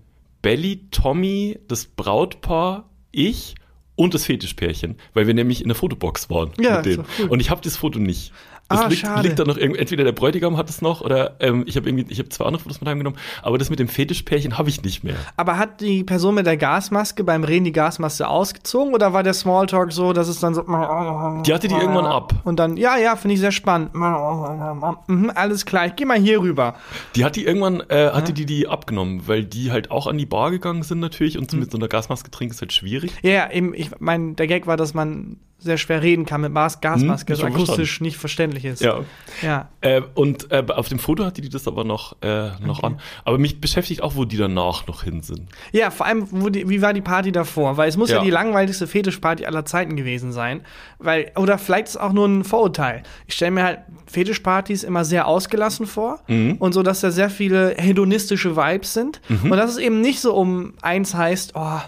Belly, 0.46 0.86
Tommy, 0.92 1.58
das 1.66 1.86
Brautpaar, 1.86 2.88
ich 3.10 3.56
und 3.96 4.14
das 4.14 4.26
Fetischpärchen, 4.26 4.94
weil 5.12 5.26
wir 5.26 5.34
nämlich 5.34 5.60
in 5.60 5.66
der 5.66 5.74
Fotobox 5.74 6.30
waren 6.30 6.52
Ja, 6.60 6.76
mit 6.76 6.86
denen. 6.86 7.04
cool. 7.18 7.28
Und 7.30 7.40
ich 7.40 7.50
habe 7.50 7.60
das 7.62 7.76
Foto 7.76 7.98
nicht. 7.98 8.32
Das 8.68 8.80
Ah, 8.80 8.86
liegt, 8.88 9.00
schade. 9.02 9.22
liegt 9.28 9.38
da 9.38 9.44
noch 9.44 9.56
irgendwie, 9.56 9.78
entweder 9.80 10.02
der 10.02 10.12
Bräutigam 10.12 10.56
hat 10.56 10.68
es 10.68 10.82
noch 10.82 11.00
oder 11.00 11.36
ähm, 11.40 11.62
ich 11.66 11.76
habe 11.76 11.88
irgendwie, 11.88 12.06
ich 12.12 12.18
habe 12.18 12.28
zwei 12.30 12.46
andere 12.46 12.62
Fotos 12.62 12.80
mit 12.80 12.88
heimgenommen, 12.88 13.18
aber 13.42 13.58
das 13.58 13.70
mit 13.70 13.78
dem 13.78 13.86
Fetischpärchen 13.88 14.58
habe 14.58 14.68
ich 14.68 14.82
nicht 14.82 15.04
mehr. 15.04 15.14
Aber 15.36 15.56
hat 15.56 15.80
die 15.80 16.02
Person 16.02 16.34
mit 16.34 16.46
der 16.46 16.56
Gasmaske 16.56 17.22
beim 17.22 17.44
Reden 17.44 17.64
die 17.64 17.72
Gasmaske 17.72 18.26
ausgezogen 18.28 18.92
oder 18.92 19.12
war 19.12 19.22
der 19.22 19.34
Smalltalk 19.34 19.92
so, 19.92 20.12
dass 20.12 20.26
es 20.28 20.40
dann 20.40 20.54
so. 20.54 20.62
Die 20.62 21.54
hatte 21.54 21.68
die 21.68 21.74
irgendwann 21.74 22.06
ab. 22.06 22.34
Und 22.44 22.58
dann, 22.58 22.76
ja, 22.76 22.96
ja, 22.96 23.14
finde 23.16 23.34
ich 23.34 23.40
sehr 23.40 23.52
spannend. 23.52 23.94
Mhm, 23.94 25.30
alles 25.34 25.64
klar, 25.64 25.86
ich 25.86 25.96
geh 25.96 26.04
mal 26.04 26.18
hier 26.18 26.40
rüber. 26.40 26.74
Die 27.14 27.24
hat 27.24 27.36
die 27.36 27.44
irgendwann, 27.44 27.80
äh, 27.88 28.10
hatte 28.10 28.32
die 28.32 28.46
die 28.46 28.66
abgenommen, 28.66 29.22
weil 29.26 29.44
die 29.44 29.70
halt 29.70 29.90
auch 29.90 30.06
an 30.06 30.18
die 30.18 30.26
Bar 30.26 30.50
gegangen 30.50 30.82
sind 30.82 31.00
natürlich 31.00 31.38
und 31.38 31.50
so 31.50 31.56
mit 31.56 31.70
so 31.70 31.78
einer 31.78 31.88
Gasmaske 31.88 32.30
trinken 32.30 32.54
ist 32.54 32.60
halt 32.60 32.72
schwierig. 32.72 33.12
Ja, 33.22 33.30
ja, 33.30 33.50
eben, 33.52 33.74
ich 33.74 33.90
mein, 34.00 34.36
der 34.36 34.46
Gag 34.46 34.66
war, 34.66 34.76
dass 34.76 34.94
man 34.94 35.36
sehr 35.58 35.78
schwer 35.78 36.02
reden 36.02 36.26
kann 36.26 36.42
mit 36.42 36.52
Mas 36.52 36.80
Gasmaske, 36.80 37.32
Hm, 37.34 37.40
das 37.40 37.44
akustisch 37.52 38.00
nicht 38.00 38.18
verständlich 38.18 38.64
ist. 38.66 38.82
Ja. 38.82 39.00
Ja. 39.42 39.68
Äh, 39.80 40.02
und 40.14 40.52
äh, 40.52 40.62
auf 40.68 40.88
dem 40.88 40.98
Foto 40.98 41.24
hatte 41.24 41.40
die 41.40 41.48
das 41.48 41.66
aber 41.66 41.82
noch, 41.82 42.14
äh, 42.22 42.50
noch 42.60 42.82
an. 42.82 43.00
Aber 43.24 43.38
mich 43.38 43.60
beschäftigt 43.60 44.02
auch, 44.02 44.16
wo 44.16 44.24
die 44.26 44.36
danach 44.36 44.86
noch 44.86 45.02
hin 45.02 45.22
sind. 45.22 45.48
Ja, 45.72 45.90
vor 45.90 46.06
allem, 46.06 46.52
die, 46.52 46.68
wie 46.68 46.82
war 46.82 46.92
die 46.92 47.00
Party 47.00 47.32
davor? 47.32 47.76
Weil 47.78 47.88
es 47.88 47.96
muss 47.96 48.10
ja, 48.10 48.18
Ja. 48.18 48.22
die 48.22 48.30
langweiligste 48.30 48.86
Fetischparty 48.86 49.46
aller 49.46 49.64
Zeiten 49.64 49.96
gewesen 49.96 50.30
sein. 50.30 50.60
Weil, 50.98 51.32
oder 51.36 51.56
vielleicht 51.58 51.88
ist 51.88 51.94
es 51.94 52.00
auch 52.00 52.12
nur 52.12 52.26
ein 52.28 52.44
Vorurteil. 52.44 53.02
Ich 53.26 53.34
stelle 53.34 53.50
mir 53.52 53.64
halt 53.64 53.78
Fetischpartys 54.06 54.82
immer 54.84 55.04
sehr 55.04 55.26
ausgelassen 55.26 55.86
vor 55.86 56.20
Mhm. 56.28 56.56
und 56.58 56.72
so, 56.74 56.82
dass 56.82 57.00
da 57.00 57.10
sehr 57.10 57.30
viele 57.30 57.74
hedonistische 57.78 58.56
Vibes 58.56 58.92
sind. 58.94 59.20
Und 59.28 59.50
dass 59.56 59.70
es 59.72 59.78
eben 59.78 60.00
nicht 60.00 60.20
so 60.20 60.34
um 60.34 60.74
eins 60.82 61.14
heißt, 61.14 61.52
oh, 61.54 61.80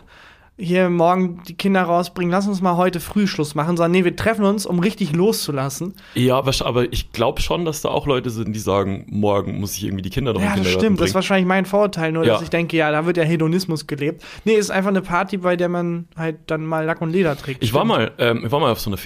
hier 0.60 0.90
morgen 0.90 1.40
die 1.46 1.54
Kinder 1.54 1.82
rausbringen, 1.82 2.32
lass 2.32 2.48
uns 2.48 2.60
mal 2.60 2.76
heute 2.76 2.98
Frühschluss 2.98 3.54
machen, 3.54 3.76
sondern 3.76 3.92
nee, 3.92 4.04
wir 4.04 4.16
treffen 4.16 4.44
uns, 4.44 4.66
um 4.66 4.80
richtig 4.80 5.12
loszulassen. 5.14 5.94
Ja, 6.14 6.36
aber 6.38 6.92
ich 6.92 7.12
glaube 7.12 7.40
schon, 7.40 7.64
dass 7.64 7.80
da 7.82 7.90
auch 7.90 8.06
Leute 8.06 8.30
sind, 8.30 8.52
die 8.54 8.58
sagen, 8.58 9.06
morgen 9.08 9.60
muss 9.60 9.76
ich 9.76 9.84
irgendwie 9.84 10.02
die 10.02 10.10
Kinder 10.10 10.32
noch 10.32 10.40
Ja, 10.42 10.56
das 10.56 10.66
stimmt. 10.68 10.98
Das 10.98 11.06
ist 11.06 11.12
bringen. 11.12 11.14
wahrscheinlich 11.14 11.46
mein 11.46 11.64
Vorurteil, 11.64 12.10
nur 12.12 12.24
Ja. 12.24 12.34
dass 12.34 12.42
ich 12.42 12.50
denke, 12.50 12.76
ja, 12.76 12.90
da 12.90 13.06
wird 13.06 13.16
ja 13.16 13.22
Hedonismus 13.22 13.86
gelebt. 13.86 14.22
Nee, 14.44 14.54
ist 14.54 14.70
einfach 14.70 14.90
eine 14.90 15.00
Party, 15.02 15.36
bei 15.38 15.54
der 15.56 15.68
man 15.68 16.08
halt 16.16 16.38
dann 16.48 16.66
mal 16.66 16.84
Lack 16.84 17.00
und 17.02 17.10
Leder 17.10 17.36
trägt. 17.36 17.62
Ich 17.62 17.72
war 17.72 17.82
Stimmt. 17.82 17.98
mal, 17.98 18.12
ähm, 18.18 18.42
ich 18.46 18.50
war 18.52 18.58
mal 18.60 18.72
auf 18.72 18.80
so 18.80 18.90
einer 18.90 18.96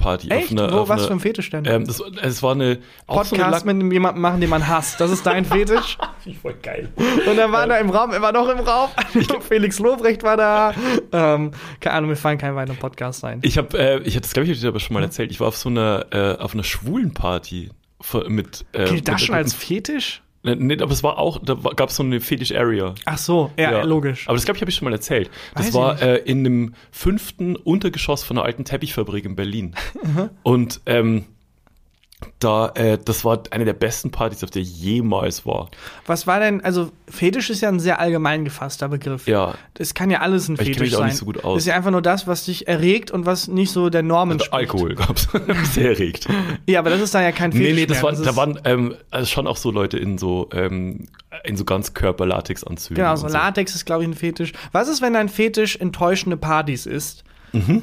Fetischparty. 0.00 0.28
Echt? 0.30 0.44
Auf 0.46 0.50
einer, 0.52 0.72
Wo, 0.72 0.78
auf 0.78 0.88
was 0.88 0.98
einer, 1.00 1.08
für 1.08 1.12
ein 1.14 1.20
Fetisch 1.20 1.50
denn? 1.50 1.64
Ähm, 1.66 1.86
das, 1.86 2.02
es 2.22 2.42
war 2.42 2.52
eine 2.52 2.78
auch 3.06 3.24
so 3.24 3.34
eine 3.34 3.44
Podcast 3.44 3.66
mit 3.66 3.92
jemandem 3.92 4.22
machen, 4.22 4.40
den 4.40 4.50
man 4.50 4.66
hasst. 4.66 5.00
Das 5.00 5.10
ist 5.10 5.24
dein 5.26 5.44
Fetisch. 5.44 5.98
voll 6.42 6.54
geil. 6.62 6.88
Und 6.96 7.36
dann 7.36 7.52
war 7.52 7.66
da 7.66 7.76
im 7.78 7.90
Raum, 7.90 8.12
er 8.12 8.22
war 8.22 8.32
noch 8.32 8.48
im 8.48 8.60
Raum. 8.60 8.90
Felix 9.40 9.78
Lobrecht 9.78 10.22
war 10.22 10.36
da. 10.36 10.74
Ähm, 11.12 11.52
keine 11.80 11.96
Ahnung, 11.96 12.10
mir 12.10 12.16
fallen 12.16 12.38
keine 12.38 12.56
weiteren 12.56 12.78
Podcasts 12.78 13.22
ein. 13.24 13.40
Ich 13.42 13.58
habe, 13.58 13.78
äh, 13.78 13.98
ich 14.00 14.14
hatte 14.14 14.22
das 14.22 14.32
glaube 14.32 14.48
ich, 14.50 14.66
aber 14.66 14.80
schon 14.80 14.94
mal 14.94 15.02
erzählt. 15.02 15.30
Ich 15.30 15.40
war 15.40 15.48
auf 15.48 15.56
so 15.56 15.68
einer, 15.68 16.06
äh, 16.10 16.36
auf 16.38 16.54
einer 16.54 16.64
schwulen 16.64 17.14
Party 17.14 17.70
mit. 18.28 18.64
Äh, 18.72 18.84
Gilt 18.84 19.08
das 19.08 19.14
mit- 19.16 19.20
schon 19.26 19.34
als 19.34 19.54
Fetisch? 19.54 20.22
Nee, 20.42 20.80
aber 20.80 20.92
es 20.92 21.02
war 21.02 21.18
auch, 21.18 21.38
da 21.38 21.54
gab 21.54 21.90
es 21.90 21.96
so 21.96 22.02
eine 22.02 22.20
Fetish-Area. 22.20 22.94
Ach 23.04 23.18
so, 23.18 23.50
ja, 23.58 23.72
ja. 23.72 23.82
logisch. 23.82 24.26
Aber 24.26 24.36
das 24.36 24.46
glaube 24.46 24.56
ich, 24.56 24.62
habe 24.62 24.70
ich 24.70 24.76
schon 24.76 24.86
mal 24.86 24.94
erzählt. 24.94 25.30
Das 25.54 25.66
Weiß 25.66 25.74
war 25.74 26.00
äh, 26.00 26.16
in 26.18 26.38
einem 26.40 26.74
fünften 26.90 27.56
Untergeschoss 27.56 28.24
von 28.24 28.38
einer 28.38 28.46
alten 28.46 28.64
Teppichfabrik 28.64 29.26
in 29.26 29.36
Berlin. 29.36 29.74
Und 30.42 30.80
ähm, 30.86 31.26
da, 32.38 32.68
äh, 32.74 32.98
das 32.98 33.24
war 33.24 33.42
eine 33.50 33.64
der 33.64 33.72
besten 33.74 34.10
Partys, 34.10 34.42
auf 34.44 34.50
der 34.50 34.62
ich 34.62 34.80
jemals 34.80 35.44
war. 35.44 35.70
Was 36.06 36.26
war 36.26 36.40
denn, 36.40 36.62
also 36.62 36.90
Fetisch 37.08 37.50
ist 37.50 37.60
ja 37.60 37.68
ein 37.68 37.80
sehr 37.80 37.98
allgemein 37.98 38.44
gefasster 38.44 38.88
Begriff. 38.88 39.26
Ja. 39.26 39.54
Das 39.74 39.94
kann 39.94 40.10
ja 40.10 40.20
alles 40.20 40.48
ein 40.48 40.56
Fetisch 40.56 40.76
ich 40.76 40.80
mich 40.80 40.90
sein. 40.92 41.00
Auch 41.00 41.04
nicht 41.06 41.16
so 41.16 41.24
gut 41.24 41.44
aus. 41.44 41.56
Das 41.56 41.62
ist 41.64 41.66
ja 41.66 41.74
einfach 41.76 41.90
nur 41.90 42.02
das, 42.02 42.26
was 42.26 42.44
dich 42.44 42.68
erregt 42.68 43.10
und 43.10 43.26
was 43.26 43.48
nicht 43.48 43.70
so 43.70 43.90
der 43.90 44.02
Norm 44.02 44.30
also 44.30 44.44
entspricht. 44.44 44.72
Alkohol 44.72 44.94
gab's, 44.94 45.28
sehr 45.72 45.90
erregt. 45.90 46.28
Ja, 46.66 46.80
aber 46.80 46.90
das 46.90 47.00
ist 47.00 47.14
dann 47.14 47.22
ja 47.22 47.32
kein 47.32 47.52
Fetisch 47.52 47.68
Nee, 47.68 47.80
nee, 47.80 47.86
das 47.86 48.02
war, 48.02 48.12
das 48.12 48.22
da 48.22 48.36
waren 48.36 48.58
ähm, 48.64 48.94
also 49.10 49.26
schon 49.26 49.46
auch 49.46 49.56
so 49.56 49.70
Leute 49.70 49.98
in 49.98 50.18
so 50.18 50.48
ähm, 50.52 51.08
in 51.44 51.56
so 51.56 51.64
ganz 51.64 51.94
Körper-Latex-Anzügen. 51.94 52.96
Genau, 52.96 53.16
so 53.16 53.28
Latex 53.28 53.74
ist, 53.74 53.86
glaube 53.86 54.02
ich, 54.02 54.08
ein 54.08 54.14
Fetisch. 54.14 54.52
Was 54.72 54.88
ist, 54.88 55.00
wenn 55.00 55.12
dein 55.12 55.28
Fetisch 55.28 55.76
enttäuschende 55.76 56.36
Partys 56.36 56.86
ist? 56.86 57.24
Mhm. 57.52 57.82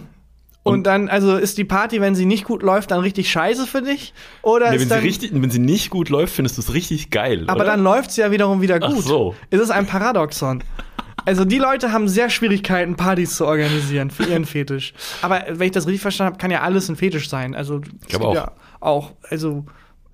Und, 0.67 0.84
dann, 0.84 1.10
also 1.10 1.36
ist 1.36 1.58
die 1.58 1.63
Party, 1.63 2.01
wenn 2.01 2.15
sie 2.15 2.25
nicht 2.25 2.45
gut 2.45 2.63
läuft, 2.63 2.91
dann 2.91 2.99
richtig 2.99 3.32
scheiße 3.32 3.67
für 3.67 3.82
dich? 3.82 4.13
Oder 4.41 4.69
nee, 4.69 4.75
ist 4.75 4.82
wenn, 4.84 4.89
dann, 4.89 5.01
sie 5.01 5.08
richtig, 5.08 5.32
wenn 5.34 5.49
sie 5.49 5.60
nicht 5.60 5.89
gut 5.89 6.10
läuft, 6.10 6.34
findest 6.34 6.58
du 6.58 6.62
es 6.62 6.73
richtig 6.73 7.10
geil. 7.10 7.45
Aber 7.47 7.62
oder? 7.62 7.71
dann 7.71 7.84
läuft 7.84 8.12
sie 8.12 8.21
ja 8.21 8.32
wiederum 8.32 8.62
wieder 8.62 8.80
gut. 8.80 8.97
Ach 8.99 9.03
so. 9.03 9.36
Es 9.49 9.60
ist 9.60 9.69
ein 9.69 9.86
Paradoxon. 9.86 10.63
Also 11.25 11.43
die 11.43 11.58
Leute 11.58 11.91
haben 11.91 12.08
sehr 12.08 12.30
Schwierigkeiten, 12.30 12.95
Partys 12.95 13.36
zu 13.36 13.45
organisieren 13.45 14.12
für 14.12 14.23
ihren 14.23 14.45
Fetisch. 14.45 14.93
Aber 15.21 15.43
wenn 15.49 15.65
ich 15.65 15.73
das 15.73 15.86
richtig 15.86 16.01
verstanden 16.01 16.34
habe, 16.34 16.41
kann 16.41 16.51
ja 16.51 16.62
alles 16.62 16.88
ein 16.88 16.95
Fetisch 16.95 17.27
sein. 17.30 17.53
Also 17.53 17.82
ich 18.01 18.08
glaube 18.08 18.27
auch. 18.27 18.36
Ja 18.36 18.51
auch. 18.80 19.13
Also 19.30 19.65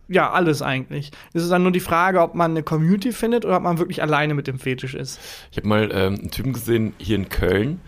ja, 0.09 0.31
alles 0.31 0.61
eigentlich. 0.61 1.11
Es 1.33 1.43
ist 1.43 1.51
dann 1.51 1.63
nur 1.63 1.71
die 1.71 1.79
Frage, 1.79 2.21
ob 2.21 2.35
man 2.35 2.51
eine 2.51 2.63
Community 2.63 3.11
findet 3.11 3.45
oder 3.45 3.57
ob 3.57 3.63
man 3.63 3.77
wirklich 3.77 4.01
alleine 4.01 4.33
mit 4.33 4.47
dem 4.47 4.59
Fetisch 4.59 4.95
ist. 4.95 5.19
Ich 5.51 5.57
habe 5.57 5.67
mal 5.67 5.89
ähm, 5.91 6.15
einen 6.15 6.31
Typen 6.31 6.53
gesehen 6.53 6.93
hier 6.97 7.15
in 7.15 7.29
Köln, 7.29 7.79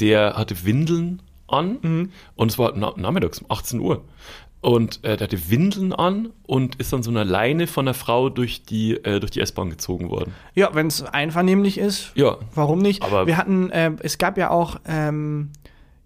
der 0.00 0.34
hatte 0.36 0.64
Windeln 0.64 1.20
an 1.48 1.78
mhm. 1.82 2.12
und 2.36 2.50
es 2.50 2.58
war 2.58 2.72
na 2.76 2.92
nachmittags 2.96 3.40
um 3.40 3.46
18 3.50 3.80
Uhr. 3.80 4.04
Und 4.60 5.04
äh, 5.04 5.16
der 5.16 5.28
hatte 5.28 5.50
Windeln 5.50 5.92
an 5.92 6.30
und 6.42 6.76
ist 6.76 6.92
dann 6.92 7.04
so 7.04 7.10
eine 7.10 7.22
Leine 7.22 7.68
von 7.68 7.84
der 7.84 7.94
Frau 7.94 8.28
durch 8.28 8.64
die, 8.64 8.94
äh, 8.94 9.20
durch 9.20 9.30
die 9.30 9.40
S-Bahn 9.40 9.70
gezogen 9.70 10.10
worden. 10.10 10.34
Ja, 10.54 10.74
wenn 10.74 10.88
es 10.88 11.02
einvernehmlich 11.04 11.78
ist. 11.78 12.10
Ja. 12.16 12.38
Warum 12.56 12.80
nicht? 12.80 13.04
Aber 13.04 13.28
wir 13.28 13.36
hatten, 13.36 13.70
äh, 13.70 13.92
es 14.00 14.18
gab 14.18 14.36
ja 14.36 14.50
auch 14.50 14.80
ähm, 14.84 15.50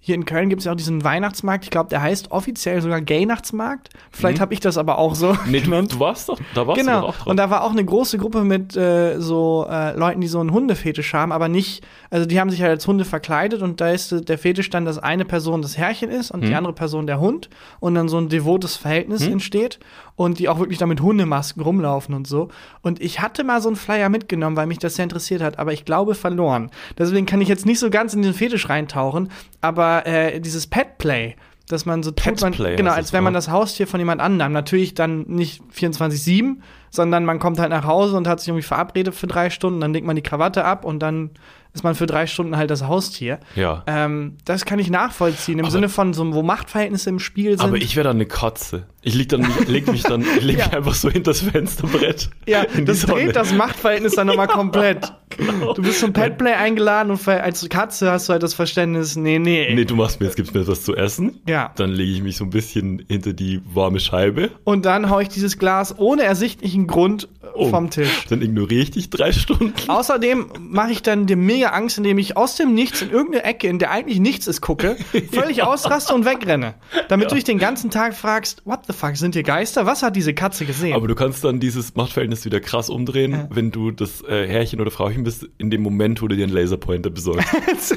hier 0.04 0.16
in 0.16 0.24
Köln 0.24 0.48
gibt 0.48 0.58
es 0.58 0.66
ja 0.66 0.72
auch 0.72 0.76
diesen 0.76 1.04
Weihnachtsmarkt. 1.04 1.62
Ich 1.62 1.70
glaube, 1.70 1.88
der 1.88 2.02
heißt 2.02 2.32
offiziell 2.32 2.82
sogar 2.82 3.00
Gay-Nachtsmarkt. 3.00 3.88
Vielleicht 4.10 4.38
mhm. 4.38 4.42
habe 4.42 4.54
ich 4.54 4.58
das 4.58 4.76
aber 4.76 4.98
auch 4.98 5.14
so 5.14 5.36
nee, 5.46 5.60
genannt. 5.60 5.92
Du, 5.92 5.96
du 5.96 6.00
warst 6.00 6.28
doch, 6.28 6.40
da 6.56 6.66
warst 6.66 6.80
genau. 6.80 7.02
du 7.02 7.06
auch 7.06 7.16
drauf. 7.16 7.26
Und 7.28 7.36
da 7.36 7.50
war 7.50 7.62
auch 7.62 7.70
eine 7.70 7.84
große 7.84 8.18
Gruppe 8.18 8.42
mit 8.42 8.76
äh, 8.76 9.20
so 9.20 9.64
äh, 9.70 9.96
Leuten, 9.96 10.20
die 10.20 10.26
so 10.26 10.40
einen 10.40 10.50
Hundefetisch 10.50 11.14
haben, 11.14 11.30
aber 11.30 11.46
nicht, 11.46 11.84
also 12.10 12.26
die 12.26 12.40
haben 12.40 12.50
sich 12.50 12.60
halt 12.62 12.72
als 12.72 12.84
Hunde 12.88 13.04
verkleidet 13.04 13.62
und 13.62 13.80
da 13.80 13.90
ist 13.90 14.28
der 14.28 14.38
Fetisch 14.38 14.70
dann, 14.70 14.84
dass 14.84 14.98
eine 14.98 15.24
Person 15.24 15.62
das 15.62 15.78
Herrchen 15.78 16.10
ist 16.10 16.32
und 16.32 16.40
mhm. 16.40 16.46
die 16.46 16.54
andere 16.56 16.72
Person 16.72 17.06
der 17.06 17.20
Hund 17.20 17.48
und 17.78 17.94
dann 17.94 18.08
so 18.08 18.18
ein 18.18 18.28
devotes 18.28 18.76
Verhältnis 18.76 19.24
mhm. 19.24 19.34
entsteht 19.34 19.78
und 20.16 20.38
die 20.38 20.48
auch 20.48 20.58
wirklich 20.58 20.78
da 20.78 20.86
mit 20.86 21.00
Hundemasken 21.00 21.62
rumlaufen 21.62 22.14
und 22.14 22.26
so. 22.26 22.48
Und 22.82 23.00
ich 23.00 23.20
hatte 23.20 23.44
mal 23.44 23.60
so 23.60 23.68
einen 23.68 23.76
Flyer 23.76 24.08
mitgenommen, 24.08 24.56
weil 24.56 24.66
mich 24.66 24.78
das 24.78 24.96
sehr 24.96 25.04
interessiert 25.04 25.42
hat, 25.42 25.58
aber 25.58 25.72
ich 25.72 25.84
glaube 25.84 26.14
verloren. 26.14 26.70
Deswegen 26.98 27.26
kann 27.26 27.40
ich 27.40 27.48
jetzt 27.48 27.66
nicht 27.66 27.78
so 27.78 27.90
ganz 27.90 28.14
in 28.14 28.22
den 28.22 28.34
Fetisch 28.34 28.68
reintauchen, 28.68 29.30
aber 29.60 30.06
äh, 30.06 30.40
dieses 30.40 30.66
Pet 30.66 30.98
Play, 30.98 31.36
dass 31.68 31.86
man 31.86 32.02
so 32.02 32.10
tut 32.10 32.40
man, 32.40 32.52
Play, 32.52 32.76
genau, 32.76 32.92
als 32.92 33.12
wenn 33.12 33.24
man 33.24 33.34
das 33.34 33.48
Haustier 33.48 33.86
von 33.86 34.00
jemand 34.00 34.20
anderem, 34.20 34.52
natürlich 34.52 34.94
dann 34.94 35.22
nicht 35.22 35.62
24-7, 35.74 36.56
sondern 36.90 37.24
man 37.24 37.38
kommt 37.38 37.58
halt 37.58 37.70
nach 37.70 37.86
Hause 37.86 38.16
und 38.16 38.28
hat 38.28 38.40
sich 38.40 38.48
irgendwie 38.48 38.66
verabredet 38.66 39.14
für 39.14 39.26
drei 39.26 39.48
Stunden, 39.48 39.80
dann 39.80 39.92
legt 39.92 40.06
man 40.06 40.16
die 40.16 40.22
Krawatte 40.22 40.64
ab 40.64 40.84
und 40.84 41.00
dann 41.00 41.30
ist 41.74 41.84
man 41.84 41.94
für 41.94 42.06
drei 42.06 42.26
Stunden 42.26 42.56
halt 42.56 42.70
das 42.70 42.86
Haustier. 42.86 43.40
Ja. 43.56 43.82
Ähm, 43.86 44.36
das 44.44 44.64
kann 44.64 44.78
ich 44.78 44.90
nachvollziehen, 44.90 45.58
im 45.58 45.64
aber 45.64 45.72
Sinne 45.72 45.88
von 45.88 46.12
so, 46.12 46.34
wo 46.34 46.42
Machtverhältnisse 46.42 47.08
im 47.08 47.18
Spiel 47.18 47.52
sind. 47.52 47.62
Aber 47.62 47.76
ich 47.76 47.96
wäre 47.96 48.04
dann 48.04 48.16
eine 48.16 48.26
Katze. 48.26 48.86
Ich 49.04 49.14
leg, 49.14 49.28
dann, 49.30 49.44
leg 49.66 49.90
mich 49.90 50.02
dann 50.02 50.22
ich 50.22 50.42
leg 50.42 50.58
ja. 50.60 50.66
mich 50.66 50.76
einfach 50.76 50.94
so 50.94 51.10
hinter 51.10 51.32
das 51.32 51.40
Fensterbrett. 51.40 52.30
Ja, 52.46 52.64
das 52.84 53.00
dreht 53.02 53.34
das 53.34 53.52
Machtverhältnis 53.52 54.14
dann 54.14 54.26
nochmal 54.26 54.46
komplett. 54.48 55.12
genau. 55.30 55.72
Du 55.72 55.82
bist 55.82 55.98
zum 55.98 56.12
Petplay 56.12 56.52
eingeladen 56.52 57.10
und 57.10 57.26
als 57.26 57.68
Katze 57.68 58.12
hast 58.12 58.28
du 58.28 58.32
halt 58.32 58.42
das 58.42 58.54
Verständnis, 58.54 59.16
nee, 59.16 59.38
nee. 59.38 59.74
Nee, 59.74 59.84
du 59.86 59.96
machst 59.96 60.20
mir, 60.20 60.26
jetzt 60.26 60.36
gibst 60.36 60.54
mir 60.54 60.60
etwas 60.60 60.84
zu 60.84 60.94
essen. 60.94 61.40
Ja. 61.48 61.72
Dann 61.76 61.90
lege 61.90 62.12
ich 62.12 62.22
mich 62.22 62.36
so 62.36 62.44
ein 62.44 62.50
bisschen 62.50 63.04
hinter 63.08 63.32
die 63.32 63.60
warme 63.64 63.98
Scheibe. 63.98 64.50
Und 64.64 64.84
dann 64.84 65.10
hau 65.10 65.20
ich 65.20 65.28
dieses 65.28 65.58
Glas 65.58 65.98
ohne 65.98 66.22
ersichtlichen 66.22 66.86
Grund 66.86 67.28
oh, 67.54 67.68
vom 67.70 67.90
Tisch. 67.90 68.26
Dann 68.28 68.42
ignoriere 68.42 68.82
ich 68.82 68.90
dich 68.92 69.10
drei 69.10 69.32
Stunden. 69.32 69.72
Außerdem 69.88 70.46
mache 70.60 70.92
ich 70.92 71.02
dann 71.02 71.26
dir 71.26 71.36
mega 71.36 71.61
Angst, 71.70 71.98
indem 71.98 72.18
ich 72.18 72.36
aus 72.36 72.56
dem 72.56 72.74
Nichts 72.74 73.02
in 73.02 73.10
irgendeine 73.10 73.44
Ecke, 73.44 73.68
in 73.68 73.78
der 73.78 73.90
eigentlich 73.90 74.20
nichts 74.20 74.46
ist, 74.46 74.60
gucke, 74.60 74.96
völlig 75.32 75.58
ja. 75.58 75.66
ausraste 75.66 76.14
und 76.14 76.24
wegrenne. 76.24 76.74
Damit 77.08 77.24
ja. 77.24 77.28
du 77.30 77.34
dich 77.36 77.44
den 77.44 77.58
ganzen 77.58 77.90
Tag 77.90 78.14
fragst, 78.14 78.62
what 78.64 78.80
the 78.86 78.92
fuck, 78.92 79.16
sind 79.16 79.34
hier 79.34 79.42
Geister? 79.42 79.86
Was 79.86 80.02
hat 80.02 80.16
diese 80.16 80.34
Katze 80.34 80.64
gesehen? 80.64 80.94
Aber 80.94 81.08
du 81.08 81.14
kannst 81.14 81.44
dann 81.44 81.60
dieses 81.60 81.94
Machtverhältnis 81.94 82.44
wieder 82.44 82.60
krass 82.60 82.90
umdrehen, 82.90 83.32
ja. 83.32 83.48
wenn 83.50 83.70
du 83.70 83.90
das 83.90 84.22
äh, 84.22 84.46
Herrchen 84.46 84.80
oder 84.80 84.90
Frauchen 84.90 85.24
bist, 85.24 85.48
in 85.58 85.70
dem 85.70 85.82
Moment, 85.82 86.22
wo 86.22 86.28
du 86.28 86.36
dir 86.36 86.44
einen 86.44 86.52
Laserpointer 86.52 87.10
besorgst. 87.10 87.48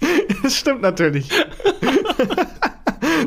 das 0.42 0.56
stimmt 0.56 0.82
natürlich. 0.82 1.28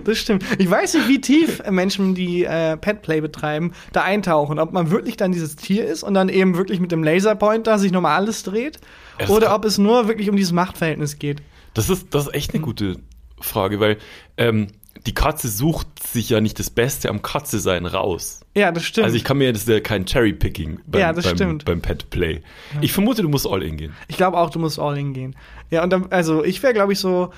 das 0.04 0.18
stimmt. 0.18 0.44
Ich 0.58 0.70
weiß 0.70 0.96
nicht, 0.96 1.08
wie 1.08 1.22
tief 1.22 1.62
Menschen, 1.70 2.16
die 2.16 2.44
äh, 2.44 2.78
Petplay 2.78 3.22
betreiben, 3.22 3.74
da 3.92 4.04
eintauchen. 4.04 4.60
Ob 4.60 4.74
man 4.74 4.92
wirklich 4.92 5.18
dann 5.18 5.32
dieses 5.32 5.56
Tier 5.56 5.86
ist 5.86 6.04
und 6.04 6.14
dann 6.14 6.30
eben 6.30 6.58
wirklich 6.58 6.80
mit 6.80 6.92
dem 6.92 7.04
Laserpointer 7.04 7.80
sich 7.80 7.92
nochmal 7.92 8.18
alles 8.18 8.44
dreht. 8.44 8.80
Oder 9.28 9.54
ob 9.54 9.66
es 9.66 9.78
nur 9.78 10.08
wirklich 10.08 10.30
um 10.30 10.36
dieses 10.36 10.54
Machtverhältnis 10.54 11.20
geht. 11.20 11.42
Das 11.74 11.90
ist, 11.90 12.14
das 12.14 12.28
ist 12.28 12.34
echt 12.34 12.54
eine 12.54 12.64
gute 12.64 12.98
Frage, 13.40 13.80
weil 13.80 13.98
ähm, 14.38 14.68
die 15.06 15.14
Katze 15.14 15.48
sucht 15.48 15.88
sich 16.06 16.30
ja 16.30 16.42
nicht 16.42 16.60
das 16.60 16.70
Beste 16.70 17.10
am 17.10 17.22
Katze 17.22 17.60
sein 17.60 17.86
raus. 17.86 18.42
Ja, 18.56 18.72
das 18.72 18.84
stimmt. 18.84 19.06
Also 19.06 19.16
ich 19.16 19.24
kann 19.24 19.38
mir, 19.38 19.54
das 19.54 19.62
ist 19.62 19.70
ja 19.70 19.80
kein 19.80 20.06
Cherry-Picking 20.06 20.80
beim, 20.86 21.02
ja, 21.02 21.14
das 21.14 21.26
beim, 21.26 21.36
stimmt. 21.36 21.66
beim 21.66 21.82
Pet 21.82 22.10
Play. 22.10 22.42
Ich 22.82 22.92
vermute, 22.92 23.22
du 23.22 23.30
musst 23.30 23.48
all 23.48 23.64
in 23.64 23.78
gehen. 23.78 23.94
Ich 24.08 24.18
glaube 24.18 24.38
auch, 24.38 24.50
du 24.50 24.60
musst 24.60 24.80
all 24.80 24.98
in 24.98 25.14
gehen. 25.14 25.36
Ja, 25.70 25.84
und 25.84 25.92
dann, 25.92 26.08
also 26.12 26.44
ich 26.44 26.62
wäre, 26.64 26.74
glaube 26.74 26.94
ich, 26.94 27.00
so, 27.00 27.32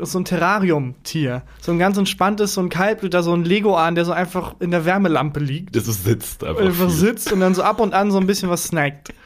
so 0.00 0.18
ein 0.18 0.24
Terrarium-Tier. 0.24 1.42
So 1.60 1.72
ein 1.72 1.78
ganz 1.78 1.98
entspanntes, 1.98 2.54
so 2.54 2.62
ein 2.62 2.70
Kaltblüter, 2.70 3.22
so 3.22 3.34
ein 3.34 3.44
Lego 3.44 3.76
an, 3.76 3.94
der 3.94 4.04
so 4.04 4.12
einfach 4.12 4.56
in 4.60 4.70
der 4.70 4.84
Wärmelampe 4.84 5.40
liegt. 5.40 5.74
Der 5.74 5.82
so 5.82 5.92
sitzt 5.92 6.42
einfach. 6.42 6.62
Einfach 6.62 6.90
sitzt 6.90 7.32
und 7.32 7.40
dann 7.40 7.54
so 7.54 7.62
ab 7.62 7.78
und 7.78 7.94
an 7.94 8.10
so 8.10 8.18
ein 8.18 8.26
bisschen 8.26 8.48
was 8.48 8.64
snackt. 8.64 9.12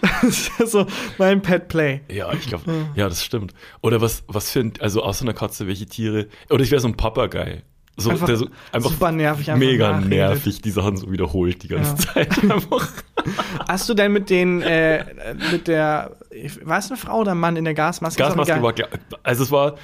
das 0.22 0.50
ist 0.58 0.72
so 0.72 0.86
mein 1.18 1.42
Pet 1.42 1.68
Play. 1.68 2.00
Ja, 2.10 2.32
ich 2.32 2.46
glaube, 2.46 2.64
ja, 2.94 3.08
das 3.08 3.24
stimmt. 3.24 3.54
Oder 3.80 4.00
was, 4.00 4.24
was 4.26 4.50
für 4.50 4.60
ein, 4.60 4.72
also 4.80 5.02
außer 5.02 5.24
einer 5.24 5.34
Katze, 5.34 5.66
welche 5.66 5.86
Tiere? 5.86 6.26
Oder 6.50 6.62
ich 6.62 6.70
wäre 6.70 6.80
so 6.80 6.88
ein 6.88 6.96
Papagei. 6.96 7.62
So, 7.96 8.10
einfach, 8.10 8.26
der 8.26 8.36
so, 8.36 8.48
einfach 8.72 8.90
super 8.90 9.12
nervig, 9.12 9.50
einfach 9.50 9.66
mega 9.66 9.92
nachredet. 9.92 10.08
nervig, 10.08 10.60
die 10.60 10.70
Sachen 10.72 10.96
so 10.96 11.12
wiederholt 11.12 11.62
die 11.62 11.68
ganze 11.68 11.92
ja. 11.92 12.12
Zeit. 12.12 12.28
Hast 13.68 13.88
du 13.88 13.94
denn 13.94 14.12
mit 14.12 14.30
den, 14.30 14.62
äh, 14.62 15.04
mit 15.52 15.68
der, 15.68 16.16
war 16.64 16.78
es 16.78 16.90
eine 16.90 16.96
Frau 16.96 17.20
oder 17.20 17.32
ein 17.32 17.38
Mann 17.38 17.54
in 17.54 17.64
der 17.64 17.74
Gasmaske? 17.74 18.20
Gasmaske 18.20 18.60
war, 18.60 18.74
also 19.22 19.44
es 19.44 19.50
war, 19.52 19.76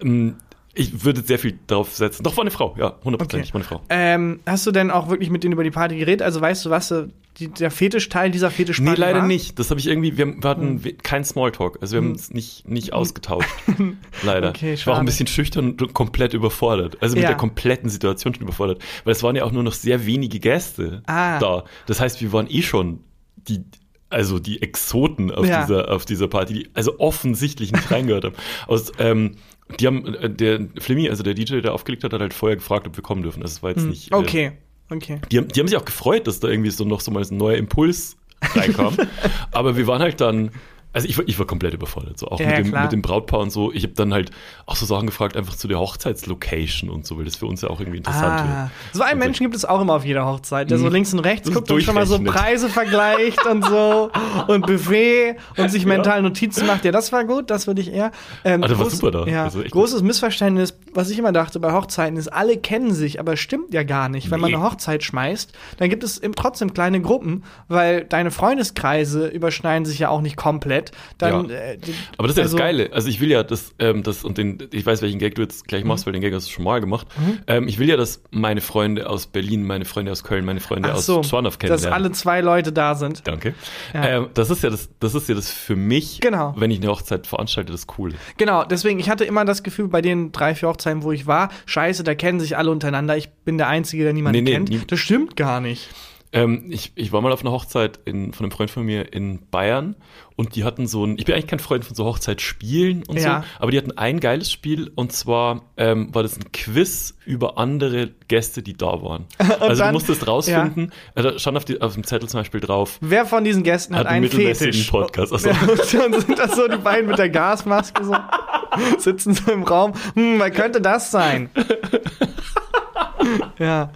ähm, 0.00 0.34
ich 0.74 1.04
würde 1.04 1.20
sehr 1.20 1.38
viel 1.38 1.56
darauf 1.68 1.94
setzen. 1.94 2.24
Doch, 2.24 2.36
war 2.36 2.42
eine 2.42 2.50
Frau, 2.50 2.74
ja, 2.76 2.96
hundertprozentig, 3.04 3.54
okay. 3.54 3.54
war 3.54 3.60
eine 3.60 3.68
Frau. 3.68 3.86
Ähm, 3.88 4.40
hast 4.46 4.66
du 4.66 4.72
denn 4.72 4.90
auch 4.90 5.08
wirklich 5.08 5.30
mit 5.30 5.44
denen 5.44 5.52
über 5.52 5.62
die 5.62 5.70
Party 5.70 5.96
geredet? 5.96 6.22
Also 6.22 6.40
weißt 6.40 6.66
du, 6.66 6.70
was 6.70 6.92
die, 7.38 7.48
der 7.48 7.70
Fetischteil 7.70 8.30
dieser 8.30 8.50
Fetischparty 8.50 8.92
Nee, 8.92 8.96
leider 8.96 9.20
war? 9.20 9.26
nicht. 9.26 9.58
Das 9.58 9.70
habe 9.70 9.80
ich 9.80 9.88
irgendwie, 9.88 10.16
wir, 10.16 10.42
wir 10.42 10.48
hatten 10.48 10.84
hm. 10.84 10.98
keinen 11.02 11.24
Smalltalk. 11.24 11.78
Also 11.80 11.94
wir 11.94 11.98
haben 11.98 12.06
hm. 12.06 12.12
uns 12.12 12.30
nicht, 12.30 12.68
nicht 12.68 12.88
hm. 12.88 12.94
ausgetauscht. 12.94 13.48
leider. 14.22 14.50
Okay, 14.50 14.74
ich 14.74 14.86
war 14.86 14.94
auch 14.94 14.98
ein 14.98 15.06
bisschen 15.06 15.26
schüchtern 15.26 15.72
und 15.72 15.94
komplett 15.94 16.32
überfordert. 16.32 16.98
Also 17.00 17.16
mit 17.16 17.24
ja. 17.24 17.30
der 17.30 17.36
kompletten 17.36 17.90
Situation 17.90 18.34
schon 18.34 18.44
überfordert. 18.44 18.82
Weil 19.04 19.12
es 19.12 19.22
waren 19.22 19.34
ja 19.34 19.44
auch 19.44 19.52
nur 19.52 19.64
noch 19.64 19.72
sehr 19.72 20.06
wenige 20.06 20.38
Gäste 20.38 21.02
ah. 21.06 21.38
da. 21.38 21.64
Das 21.86 22.00
heißt, 22.00 22.20
wir 22.20 22.32
waren 22.32 22.48
eh 22.48 22.62
schon 22.62 23.00
die, 23.36 23.64
also 24.10 24.38
die 24.38 24.62
Exoten 24.62 25.32
auf, 25.32 25.46
ja. 25.46 25.62
dieser, 25.62 25.90
auf 25.90 26.04
dieser 26.04 26.28
Party, 26.28 26.54
die 26.54 26.70
also 26.74 27.00
offensichtlich 27.00 27.72
nicht 27.72 27.90
reingehört 27.90 28.24
haben. 28.24 28.36
Aus, 28.68 28.92
ähm, 28.98 29.36
die 29.80 29.86
haben, 29.86 30.14
äh, 30.14 30.30
der 30.30 30.68
Flimmy, 30.78 31.08
also 31.08 31.22
der 31.22 31.34
DJ, 31.34 31.60
der 31.60 31.74
aufgelegt 31.74 32.04
hat, 32.04 32.12
hat 32.12 32.20
halt 32.20 32.34
vorher 32.34 32.56
gefragt, 32.56 32.86
ob 32.86 32.96
wir 32.96 33.02
kommen 33.02 33.22
dürfen. 33.22 33.40
Das 33.40 33.62
war 33.62 33.70
jetzt 33.70 33.82
hm. 33.82 33.90
nicht. 33.90 34.12
Äh, 34.12 34.62
okay. 34.90 35.20
Die 35.30 35.38
haben, 35.38 35.48
die 35.48 35.60
haben 35.60 35.68
sich 35.68 35.76
auch 35.76 35.84
gefreut, 35.84 36.26
dass 36.26 36.40
da 36.40 36.48
irgendwie 36.48 36.70
so 36.70 36.84
noch 36.84 37.00
so 37.00 37.10
mal 37.10 37.22
ein 37.22 37.36
neuer 37.36 37.56
Impuls 37.56 38.16
reinkam. 38.54 38.96
Aber 39.52 39.76
wir 39.76 39.86
waren 39.86 40.02
halt 40.02 40.20
dann 40.20 40.50
also 40.94 41.06
ich 41.08 41.18
war, 41.18 41.24
ich 41.28 41.38
war 41.38 41.46
komplett 41.46 41.74
überfordert, 41.74 42.18
so 42.18 42.28
auch 42.28 42.40
Ja, 42.40 42.46
mit, 42.46 42.58
dem, 42.58 42.70
mit 42.82 42.92
dem 42.92 43.02
Brautpaar 43.02 43.40
und 43.40 43.50
so. 43.50 43.72
Ich 43.72 43.82
habe 43.82 43.94
dann 43.94 44.14
halt 44.14 44.30
auch 44.66 44.76
so 44.76 44.86
Sachen 44.86 45.06
gefragt, 45.06 45.36
einfach 45.36 45.54
zu 45.56 45.68
der 45.68 45.78
Hochzeitslocation 45.80 46.88
und 46.90 47.06
so, 47.06 47.18
weil 47.18 47.24
das 47.24 47.36
für 47.36 47.46
uns 47.46 47.60
ja 47.62 47.68
auch 47.70 47.80
irgendwie 47.80 47.98
interessant 47.98 48.40
Ah, 48.40 48.44
wäre. 48.48 48.70
so 48.92 49.02
einen 49.02 49.12
Aber- 49.12 49.24
Menschen 49.26 49.44
gibt 49.44 49.54
es 49.54 49.64
auch 49.64 49.80
immer 49.80 49.94
auf 49.94 50.04
jeder 50.04 50.24
Hochzeit, 50.26 50.70
der 50.70 50.78
so 50.78 50.88
links 50.88 51.12
und 51.12 51.18
rechts 51.20 51.50
guckt 51.50 51.70
und 51.70 51.82
schon 51.82 51.94
mal 51.94 52.06
so. 52.06 52.18
Preise 52.22 52.68
vergleicht 52.68 53.44
und 53.46 53.64
so 53.64 54.10
und 54.46 54.66
Buffet 54.66 55.36
und 55.56 55.68
sich 55.70 55.84
mental 55.84 56.22
Notizen 56.22 56.66
macht. 56.66 56.84
Ja, 56.84 56.92
das 56.92 57.12
war 57.12 57.24
gut, 57.24 57.50
das 57.50 57.66
würde 57.66 57.80
ich 57.80 57.92
eher. 57.92 58.12
Ähm, 58.44 58.62
Ah, 58.62 58.68
das 58.68 58.78
war 58.78 58.88
super 58.90 59.10
da. 59.10 59.26
Ja, 59.26 59.44
Also 59.44 59.62
großes 59.62 60.02
Missverständnis, 60.02 60.78
was 60.94 61.10
ich 61.10 61.18
immer 61.18 61.32
dachte 61.32 61.58
bei 61.60 61.72
Hochzeiten, 61.72 62.16
ist, 62.16 62.28
alle 62.28 62.56
kennen 62.56 62.92
sich, 62.94 63.18
aber 63.20 63.36
stimmt 63.36 63.74
ja 63.74 63.82
gar 63.82 64.08
nicht. 64.08 64.30
Wenn 64.30 64.40
man 64.40 64.50
Nee. 64.50 64.56
eine 64.56 64.64
Hochzeit 64.64 65.02
schmeißt, 65.02 65.52
dann 65.78 65.88
gibt 65.90 66.04
es 66.04 66.20
trotzdem 66.36 66.72
kleine 66.72 67.00
Gruppen, 67.02 67.42
weil 67.68 68.04
deine 68.04 68.30
Freundeskreise 68.30 69.26
überschneiden 69.28 69.84
sich 69.84 69.98
ja 69.98 70.08
auch 70.08 70.20
nicht 70.20 70.36
komplett. 70.36 70.83
Dann, 71.18 71.48
Ja. 71.48 71.54
äh, 71.56 71.78
Aber 72.18 72.28
das 72.28 72.32
ist 72.32 72.36
ja 72.38 72.42
also- 72.44 72.56
das 72.56 72.64
Geile. 72.64 72.92
Also 72.92 73.08
ich 73.08 73.20
will 73.20 73.30
ja, 73.30 73.42
dass 73.42 73.74
ähm, 73.78 74.02
das 74.02 74.24
und 74.24 74.38
den, 74.38 74.58
ich 74.72 74.84
weiß, 74.84 75.02
welchen 75.02 75.18
Gag 75.18 75.34
du 75.34 75.42
jetzt 75.42 75.66
gleich 75.68 75.82
Mhm. 75.82 75.88
machst, 75.88 76.06
weil 76.06 76.12
den 76.12 76.22
Gag 76.22 76.32
hast 76.34 76.46
du 76.48 76.50
schon 76.52 76.64
mal 76.64 76.80
gemacht. 76.80 77.06
Ähm, 77.46 77.68
ich 77.68 77.78
will 77.78 77.88
ja, 77.88 77.96
dass 77.96 78.22
meine 78.30 78.60
Freunde 78.60 79.08
aus 79.08 79.26
Berlin, 79.26 79.64
meine 79.64 79.84
Freunde 79.84 80.12
aus 80.12 80.24
Köln, 80.24 80.44
meine 80.44 80.60
Freunde 80.60 80.90
Ach 80.92 80.96
aus 80.96 81.06
so, 81.06 81.22
Schwanow 81.22 81.52
dass 81.52 81.58
kennenlernen. 81.58 81.92
alle 81.92 82.12
zwei 82.12 82.40
Leute 82.40 82.72
da 82.72 82.94
sind. 82.94 83.26
Danke. 83.26 83.54
Ja. 83.92 84.04
Ähm, 84.04 84.28
das 84.34 84.50
ist 84.50 84.62
ja 84.62 84.70
das, 84.70 84.88
das 85.00 85.14
ist 85.14 85.28
ja 85.28 85.34
das 85.34 85.50
für 85.50 85.76
mich, 85.76 86.20
Genau. 86.20 86.54
wenn 86.56 86.70
ich 86.70 86.78
eine 86.80 86.88
Hochzeit 86.88 87.26
veranstalte, 87.26 87.72
das 87.72 87.86
Coole. 87.86 88.14
Genau, 88.36 88.64
deswegen, 88.64 88.98
ich 88.98 89.08
hatte 89.10 89.24
immer 89.24 89.44
das 89.44 89.62
Gefühl, 89.62 89.88
bei 89.88 90.00
den 90.02 90.32
drei, 90.32 90.54
vier 90.54 90.68
Hochzeiten, 90.68 91.02
wo 91.02 91.12
ich 91.12 91.26
war, 91.26 91.50
scheiße, 91.66 92.04
da 92.04 92.14
kennen 92.14 92.40
sich 92.40 92.56
alle 92.56 92.70
untereinander. 92.70 93.16
Ich 93.16 93.30
bin 93.44 93.58
der 93.58 93.68
Einzige, 93.68 94.04
der 94.04 94.12
niemanden 94.12 94.42
Nee, 94.44 94.50
nee, 94.50 94.56
kennt. 94.56 94.68
nie- 94.70 94.80
das 94.86 94.98
stimmt 94.98 95.36
gar 95.36 95.60
nicht. 95.60 95.88
Ähm, 96.34 96.66
ich, 96.70 96.92
ich 96.96 97.12
war 97.12 97.20
mal 97.20 97.32
auf 97.32 97.42
einer 97.42 97.52
Hochzeit 97.52 98.00
in, 98.04 98.32
von 98.32 98.44
einem 98.44 98.50
Freund 98.50 98.70
von 98.70 98.84
mir 98.84 99.12
in 99.12 99.48
Bayern 99.50 99.94
und 100.36 100.56
die 100.56 100.64
hatten 100.64 100.88
so 100.88 101.06
ein, 101.06 101.16
ich 101.16 101.24
bin 101.26 101.34
eigentlich 101.34 101.46
kein 101.46 101.60
Freund 101.60 101.84
von 101.84 101.94
so 101.94 102.04
Hochzeitsspielen 102.04 103.04
und 103.06 103.20
Ja. 103.20 103.42
so, 103.42 103.62
aber 103.62 103.70
die 103.70 103.78
hatten 103.78 103.92
ein 103.96 104.18
geiles 104.18 104.50
Spiel 104.50 104.90
und 104.96 105.12
zwar 105.12 105.62
ähm, 105.76 106.12
war 106.12 106.24
das 106.24 106.36
ein 106.36 106.50
Quiz 106.52 107.14
über 107.24 107.56
andere 107.56 108.10
Gäste, 108.26 108.62
die 108.64 108.76
da 108.76 109.00
waren. 109.00 109.26
also 109.38 109.80
dann- 109.80 109.88
du 109.88 109.92
musstest 109.94 110.26
rausfinden, 110.26 110.92
äh, 111.14 111.22
da 111.22 111.38
stand 111.38 111.56
auf, 111.56 111.64
die, 111.64 111.80
auf 111.80 111.94
dem 111.94 112.02
Zettel 112.02 112.28
zum 112.28 112.40
Beispiel 112.40 112.60
drauf, 112.60 112.98
Wer 113.00 113.26
von 113.26 113.44
diesen 113.44 113.62
Gästen 113.62 113.94
hat, 113.94 114.06
Hat 114.06 114.12
einen 114.12 114.24
einen 114.28 114.54
Fetisch? 114.54 114.88
Podcast, 114.90 115.32
ach 115.32 115.38
so. 115.38 115.48
Ja, 115.50 115.56
und 115.62 115.94
dann 116.12 116.20
sind 116.20 116.38
das 116.38 116.56
so 116.56 116.66
die 116.66 116.78
beiden 116.78 117.08
mit 117.08 117.18
der 117.18 117.30
Gasmaske 117.30 118.04
so, 118.04 118.16
sitzen 118.98 119.34
so 119.34 119.52
im 119.52 119.62
Raum. 119.62 119.92
Hm, 120.14 120.40
wer 120.40 120.50
könnte 120.50 120.80
das 120.80 121.12
sein? 121.12 121.48
ja. 123.58 123.90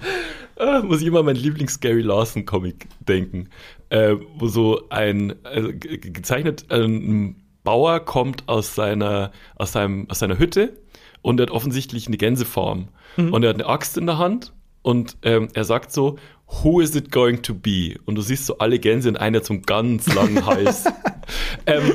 Äh, 0.59 0.81
muss 0.81 1.01
ich 1.01 1.07
immer 1.07 1.21
an 1.21 1.27
meinen 1.27 1.37
Lieblings-Gary 1.37 2.03
Larson-Comic 2.03 2.87
denken, 3.01 3.49
äh, 3.91 4.15
wo 4.37 4.47
so 4.49 4.83
ein, 4.91 5.35
ge- 5.79 5.99
gezeichnet, 5.99 6.67
ein 6.71 7.37
Bauer 7.65 8.01
kommt 8.01 8.49
aus 8.49 8.75
seiner, 8.75 9.33
aus 9.57 9.73
seinem, 9.73 10.09
aus 10.11 10.19
seiner 10.21 10.39
Hütte 10.39 10.79
und 11.23 11.41
er 11.41 11.45
hat 11.47 11.51
offensichtlich 11.51 12.07
eine 12.07 12.17
Gänsefarm. 12.17 12.89
Und 13.17 13.43
er 13.43 13.49
hat 13.51 13.57
eine 13.57 13.67
Axt 13.67 13.97
in 13.99 14.07
der 14.07 14.19
Hand 14.19 14.53
und 14.83 15.17
ähm, 15.23 15.49
er 15.55 15.65
sagt 15.65 15.93
so, 15.93 16.19
Who 16.63 16.81
is 16.81 16.95
it 16.95 17.11
going 17.11 17.43
to 17.43 17.53
be? 17.53 17.97
Und 18.07 18.15
du 18.15 18.23
siehst 18.23 18.47
so 18.47 18.59
alle 18.59 18.79
Gänse 18.79 19.09
und 19.09 19.17
einer 19.17 19.43
einen 19.51 19.63
ganz 19.63 20.13
langen 20.15 20.47
Hals. 20.47 20.85
ähm, 21.67 21.93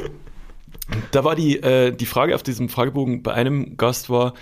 da 1.12 1.24
war 1.24 1.36
die, 1.36 1.58
äh, 1.58 1.92
die 1.96 2.06
Frage 2.06 2.36
auf 2.36 2.44
diesem 2.44 2.70
Fragebogen 2.70 3.24
bei 3.24 3.34
einem 3.34 3.78
Gast 3.78 4.10
war, 4.10 4.34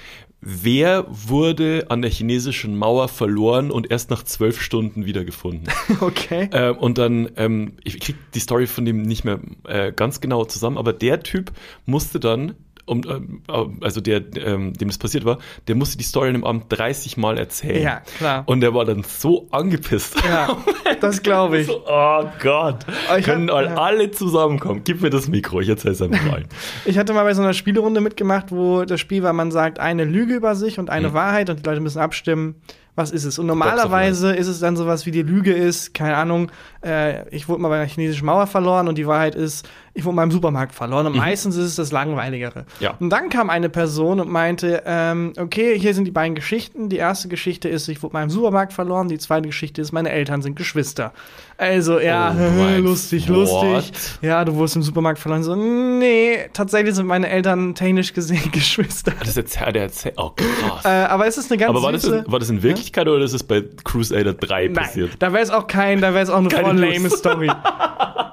wer 0.41 1.05
wurde 1.07 1.85
an 1.89 2.01
der 2.01 2.11
chinesischen 2.11 2.75
Mauer 2.77 3.07
verloren 3.07 3.71
und 3.71 3.91
erst 3.91 4.09
nach 4.09 4.23
zwölf 4.23 4.61
Stunden 4.61 5.05
wiedergefunden? 5.05 5.67
Okay. 6.01 6.49
ähm, 6.51 6.77
und 6.77 6.97
dann, 6.97 7.29
ähm, 7.35 7.73
ich 7.83 7.99
krieg 7.99 8.15
die 8.33 8.39
Story 8.39 8.65
von 8.65 8.85
dem 8.85 9.03
nicht 9.03 9.23
mehr 9.23 9.39
äh, 9.67 9.91
ganz 9.91 10.19
genau 10.19 10.45
zusammen, 10.45 10.77
aber 10.77 10.93
der 10.93 11.21
Typ 11.21 11.51
musste 11.85 12.19
dann, 12.19 12.55
um, 12.91 13.01
ähm, 13.09 13.41
also 13.81 14.01
der, 14.01 14.21
ähm, 14.37 14.73
dem 14.73 14.89
das 14.89 14.97
passiert 14.97 15.25
war, 15.25 15.37
der 15.67 15.75
musste 15.75 15.97
die 15.97 16.03
Story 16.03 16.27
an 16.27 16.33
dem 16.33 16.43
Abend 16.43 16.65
30 16.69 17.17
Mal 17.17 17.37
erzählen. 17.37 17.81
Ja, 17.81 18.01
klar. 18.17 18.43
Und 18.45 18.61
der 18.61 18.73
war 18.73 18.85
dann 18.85 19.03
so 19.03 19.47
angepisst. 19.51 20.15
Ja, 20.23 20.57
das 21.01 21.23
glaube 21.23 21.59
ich. 21.59 21.67
So, 21.67 21.83
oh 21.87 22.25
Gott, 22.41 22.85
ich 23.17 23.25
können 23.25 23.49
hab- 23.49 23.63
ja. 23.65 23.75
alle 23.75 24.11
zusammenkommen. 24.11 24.81
Gib 24.83 25.01
mir 25.01 25.09
das 25.09 25.27
Mikro, 25.27 25.61
ich 25.61 25.69
erzähl's 25.69 26.01
einfach 26.01 26.23
mal. 26.25 26.43
Ich 26.85 26.97
hatte 26.97 27.13
mal 27.13 27.23
bei 27.23 27.33
so 27.33 27.41
einer 27.41 27.53
Spielerunde 27.53 28.01
mitgemacht, 28.01 28.51
wo 28.51 28.83
das 28.83 28.99
Spiel 28.99 29.23
war, 29.23 29.33
man 29.33 29.51
sagt 29.51 29.79
eine 29.79 30.03
Lüge 30.03 30.35
über 30.35 30.55
sich 30.55 30.77
und 30.79 30.89
eine 30.89 31.09
Mhm. 31.09 31.13
Wahrheit 31.13 31.49
und 31.49 31.59
die 31.59 31.63
Leute 31.69 31.79
müssen 31.79 31.99
abstimmen, 31.99 32.55
was 32.95 33.11
ist 33.11 33.23
es. 33.23 33.39
Und 33.39 33.45
normalerweise 33.45 34.33
ist 34.35 34.47
es 34.47 34.59
dann 34.59 34.75
sowas 34.75 35.05
wie 35.05 35.11
die 35.11 35.21
Lüge 35.21 35.53
ist, 35.53 35.93
keine 35.93 36.17
Ahnung, 36.17 36.51
äh, 36.85 37.27
ich 37.33 37.47
wurde 37.47 37.61
mal 37.61 37.69
bei 37.69 37.77
einer 37.77 37.87
chinesischen 37.87 38.25
Mauer 38.25 38.47
verloren 38.47 38.87
und 38.89 38.97
die 38.97 39.07
Wahrheit 39.07 39.35
ist, 39.35 39.67
ich 39.93 40.05
wurde 40.05 40.15
mal 40.15 40.23
im 40.23 40.31
Supermarkt 40.31 40.73
verloren. 40.73 41.05
Und 41.07 41.17
meistens 41.17 41.55
ist 41.57 41.65
es 41.65 41.75
das 41.75 41.91
Langweiligere. 41.91 42.59
Mhm. 42.61 42.65
Ja. 42.79 42.93
Und 42.99 43.09
dann 43.09 43.29
kam 43.29 43.49
eine 43.49 43.69
Person 43.69 44.19
und 44.19 44.29
meinte, 44.31 44.83
ähm, 44.85 45.33
okay, 45.37 45.77
hier 45.77 45.93
sind 45.93 46.05
die 46.05 46.11
beiden 46.11 46.33
Geschichten. 46.35 46.87
Die 46.89 46.97
erste 46.97 47.27
Geschichte 47.27 47.67
ist, 47.67 47.87
ich 47.89 48.01
wurde 48.01 48.13
mal 48.13 48.23
im 48.23 48.29
Supermarkt 48.29 48.73
verloren. 48.73 49.09
Die 49.09 49.17
zweite 49.17 49.47
Geschichte 49.47 49.81
ist, 49.81 49.91
meine 49.91 50.09
Eltern 50.11 50.41
sind 50.41 50.55
Geschwister. 50.55 51.11
Also, 51.57 51.99
ja, 51.99 52.33
Oh 52.35 52.77
lustig, 52.81 53.29
What? 53.29 53.35
lustig. 53.35 53.91
Ja, 54.21 54.45
du 54.45 54.55
wurdest 54.55 54.77
im 54.77 54.81
Supermarkt 54.83 55.19
verloren. 55.19 55.43
So, 55.43 55.55
nee, 55.55 56.37
tatsächlich 56.53 56.95
sind 56.95 57.05
meine 57.07 57.29
Eltern 57.29 57.75
technisch 57.75 58.13
gesehen 58.13 58.49
Geschwister. 58.51 59.11
Das 59.19 59.35
erzählt, 59.37 59.75
der 59.75 59.83
erzählt, 59.83 60.15
oh 60.17 60.31
krass. 60.35 60.85
Äh, 60.85 60.87
aber 60.87 61.27
es 61.27 61.37
ist 61.37 61.51
eine 61.51 61.59
ganz 61.59 61.69
Aber 61.69 61.83
war 61.83 61.91
das, 61.91 62.03
süße. 62.03 62.23
in, 62.25 62.31
war 62.31 62.39
das 62.39 62.49
in 62.49 62.63
Wirklichkeit 62.63 63.07
oder 63.07 63.23
ist 63.23 63.33
es 63.33 63.43
bei 63.43 63.63
Crusader 63.83 64.33
3 64.33 64.69
passiert? 64.69 65.09
Nein, 65.09 65.17
da 65.19 65.33
wäre 65.33 65.43
es 65.43 65.49
auch 65.51 65.67
kein, 65.67 66.01
da 66.01 66.13
wäre 66.13 66.23
es 66.23 66.29
auch 66.29 66.37
eine 66.37 66.47
Keine 66.47 66.67
voll 66.67 66.77
lame 66.79 67.09
Story. 67.09 67.51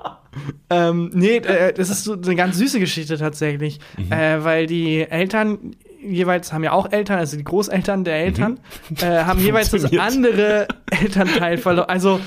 ähm, 0.71 1.11
nee, 1.14 1.37
äh, 1.37 1.73
das 1.73 1.91
ist 1.91 2.05
so 2.05 2.12
eine 2.14 2.35
ganz 2.37 2.57
süße 2.59 2.79
Geschichte 2.81 3.16
tatsächlich, 3.19 3.79
Mhm. 3.97 4.12
äh, 4.12 4.45
weil 4.45 4.66
die 4.66 5.01
Eltern 5.03 5.77
jeweils 6.03 6.53
haben 6.53 6.62
ja 6.64 6.73
auch 6.73 6.93
Eltern, 6.93 7.19
also 7.19 7.37
die 7.37 7.45
Großeltern 7.45 8.05
der 8.05 8.16
Eltern, 8.16 8.61
äh, 9.01 9.25
haben 9.25 9.41
jeweils 9.45 9.71
das 9.71 9.93
andere 9.99 10.69
Elternteil 10.91 11.59
verloren. 11.59 11.89
Also 11.89 12.21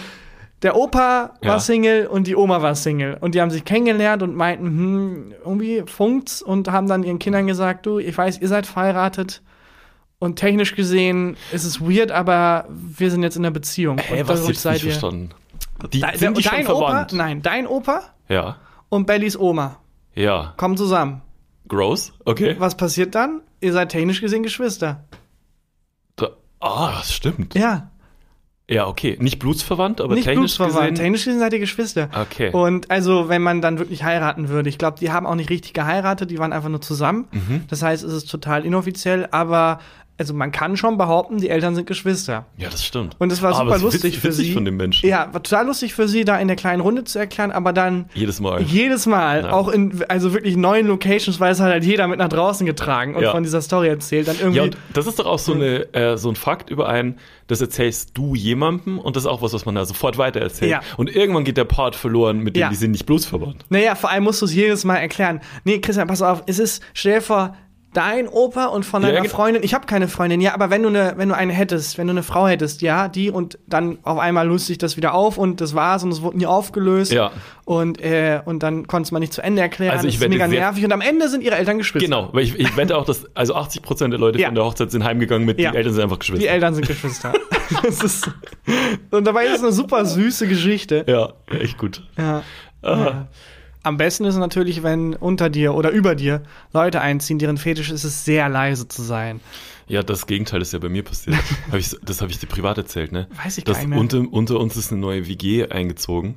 der 0.62 0.76
Opa 0.76 1.34
war 1.42 1.54
Ja. 1.54 1.60
Single 1.60 2.06
und 2.08 2.28
die 2.28 2.36
Oma 2.36 2.62
war 2.62 2.76
Single. 2.76 3.18
Und 3.20 3.34
die 3.34 3.42
haben 3.42 3.50
sich 3.50 3.64
kennengelernt 3.66 4.22
und 4.24 4.36
meinten, 4.36 4.66
hm, 4.66 5.34
irgendwie 5.44 5.84
funkt's 5.86 6.42
und 6.42 6.68
haben 6.72 6.88
dann 6.88 7.04
ihren 7.04 7.18
Kindern 7.20 7.48
gesagt, 7.48 7.86
du, 7.86 7.98
ich 8.00 8.16
weiß, 8.18 8.40
ihr 8.42 8.48
seid 8.48 8.68
verheiratet. 8.68 9.42
Und 10.20 10.36
technisch 10.36 10.76
gesehen 10.76 11.36
ist 11.52 11.64
es 11.64 11.82
weird, 11.82 12.12
aber 12.12 12.68
wir 12.70 13.10
sind 13.10 13.24
jetzt 13.24 13.38
in 13.38 13.44
einer 13.44 13.52
Beziehung. 13.52 13.98
Und 14.12 14.28
was 14.28 14.42
ich 14.48 14.64
nicht 14.64 14.82
verstanden? 14.84 15.30
Die, 15.94 16.00
Dein, 16.00 16.18
sind 16.18 16.38
die 16.38 16.44
dein 16.44 16.66
schon 16.66 16.76
Opa, 16.76 17.08
nein, 17.12 17.42
dein 17.42 17.68
Opa 17.68 18.02
Ja, 18.30 18.58
und 18.90 19.08
Bellys 19.08 19.38
Oma 19.38 19.78
ja. 20.16 20.54
kommen 20.58 20.78
zusammen. 20.78 21.22
Gross, 21.68 22.14
okay. 22.26 22.56
Was 22.60 22.76
passiert 22.76 23.16
dann? 23.16 23.42
Ihr 23.62 23.74
seid 23.74 23.90
technisch 23.90 24.22
gesehen 24.22 24.44
Geschwister. 24.44 25.06
Ah, 26.64 26.92
das 27.00 27.12
stimmt. 27.14 27.56
Ja, 27.56 27.90
Ja, 28.70 28.86
okay. 28.88 29.18
Nicht 29.20 29.40
blutsverwandt, 29.40 30.00
aber 30.00 30.14
nicht 30.14 30.26
technisch 30.26 30.58
blutsverwandt. 30.58 30.92
gesehen. 30.92 30.96
Technisch 30.96 31.26
gesehen 31.26 31.40
seid 31.40 31.54
ihr 31.54 31.60
Geschwister. 31.60 32.10
Okay. 32.14 32.52
Und 32.52 32.90
also, 32.92 33.28
wenn 33.28 33.42
man 33.42 33.62
dann 33.62 33.80
wirklich 33.80 34.04
heiraten 34.04 34.48
würde, 34.48 34.70
ich 34.70 34.78
glaube, 34.78 35.00
die 35.00 35.12
haben 35.12 35.26
auch 35.26 35.34
nicht 35.36 35.50
richtig 35.50 35.74
geheiratet, 35.74 36.30
die 36.30 36.38
waren 36.38 36.54
einfach 36.54 36.70
nur 36.70 36.80
zusammen. 36.80 37.28
Mhm. 37.32 37.64
Das 37.68 37.82
heißt, 37.82 38.04
es 38.04 38.14
ist 38.14 38.30
total 38.30 38.64
inoffiziell, 38.64 39.28
aber 39.32 39.80
also 40.22 40.34
man 40.34 40.52
kann 40.52 40.78
schon 40.78 40.98
behaupten, 40.98 41.38
die 41.40 41.50
Eltern 41.50 41.74
sind 41.76 41.88
Geschwister. 41.88 42.46
ja, 42.58 42.70
das 42.70 42.86
stimmt. 42.86 43.16
Und 43.20 43.32
es 43.32 43.42
war 43.42 43.54
super 43.54 43.66
aber 43.66 43.76
es 43.78 43.82
lustig 43.82 44.14
witz- 44.16 44.20
für 44.20 44.28
witzig 44.30 44.48
sie. 44.48 44.54
von 44.54 44.66
dem 44.66 44.78
Menschen. 44.78 45.10
Ja, 45.10 45.30
war 45.34 45.42
total 45.42 45.66
lustig 45.66 45.94
für 45.96 46.08
sie, 46.08 46.24
da 46.26 46.38
in 46.38 46.48
der 46.48 46.56
kleinen 46.58 46.82
Runde 46.82 47.04
zu 47.04 47.18
erklären, 47.20 47.52
aber 47.52 47.74
dann 47.74 48.06
Jedes 48.14 48.40
Mal. 48.40 48.62
jedes 48.62 49.06
Mal, 49.08 49.42
Ja. 49.46 49.52
auch 49.54 49.68
in 49.70 50.04
also 50.08 50.34
wirklich 50.34 50.56
neuen 50.58 50.86
Locations, 50.88 51.40
weil 51.40 51.52
es 51.52 51.60
hat 51.60 51.72
halt 51.72 51.84
jeder 51.84 52.08
mit 52.08 52.20
nach 52.20 52.30
draußen 52.30 52.66
getragen 52.68 53.16
und 53.16 53.24
Ja. 53.24 53.32
von 53.32 53.42
dieser 53.44 53.62
Story 53.62 53.88
erzählt. 53.90 54.28
Dann 54.28 54.38
irgendwie. 54.40 54.58
Ja, 54.58 54.64
und 54.64 54.78
das 54.94 55.08
ist 55.08 55.18
doch 55.20 55.26
auch 55.26 55.40
so, 55.40 55.54
eine, 55.54 55.94
äh, 55.94 56.18
so 56.18 56.30
ein 56.30 56.36
Fakt 56.36 56.70
über 56.70 56.88
einen, 56.88 57.18
das 57.48 57.60
erzählst 57.62 58.12
du 58.14 58.36
jemandem 58.36 59.00
und 59.00 59.16
das 59.16 59.24
ist 59.24 59.28
auch 59.28 59.42
was, 59.42 59.54
was 59.54 59.66
man 59.66 59.76
da 59.76 59.84
sofort 59.86 60.18
weitererzählt. 60.18 60.72
Ja. 60.72 60.82
Und 60.98 61.14
irgendwann 61.14 61.44
geht 61.44 61.58
der 61.58 61.66
Part 61.66 61.96
verloren, 61.96 62.40
mit 62.40 62.56
dem 62.56 62.62
Ja. 62.62 62.70
die 62.70 62.76
sind 62.76 62.92
nicht 62.92 63.06
blutsverwandt. 63.06 63.66
Naja, 63.70 63.96
vor 63.96 64.10
allem 64.12 64.24
musst 64.24 64.42
du 64.42 64.46
es 64.46 64.54
jedes 64.54 64.86
Mal 64.86 64.98
erklären. 64.98 65.42
Nee, 65.64 65.80
Christian, 65.80 66.08
pass 66.08 66.22
auf, 66.22 66.44
es 66.46 66.60
ist, 66.60 66.82
stell 66.94 67.16
dir 67.16 67.22
vor, 67.22 67.56
dein 67.94 68.28
Opa 68.28 68.66
und 68.68 68.86
von 68.86 69.02
Ja, 69.02 69.10
deiner 69.10 69.22
genau. 69.22 69.34
Freundin, 69.36 69.64
ich 69.64 69.74
habe 69.74 69.86
keine 69.86 70.08
Freundin, 70.08 70.40
ja, 70.40 70.54
aber 70.54 70.70
wenn 70.70 70.82
du 70.84 70.90
eine, 70.90 71.14
wenn 71.18 71.28
du 71.30 71.36
eine 71.36 71.52
hättest, 71.52 71.98
wenn 71.98 72.08
du 72.08 72.12
eine 72.12 72.24
Frau 72.24 72.48
hättest, 72.48 72.82
ja, 72.82 73.08
die 73.10 73.30
und 73.32 73.60
dann 73.68 74.00
auf 74.04 74.18
einmal 74.18 74.48
löst 74.48 74.68
sich 74.68 74.78
das 74.78 74.96
wieder 74.98 75.14
auf 75.14 75.38
und 75.38 75.60
das 75.62 75.76
war's 75.76 76.04
und 76.04 76.12
es 76.12 76.22
wurde 76.22 76.38
nie 76.38 76.46
aufgelöst 76.46 77.12
Ja. 77.12 77.32
und 77.66 78.02
äh, 78.02 78.42
und 78.46 78.64
dann 78.64 78.88
konnte 78.88 79.08
es 79.08 79.12
man 79.12 79.20
nicht 79.20 79.34
zu 79.34 79.42
Ende 79.42 79.62
erklären. 79.62 79.92
Also 79.92 80.08
ich 80.08 80.16
das 80.16 80.24
ist 80.24 80.30
mega 80.30 80.48
nervig 80.48 80.86
und 80.86 80.92
am 80.94 81.02
Ende 81.02 81.28
sind 81.30 81.44
ihre 81.44 81.56
Eltern 81.56 81.78
Geschwister. 81.80 82.06
Genau, 82.08 82.30
weil 82.32 82.44
ich, 82.44 82.58
ich 82.58 82.78
wette 82.78 82.98
auch, 82.98 83.04
dass 83.06 83.26
also 83.36 83.56
80 83.56 83.82
Prozent 83.82 84.14
der 84.14 84.20
Leute 84.20 84.40
Ja. 84.40 84.48
von 84.48 84.56
der 84.56 84.64
Hochzeit 84.64 84.90
sind 84.92 85.04
heimgegangen 85.04 85.46
mit, 85.46 85.60
Ja. 85.60 85.72
die 85.72 85.78
Eltern 85.78 85.94
sind 85.94 86.04
einfach 86.04 86.20
Geschwister. 86.20 86.42
Die 86.48 86.48
Eltern 86.50 86.74
sind 86.76 86.88
Geschwister. 86.88 87.34
das 87.84 88.02
ist, 88.04 88.30
und 89.12 89.26
dabei 89.28 89.46
ist 89.48 89.56
es 89.58 89.64
eine 89.64 89.72
super 89.72 90.06
süße 90.06 90.48
Geschichte. 90.48 91.04
Ja, 91.08 91.34
echt 91.60 91.78
gut. 91.78 92.04
Ja. 92.18 92.42
ja. 92.84 93.28
Am 93.84 93.98
besten 93.98 94.26
ist 94.26 94.36
es 94.36 94.40
natürlich, 94.40 94.84
wenn 94.84 95.16
unter 95.16 95.50
dir 95.50 95.74
oder 95.74 95.90
über 95.90 96.16
dir 96.16 96.44
Leute 96.72 97.02
einziehen, 97.02 97.40
deren 97.40 97.58
Fetisch 97.58 97.92
ist 97.92 98.04
es, 98.04 98.26
sehr 98.26 98.48
leise 98.48 98.88
zu 98.88 99.02
sein. 99.02 99.40
Ja, 99.88 100.04
das 100.04 100.28
Gegenteil 100.28 100.62
ist 100.62 100.72
ja 100.72 100.80
bei 100.80 100.90
mir 100.90 101.04
passiert. 101.04 101.38
hab 101.72 101.80
ich, 101.80 101.96
das 102.04 102.22
habe 102.22 102.32
ich 102.32 102.40
dir 102.40 102.48
privat 102.48 102.78
erzählt, 102.78 103.12
ne? 103.12 103.28
Weiß 103.44 103.58
ich 103.58 103.64
das 103.64 103.78
gar 103.78 103.82
nicht 103.82 103.90
mehr. 103.90 104.00
Unter, 104.00 104.24
unter 104.32 104.60
uns 104.60 104.78
ist 104.78 104.92
eine 104.92 105.02
neue 105.02 105.28
WG 105.28 105.68
eingezogen 105.68 106.36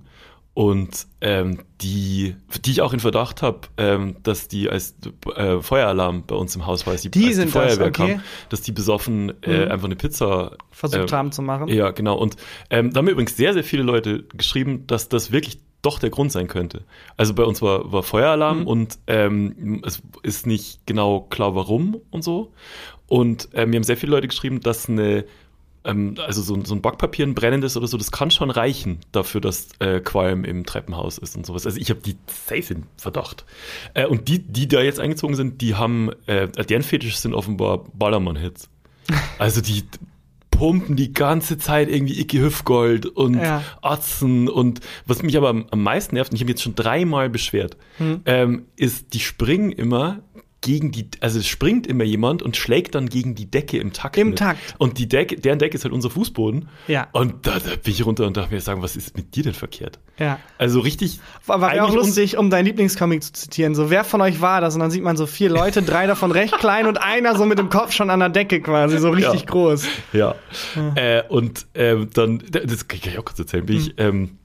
und 0.55 1.09
ähm, 1.21 1.59
die, 1.81 2.37
die 2.65 2.71
ich 2.71 2.81
auch 2.81 2.93
in 2.93 3.01
Verdacht 3.01 3.43
habe, 3.43 3.63
ähm, 3.77 4.17
dass 4.23 4.47
die 4.47 4.71
als 4.71 4.95
äh, 5.35 5.61
Feueralarm 5.61 6.25
bei 6.27 6.37
uns 6.37 6.55
im 6.55 6.65
Haus 6.65 6.87
war, 6.87 6.93
als 6.93 7.03
die, 7.03 7.11
die, 7.11 7.27
als 7.27 7.39
die 7.39 7.47
Feuerwehr 7.49 7.91
das, 7.91 8.01
okay. 8.01 8.13
kam, 8.15 8.23
dass 8.51 8.63
die 8.63 8.71
besoffen 8.71 9.43
äh, 9.43 9.65
mhm. 9.65 9.73
einfach 9.73 9.87
eine 9.87 9.97
Pizza 9.97 10.57
versucht 10.71 11.13
äh, 11.13 11.17
haben 11.17 11.33
zu 11.33 11.43
machen. 11.43 11.67
Ja, 11.69 11.91
genau. 11.91 12.17
Und 12.17 12.37
ähm, 12.71 12.93
da 12.93 12.99
haben 12.99 13.07
mir 13.07 13.11
übrigens 13.11 13.37
sehr, 13.37 13.53
sehr 13.53 13.65
viele 13.65 13.83
Leute 13.83 14.23
geschrieben, 14.35 14.87
dass 14.87 15.09
das 15.09 15.33
wirklich 15.33 15.59
doch 15.83 15.99
der 15.99 16.11
Grund 16.11 16.31
sein 16.31 16.47
könnte. 16.47 16.85
Also 17.17 17.35
bei 17.35 17.45
uns 17.45 17.61
war, 17.61 17.93
war 17.93 18.05
Feueralarm 18.05 18.61
mhm. 18.61 18.67
und 18.67 18.99
ähm, 19.09 19.83
es 19.85 20.03
ist 20.23 20.47
nicht 20.47 20.87
genau 20.87 21.23
klar, 21.23 21.57
warum 21.57 22.01
und 22.11 22.23
so. 22.23 22.53
Und 23.09 23.49
äh, 23.55 23.67
mir 23.67 23.77
haben 23.77 23.85
sehr 23.85 23.97
viele 23.97 24.13
Leute 24.13 24.29
geschrieben, 24.29 24.61
dass 24.61 24.89
eine 24.89 25.25
ähm, 25.85 26.15
also 26.19 26.43
so, 26.43 26.63
so 26.65 26.75
ein 26.75 26.83
Backpapier, 26.83 27.27
ein 27.27 27.35
brennendes 27.35 27.77
oder 27.77 27.87
so, 27.87 27.97
das 27.97 28.11
kann 28.11 28.31
schon 28.31 28.51
reichen 28.51 28.99
dafür, 29.13 29.41
dass 29.41 29.69
äh, 29.79 30.01
Qualm 30.01 30.45
im 30.45 30.65
Treppenhaus 30.65 31.19
ist 31.19 31.37
und 31.37 31.47
sowas. 31.47 31.67
Also 31.67 31.79
ich 31.79 31.91
habe 31.91 32.01
die 32.01 32.17
safe 32.27 32.75
in 32.75 32.87
Verdacht. 32.97 33.45
Äh, 33.95 34.07
und 34.07 34.29
die, 34.29 34.39
die 34.39 34.69
da 34.69 34.81
jetzt 34.81 35.01
eingezogen 35.01 35.37
sind, 35.37 35.61
die 35.61 35.75
haben, 35.75 36.11
äh, 36.27 36.49
deren 36.49 36.83
Fetisch 36.83 37.17
sind 37.17 37.35
offenbar 37.35 37.85
Ballermann-Hits. 37.95 38.69
Also 39.39 39.61
die 39.61 39.83
pumpen 40.51 40.97
die 40.97 41.13
ganze 41.13 41.59
Zeit 41.59 41.89
irgendwie 41.89 42.21
Icke 42.21 42.41
Hüfgold 42.41 43.07
und 43.07 43.35
ja. 43.35 43.63
Atzen 43.83 44.49
und 44.49 44.81
was 45.07 45.23
mich 45.23 45.37
aber 45.37 45.49
am, 45.49 45.83
meisten 45.83 46.15
nervt, 46.15 46.31
und 46.31 46.37
ich 46.37 46.43
habe 46.43 46.51
jetzt 46.51 46.63
schon 46.63 46.75
dreimal 46.75 47.29
beschwert, 47.29 47.77
hm. 47.99 48.23
ähm, 48.25 48.67
ist, 48.77 49.13
die 49.13 49.21
springen 49.21 49.73
immer 49.73 50.21
gegen 50.65 50.93
die, 50.93 51.11
also 51.21 51.39
es 51.39 51.47
springt 51.47 51.87
immer 51.87 52.05
jemand 52.05 52.43
und 52.43 52.57
schlägt 52.57 52.95
dann 52.95 53.11
gegen 53.11 53.35
die 53.35 53.51
Decke 53.51 53.77
im 53.77 53.93
Takt. 53.93 54.17
Im 54.17 54.31
mit. 54.31 54.39
Takt. 54.39 54.75
Und 54.79 54.99
die 54.99 55.07
Decke, 55.07 55.37
deren 55.37 55.59
Decke 55.59 55.77
ist 55.77 55.85
halt 55.85 55.93
unser 55.93 56.09
Fußboden. 56.09 56.71
Ja. 56.89 57.09
Und 57.13 57.47
da, 57.47 57.59
da 57.59 57.77
bin 57.77 57.93
ich 57.93 58.05
runter 58.07 58.27
und 58.27 58.39
dachte 58.39 58.55
mir, 58.55 58.63
sagen, 58.63 58.81
was 58.81 58.97
ist 58.97 59.15
mit 59.15 59.37
dir 59.37 59.43
denn 59.43 59.53
verkehrt? 59.53 60.01
Ja. 60.19 60.39
Also 60.57 60.81
richtig. 60.81 61.21
War, 61.45 61.61
war 61.61 61.85
auch 61.85 61.95
lustig, 61.95 62.39
um 62.39 62.49
dein 62.49 62.65
Lieblingscomic 62.65 63.23
zu 63.23 63.33
zitieren. 63.35 63.75
So, 63.75 63.91
wer 63.91 64.05
von 64.05 64.23
euch 64.23 64.41
war 64.41 64.63
das? 64.63 64.73
Und 64.73 64.81
dann 64.81 64.91
sieht 64.91 65.03
man 65.03 65.19
so 65.19 65.27
vier 65.27 65.51
Leute, 65.51 65.83
drei 65.87 66.07
davon 66.07 66.33
recht 66.33 66.57
klein 66.59 66.87
und 66.87 66.97
einer 66.97 67.37
so 67.37 67.45
mit 67.45 67.59
dem 67.59 67.69
Kopf 67.69 67.93
schon 67.93 68.09
an 68.09 68.21
der 68.21 68.31
Decke 68.31 68.63
quasi, 68.63 68.97
so 68.97 69.11
richtig 69.11 69.41
ja. 69.41 69.47
groß. 69.47 69.85
Ja. 70.15 70.35
ja. 70.77 70.95
Äh, 70.95 71.25
und 71.29 71.67
ähm, 71.75 72.09
dann, 72.15 72.43
das 72.51 72.89
kann 72.89 73.01
ich 73.05 73.19
auch 73.19 73.25
kurz 73.27 73.39
erzählen, 73.39 73.67
bin 73.67 73.77
hm. 73.77 73.83
ich, 73.83 73.95
ähm, 73.99 74.39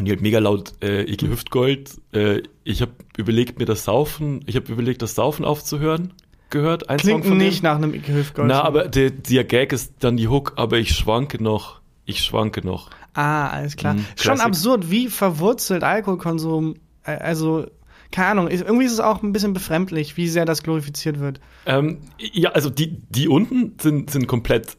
und 0.00 0.06
die 0.06 0.12
halt 0.12 0.22
mega 0.22 0.38
laut 0.38 0.72
äh, 0.82 1.02
Ike 1.02 1.28
Hüftgold. 1.28 2.00
Äh, 2.12 2.42
ich 2.64 2.82
habe 2.82 2.92
überlegt, 3.16 3.58
mir 3.58 3.66
das 3.66 3.84
Saufen, 3.84 4.42
ich 4.46 4.56
habe 4.56 4.72
überlegt, 4.72 5.02
das 5.02 5.14
Saufen 5.14 5.44
aufzuhören. 5.44 6.12
Gehört 6.48 6.88
ein 6.88 6.98
Klingt 6.98 7.22
Song 7.22 7.32
von 7.32 7.38
nicht 7.38 7.62
nach 7.62 7.76
einem 7.76 7.94
Ike 7.94 8.12
Hüftgold. 8.12 8.48
Na, 8.48 8.62
aber 8.62 8.88
der, 8.88 9.10
der 9.10 9.44
Gag 9.44 9.72
ist 9.72 9.94
dann 10.00 10.16
die 10.16 10.26
Hook, 10.26 10.54
aber 10.56 10.78
ich 10.78 10.96
schwanke 10.96 11.40
noch. 11.42 11.80
Ich 12.06 12.24
schwanke 12.24 12.66
noch. 12.66 12.90
Ah, 13.14 13.48
alles 13.48 13.76
klar. 13.76 13.94
Mhm, 13.94 14.06
Schon 14.16 14.40
absurd, 14.40 14.90
wie 14.90 15.08
verwurzelt 15.08 15.84
Alkoholkonsum, 15.84 16.76
äh, 17.04 17.12
also 17.12 17.66
keine 18.10 18.28
Ahnung, 18.28 18.48
irgendwie 18.48 18.86
ist 18.86 18.92
es 18.92 19.00
auch 19.00 19.22
ein 19.22 19.32
bisschen 19.32 19.52
befremdlich, 19.52 20.16
wie 20.16 20.26
sehr 20.26 20.44
das 20.44 20.64
glorifiziert 20.64 21.20
wird. 21.20 21.40
Ähm, 21.66 21.98
ja, 22.18 22.50
also 22.50 22.68
die, 22.68 22.98
die 23.08 23.28
unten 23.28 23.74
sind, 23.80 24.10
sind 24.10 24.26
komplett 24.26 24.76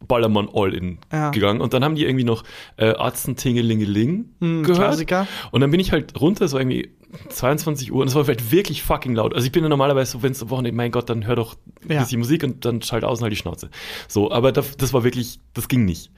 Ballermann 0.00 0.48
All-In 0.52 0.98
ja. 1.12 1.30
gegangen. 1.30 1.60
Und 1.60 1.72
dann 1.74 1.84
haben 1.84 1.94
die 1.94 2.04
irgendwie 2.04 2.24
noch 2.24 2.44
äh, 2.76 2.94
Arzten 2.94 3.36
Tingelingeling 3.36 4.34
hm, 4.40 4.62
gehört. 4.62 4.88
Klassiker. 4.88 5.26
Und 5.50 5.60
dann 5.60 5.70
bin 5.70 5.80
ich 5.80 5.92
halt 5.92 6.20
runter, 6.20 6.48
so 6.48 6.58
irgendwie 6.58 6.90
22 7.28 7.92
Uhr 7.92 8.02
und 8.02 8.08
es 8.08 8.14
war 8.14 8.26
halt 8.26 8.50
wirklich 8.50 8.82
fucking 8.82 9.14
laut. 9.14 9.34
Also 9.34 9.46
ich 9.46 9.52
bin 9.52 9.62
ja 9.62 9.68
normalerweise 9.68 10.12
so, 10.12 10.22
wenn 10.22 10.32
es 10.32 10.48
Wochenende, 10.50 10.76
mein 10.76 10.90
Gott, 10.90 11.08
dann 11.08 11.26
hör 11.26 11.36
doch 11.36 11.56
ein 11.84 11.92
ja. 11.92 12.00
bisschen 12.00 12.18
Musik 12.18 12.42
und 12.44 12.64
dann 12.64 12.82
schalt 12.82 13.04
aus 13.04 13.18
und 13.18 13.22
halt 13.22 13.32
die 13.32 13.36
Schnauze. 13.36 13.70
So, 14.08 14.30
aber 14.30 14.52
das, 14.52 14.76
das 14.76 14.92
war 14.92 15.04
wirklich, 15.04 15.40
das 15.52 15.68
ging 15.68 15.84
nicht. 15.84 16.10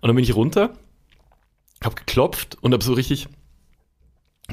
Und 0.00 0.08
dann 0.08 0.16
bin 0.16 0.24
ich 0.24 0.34
runter, 0.34 0.74
hab 1.82 1.96
geklopft 1.96 2.58
und 2.60 2.74
hab 2.74 2.82
so 2.82 2.92
richtig 2.92 3.28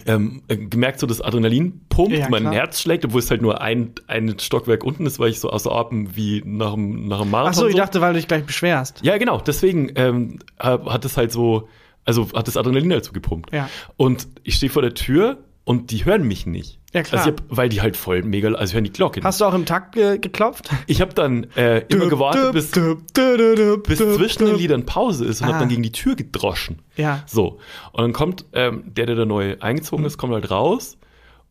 ähm, 0.06 0.42
gemerkt, 0.48 1.00
so 1.00 1.08
das 1.08 1.22
Adrenalin 1.22 1.82
pumpt, 1.90 2.12
ja, 2.12 2.30
mein 2.30 2.52
Herz 2.52 2.82
schlägt, 2.82 3.06
obwohl 3.06 3.20
es 3.20 3.30
halt 3.30 3.42
nur 3.42 3.62
ein, 3.62 3.94
ein 4.08 4.38
Stockwerk 4.40 4.84
unten 4.84 5.06
ist, 5.06 5.20
weil 5.20 5.30
ich 5.30 5.40
so 5.40 5.50
außer 5.50 5.72
Atem 5.72 6.16
wie 6.16 6.42
nach 6.46 6.74
einem, 6.74 7.08
nach 7.08 7.22
einem 7.22 7.32
Marathon. 7.32 7.52
Ach 7.52 7.60
so, 7.60 7.68
ich 7.68 7.76
dachte, 7.76 8.02
weil 8.02 8.14
du 8.14 8.20
dich 8.20 8.28
gleich 8.28 8.44
beschwerst. 8.46 9.02
Ja, 9.04 9.18
genau. 9.18 9.40
Deswegen 9.40 9.92
ähm, 9.96 10.40
hat 10.60 11.06
es 11.06 11.18
halt 11.18 11.32
so, 11.32 11.68
also 12.06 12.28
hat 12.34 12.48
das 12.48 12.58
Adrenalin 12.58 12.92
halt 12.92 13.06
so 13.06 13.12
gepumpt. 13.12 13.54
Ja. 13.54 13.70
Und 13.98 14.28
ich 14.44 14.56
stehe 14.56 14.72
vor 14.72 14.82
der 14.82 14.94
Tür 14.94 15.38
und 15.64 15.92
die 15.92 16.06
hören 16.06 16.28
mich 16.28 16.46
nicht. 16.46 16.79
Ja, 16.94 17.04
klar. 17.04 17.22
Also 17.22 17.32
hab, 17.32 17.44
weil 17.50 17.70
die 17.70 17.82
halt 17.82 17.96
voll 17.96 18.24
mega, 18.24 18.52
also 18.54 18.74
hören 18.74 18.84
die 18.84 18.92
Glocke. 18.92 19.22
Hast 19.24 19.42
du 19.42 19.46
auch 19.46 19.54
im 19.54 19.66
Takt 19.66 19.94
ge 19.94 20.18
geklopft? 20.18 20.70
Ich 20.88 21.02
habe 21.02 21.14
dann 21.14 21.44
äh, 21.56 21.86
immer 21.90 22.08
gewartet, 22.08 22.52
bis, 22.54 22.72
bis 22.72 23.98
zwischen 23.98 24.46
den 24.46 24.56
Liedern 24.56 24.86
Pause 24.86 25.26
ist 25.26 25.42
und 25.42 25.48
ah. 25.48 25.50
habe 25.50 25.60
dann 25.60 25.70
gegen 25.70 25.84
die 25.84 25.92
Tür 25.92 26.16
gedroschen. 26.16 26.82
Ja. 26.96 27.24
So. 27.28 27.60
Und 27.92 28.02
dann 28.02 28.14
kommt 28.14 28.46
ähm, 28.54 28.84
der, 28.86 29.06
der 29.06 29.16
da 29.16 29.26
neu 29.26 29.58
eingezogen 29.60 30.04
ist, 30.06 30.18
kommt 30.18 30.34
halt 30.34 30.50
raus 30.50 30.98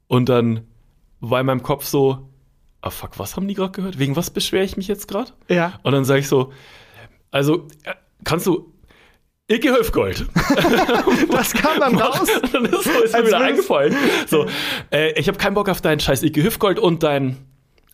und 0.08 0.28
dann 0.28 0.62
war 1.20 1.40
in 1.40 1.46
meinem 1.46 1.62
Kopf 1.62 1.84
so, 1.84 2.28
ah 2.80 2.90
fuck, 2.90 3.18
was 3.18 3.36
haben 3.36 3.46
die 3.46 3.54
gerade 3.54 3.72
gehört? 3.72 3.98
Wegen 3.98 4.16
was 4.16 4.30
beschwere 4.30 4.64
ich 4.64 4.76
mich 4.76 4.88
jetzt 4.88 5.06
gerade? 5.06 5.30
Ja. 5.48 5.78
Und 5.82 5.92
dann 5.92 6.04
sage 6.04 6.20
ich 6.20 6.28
so, 6.28 6.52
also 7.30 7.68
kannst 8.24 8.46
du 8.46 8.72
Icke 9.50 9.70
Höfgold. 9.70 10.26
das 11.30 11.54
kam 11.54 11.80
dann 11.80 11.96
raus. 12.00 12.28
dann 12.52 12.66
ist, 12.66 12.84
so, 12.84 12.90
ist 13.02 13.14
mir 13.14 13.26
wieder 13.26 13.40
eingefallen. 13.40 13.96
So, 14.26 14.46
äh, 14.92 15.18
ich 15.18 15.26
habe 15.26 15.38
keinen 15.38 15.54
Bock 15.54 15.70
auf 15.70 15.80
deinen 15.80 16.00
scheiß 16.00 16.22
Icke 16.22 16.42
Höfgold 16.42 16.78
und 16.78 17.02
dein 17.02 17.36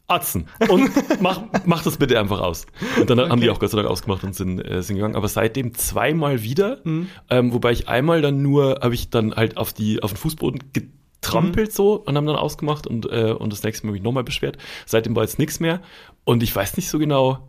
Atzen. 0.09 0.49
Und 0.69 0.91
mach, 1.21 1.43
mach 1.65 1.83
das 1.85 1.97
bitte 1.97 2.19
einfach 2.19 2.41
aus. 2.41 2.67
Und 3.01 3.09
dann 3.09 3.21
okay. 3.21 3.31
haben 3.31 3.41
die 3.41 3.51
auch 3.51 3.61
Gott 3.61 3.71
sei 3.71 3.77
Dank 3.77 3.89
ausgemacht 3.89 4.25
und 4.25 4.35
sind, 4.35 4.61
äh, 4.61 4.83
sind 4.83 4.97
gegangen. 4.97 5.15
Aber 5.15 5.29
seitdem 5.29 5.75
zweimal 5.75 6.43
wieder, 6.43 6.81
mhm. 6.83 7.09
ähm, 7.31 7.53
wobei 7.53 7.71
ich 7.71 7.89
einmal 7.89 8.21
dann 8.21 8.43
nur, 8.43 8.81
habe 8.83 8.95
ich 8.95 9.11
dann 9.11 9.35
halt 9.35 9.57
auf, 9.57 9.73
die, 9.73 10.03
auf 10.03 10.13
den 10.13 10.17
Fußboden 10.17 10.73
getrampelt 10.73 11.69
mhm. 11.69 11.75
so 11.75 11.95
und 11.95 12.17
haben 12.17 12.27
dann 12.27 12.37
ausgemacht 12.37 12.89
und, 12.89 13.07
äh, 13.07 13.33
und 13.33 13.53
das 13.53 13.63
nächste 13.63 13.87
Mal 13.87 13.93
mich 13.93 14.03
nochmal 14.03 14.25
beschwert. 14.25 14.59
Seitdem 14.87 15.15
war 15.15 15.23
jetzt 15.23 15.39
nichts 15.39 15.61
mehr. 15.61 15.81
Und 16.25 16.43
ich 16.43 16.55
weiß 16.55 16.77
nicht 16.77 16.89
so 16.89 16.99
genau, 16.99 17.49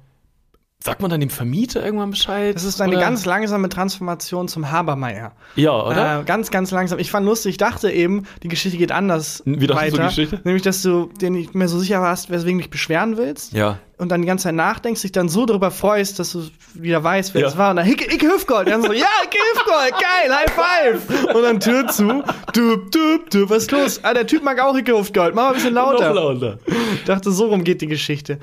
Sagt 0.84 1.02
man 1.02 1.10
dann 1.10 1.20
dem 1.20 1.32
Vermieter 1.32 1.84
irgendwann 1.84 2.12
Bescheid? 2.12 2.54
Das 2.54 2.64
ist 2.64 2.80
eine 2.80 2.92
oder? 2.92 3.02
ganz 3.02 3.26
langsame 3.26 3.70
Transformation 3.70 4.48
zum 4.48 4.70
Habermeier. 4.70 5.32
Ja, 5.56 5.72
oder? 5.72 6.20
Äh, 6.20 6.24
ganz, 6.26 6.52
ganz 6.52 6.70
langsam. 6.70 7.00
Ich 7.00 7.10
fand 7.10 7.26
lustig, 7.26 7.52
ich 7.52 7.58
dachte 7.58 7.90
eben, 7.90 8.28
die 8.44 8.50
Geschichte 8.50 8.78
geht 8.78 8.92
anders 8.92 9.42
Wie 9.46 9.68
weiter. 9.70 9.98
Die 9.98 10.04
Geschichte? 10.04 10.42
Nämlich, 10.44 10.62
dass 10.62 10.84
du 10.84 11.10
dir 11.20 11.32
nicht 11.32 11.56
mehr 11.56 11.70
so 11.70 11.80
sicher 11.80 12.02
warst, 12.02 12.30
weswegen 12.30 12.60
du 12.60 12.64
dich 12.64 12.70
beschweren 12.70 13.18
willst. 13.18 13.54
Ja. 13.54 13.80
Und 13.98 14.10
dann 14.10 14.22
die 14.22 14.28
ganze 14.28 14.44
Zeit 14.44 14.56
nachdenkst, 14.56 15.02
dich 15.02 15.12
dann 15.12 15.28
so 15.28 15.46
darüber 15.48 15.72
freust, 15.72 16.20
dass 16.20 16.34
du 16.34 16.44
wieder 16.76 17.04
weißt, 17.04 17.34
wer 17.34 17.42
ja. 17.42 17.48
es 17.48 17.58
war. 17.58 17.72
Und 17.72 17.78
dann 17.78 17.88
Icke, 17.88 18.14
Icke 18.14 18.28
Hüfgold. 18.28 18.68
Dann 18.68 18.84
so, 18.84 18.92
ja, 18.92 19.08
Icke 19.24 19.38
Hüfgold, 19.54 19.94
geil, 19.94 20.36
High 20.36 20.54
Five. 20.54 21.34
Und 21.34 21.42
dann 21.42 21.60
Tür 21.60 21.88
zu. 21.88 22.24
Dup, 22.54 22.92
dup, 22.92 23.30
dup, 23.32 23.50
was 23.50 23.64
ist 23.64 23.72
los? 23.72 24.00
Ah, 24.04 24.14
der 24.14 24.28
Typ 24.28 24.44
mag 24.44 24.60
auch 24.60 24.78
Icke 24.78 24.96
Hüfgold. 24.96 25.34
Mach 25.34 25.44
mal 25.44 25.48
ein 25.50 25.56
bisschen 25.56 25.74
lauter. 25.74 26.14
Noch 26.14 26.16
lauter. 26.16 26.60
Ich 26.94 27.06
dachte, 27.06 27.32
so 27.32 27.48
rum 27.48 27.64
geht 27.64 27.82
die 27.82 27.88
Geschichte. 27.88 28.38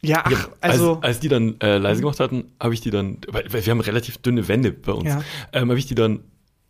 Ja, 0.00 0.22
ach, 0.24 0.30
ja, 0.30 0.48
also. 0.60 0.94
Als, 0.94 1.04
als, 1.04 1.20
die 1.20 1.28
dann 1.28 1.60
äh, 1.60 1.78
leise 1.78 2.00
gemacht 2.00 2.20
hatten, 2.20 2.52
habe 2.60 2.74
ich 2.74 2.80
die 2.80 2.90
dann, 2.90 3.18
weil, 3.28 3.44
wir 3.52 3.70
haben 3.70 3.80
relativ 3.80 4.18
dünne 4.18 4.46
Wände 4.48 4.72
bei 4.72 4.92
uns, 4.92 5.08
ja. 5.08 5.22
ähm, 5.52 5.70
habe 5.70 5.78
ich 5.78 5.86
die 5.86 5.94
dann, 5.94 6.20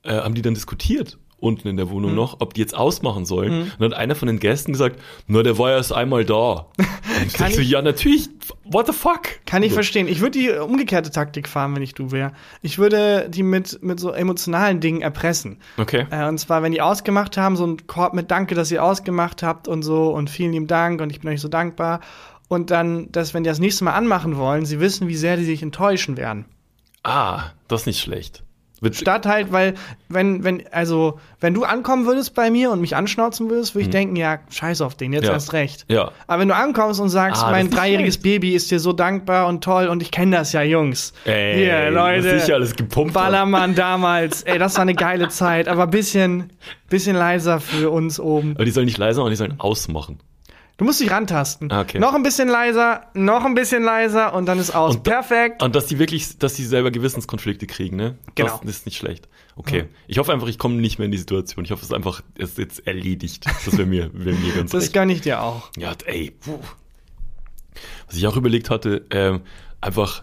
äh, 0.03 0.13
haben 0.13 0.35
die 0.35 0.43
dann 0.43 0.55
diskutiert 0.55 1.19
unten 1.41 1.69
in 1.69 1.77
der 1.77 1.91
Wohnung 1.91 2.11
mhm. 2.11 2.17
noch, 2.17 2.41
ob 2.41 2.55
die 2.55 2.61
jetzt 2.61 2.77
ausmachen 2.77 3.25
sollen. 3.25 3.53
Mhm. 3.53 3.63
Und 3.63 3.81
dann 3.81 3.93
hat 3.93 3.99
einer 3.99 4.15
von 4.15 4.27
den 4.27 4.41
Gästen 4.41 4.73
gesagt, 4.73 5.01
na, 5.27 5.43
der 5.43 5.57
war 5.59 5.71
ja 5.71 5.77
erst 5.77 5.93
einmal 5.93 6.25
da. 6.25 6.67
Kann 7.35 7.51
ich 7.51 7.57
so, 7.57 7.63
ja, 7.63 7.81
natürlich, 7.81 8.29
what 8.65 8.87
the 8.87 8.93
fuck? 8.93 9.23
Kann 9.47 9.63
ich 9.63 9.71
so. 9.71 9.77
verstehen. 9.77 10.09
Ich 10.09 10.21
würde 10.21 10.39
die 10.39 10.51
umgekehrte 10.51 11.11
Taktik 11.11 11.49
fahren, 11.49 11.75
wenn 11.75 11.83
ich 11.83 11.95
du 11.95 12.11
wäre. 12.11 12.33
Ich 12.63 12.79
würde 12.79 13.29
die 13.31 13.43
mit, 13.43 13.83
mit 13.83 14.01
so 14.01 14.11
emotionalen 14.11 14.81
Dingen 14.81 15.01
erpressen. 15.01 15.59
Okay. 15.77 16.07
Äh, 16.11 16.27
und 16.27 16.39
zwar, 16.39 16.63
wenn 16.63 16.73
die 16.73 16.81
ausgemacht 16.81 17.37
haben, 17.37 17.57
so 17.57 17.67
ein 17.67 17.87
Korb 17.87 18.15
mit 18.15 18.31
Danke, 18.31 18.55
dass 18.55 18.71
ihr 18.71 18.83
ausgemacht 18.83 19.43
habt 19.43 19.69
und 19.69 19.83
so 19.83 20.11
und 20.11 20.31
vielen 20.31 20.53
lieben 20.53 20.67
Dank 20.67 21.01
und 21.01 21.11
ich 21.11 21.21
bin 21.21 21.31
euch 21.31 21.41
so 21.41 21.49
dankbar 21.49 22.01
und 22.49 22.71
dann, 22.71 23.13
dass 23.13 23.35
wenn 23.35 23.45
die 23.45 23.49
das 23.49 23.59
nächste 23.59 23.85
Mal 23.85 23.93
anmachen 23.93 24.37
wollen, 24.37 24.65
sie 24.65 24.81
wissen, 24.81 25.09
wie 25.09 25.17
sehr 25.17 25.37
die 25.37 25.45
sich 25.45 25.63
enttäuschen 25.63 26.17
werden. 26.17 26.47
Ah, 27.03 27.51
das 27.69 27.83
ist 27.83 27.87
nicht 27.87 28.01
schlecht. 28.01 28.43
Statt 28.93 29.27
halt, 29.27 29.51
weil, 29.51 29.75
wenn, 30.09 30.45
wenn, 30.45 30.63
also, 30.71 31.19
wenn 31.41 31.53
du 31.53 31.65
ankommen 31.65 32.07
würdest 32.07 32.35
bei 32.35 32.49
mir 32.49 32.71
und 32.71 32.81
mich 32.81 32.95
anschnauzen 32.95 33.51
würdest, 33.51 33.75
würde 33.75 33.83
ich 33.83 33.87
hm. 33.87 33.93
denken, 33.93 34.17
ja, 34.17 34.39
scheiß 34.51 34.83
auf 34.83 34.95
den, 34.95 35.13
jetzt 35.13 35.25
ja. 35.25 35.33
erst 35.33 35.53
recht. 35.53 35.85
Ja. 35.89 36.13
Aber 36.29 36.43
wenn 36.43 36.49
du 36.49 36.55
ankommst 36.55 37.01
und 37.01 37.09
sagst, 37.09 37.43
ah, 37.43 37.51
mein 37.51 37.71
dreijähriges 37.71 38.19
Baby 38.19 38.55
ist 38.55 38.71
dir 38.71 38.79
so 38.79 38.93
dankbar 38.93 39.49
und 39.49 39.65
toll 39.65 39.89
und 39.89 40.01
ich 40.01 40.13
kenne 40.13 40.37
das 40.37 40.53
ja, 40.53 40.63
Jungs. 40.63 41.13
Ey, 41.25 41.57
Hier, 41.57 41.91
Leute. 41.91 42.39
Sicher 42.39 42.55
alles 42.55 42.77
gepumpt. 42.77 43.15
Ballermann 43.15 43.75
damals, 43.75 44.43
ey, 44.45 44.59
das 44.59 44.77
war 44.77 44.83
eine 44.83 44.95
geile 44.95 45.29
Zeit, 45.29 45.67
aber 45.67 45.89
bisschen, 45.89 46.53
bisschen 46.89 47.17
leiser 47.17 47.59
für 47.59 47.91
uns 47.91 48.21
oben. 48.21 48.53
Aber 48.55 48.65
die 48.65 48.71
sollen 48.71 48.87
nicht 48.87 48.99
leiser 48.99 49.23
machen, 49.23 49.31
die 49.31 49.37
sollen 49.37 49.59
ausmachen. 49.59 50.21
Du 50.79 50.85
musst 50.85 51.01
dich 51.01 51.11
rantasten. 51.11 51.73
Ah, 51.73 51.81
okay. 51.81 51.99
Noch 51.99 52.15
ein 52.15 52.23
bisschen 52.23 52.49
leiser, 52.49 53.07
noch 53.13 53.45
ein 53.45 53.55
bisschen 53.55 53.83
leiser 53.83 54.33
und 54.33 54.47
dann 54.47 54.61
ist 54.61 54.71
aus. 54.71 54.95
Und 54.95 55.03
Perfekt. 55.03 55.61
Und 55.61 55.75
dass 55.75 55.87
die 55.87 55.99
wirklich, 55.99 56.39
dass 56.39 56.55
die 56.55 56.65
selber 56.65 56.93
Gewissenskonflikte 56.93 57.67
kriegen, 57.67 57.97
ne? 57.97 58.17
Genau. 58.37 58.61
Das 58.63 58.77
ist 58.77 58.87
nicht 58.87 58.97
schlecht. 58.97 59.29
Okay. 59.57 59.79
Ja. 59.79 59.85
Ich 60.07 60.19
hoffe 60.19 60.33
einfach, 60.33 60.47
ich 60.47 60.57
komme 60.57 60.77
nicht 60.77 60.99
mehr 60.99 61.07
in 61.07 61.11
die 61.11 61.19
Situation. 61.19 61.65
Ich 61.65 61.73
hoffe, 61.73 61.83
es 61.83 61.89
ist 61.89 61.95
einfach 61.95 62.23
es 62.39 62.51
ist 62.51 62.59
jetzt 62.59 62.87
erledigt. 62.87 63.45
Das 63.65 63.77
wäre 63.77 63.89
mir, 63.89 64.11
wär 64.15 64.35
mir 64.35 64.55
ganz 64.55 64.71
Das 64.73 64.93
gönne 64.93 65.13
ich 65.13 65.21
dir 65.21 65.43
auch. 65.43 65.69
Ja, 65.77 65.95
ey. 66.07 66.31
Puh. 66.31 66.61
Was 68.07 68.17
ich 68.17 68.29
auch 68.29 68.37
überlegt 68.37 68.71
hatte, 68.71 69.05
ähm, 69.11 69.41
einfach, 69.81 70.23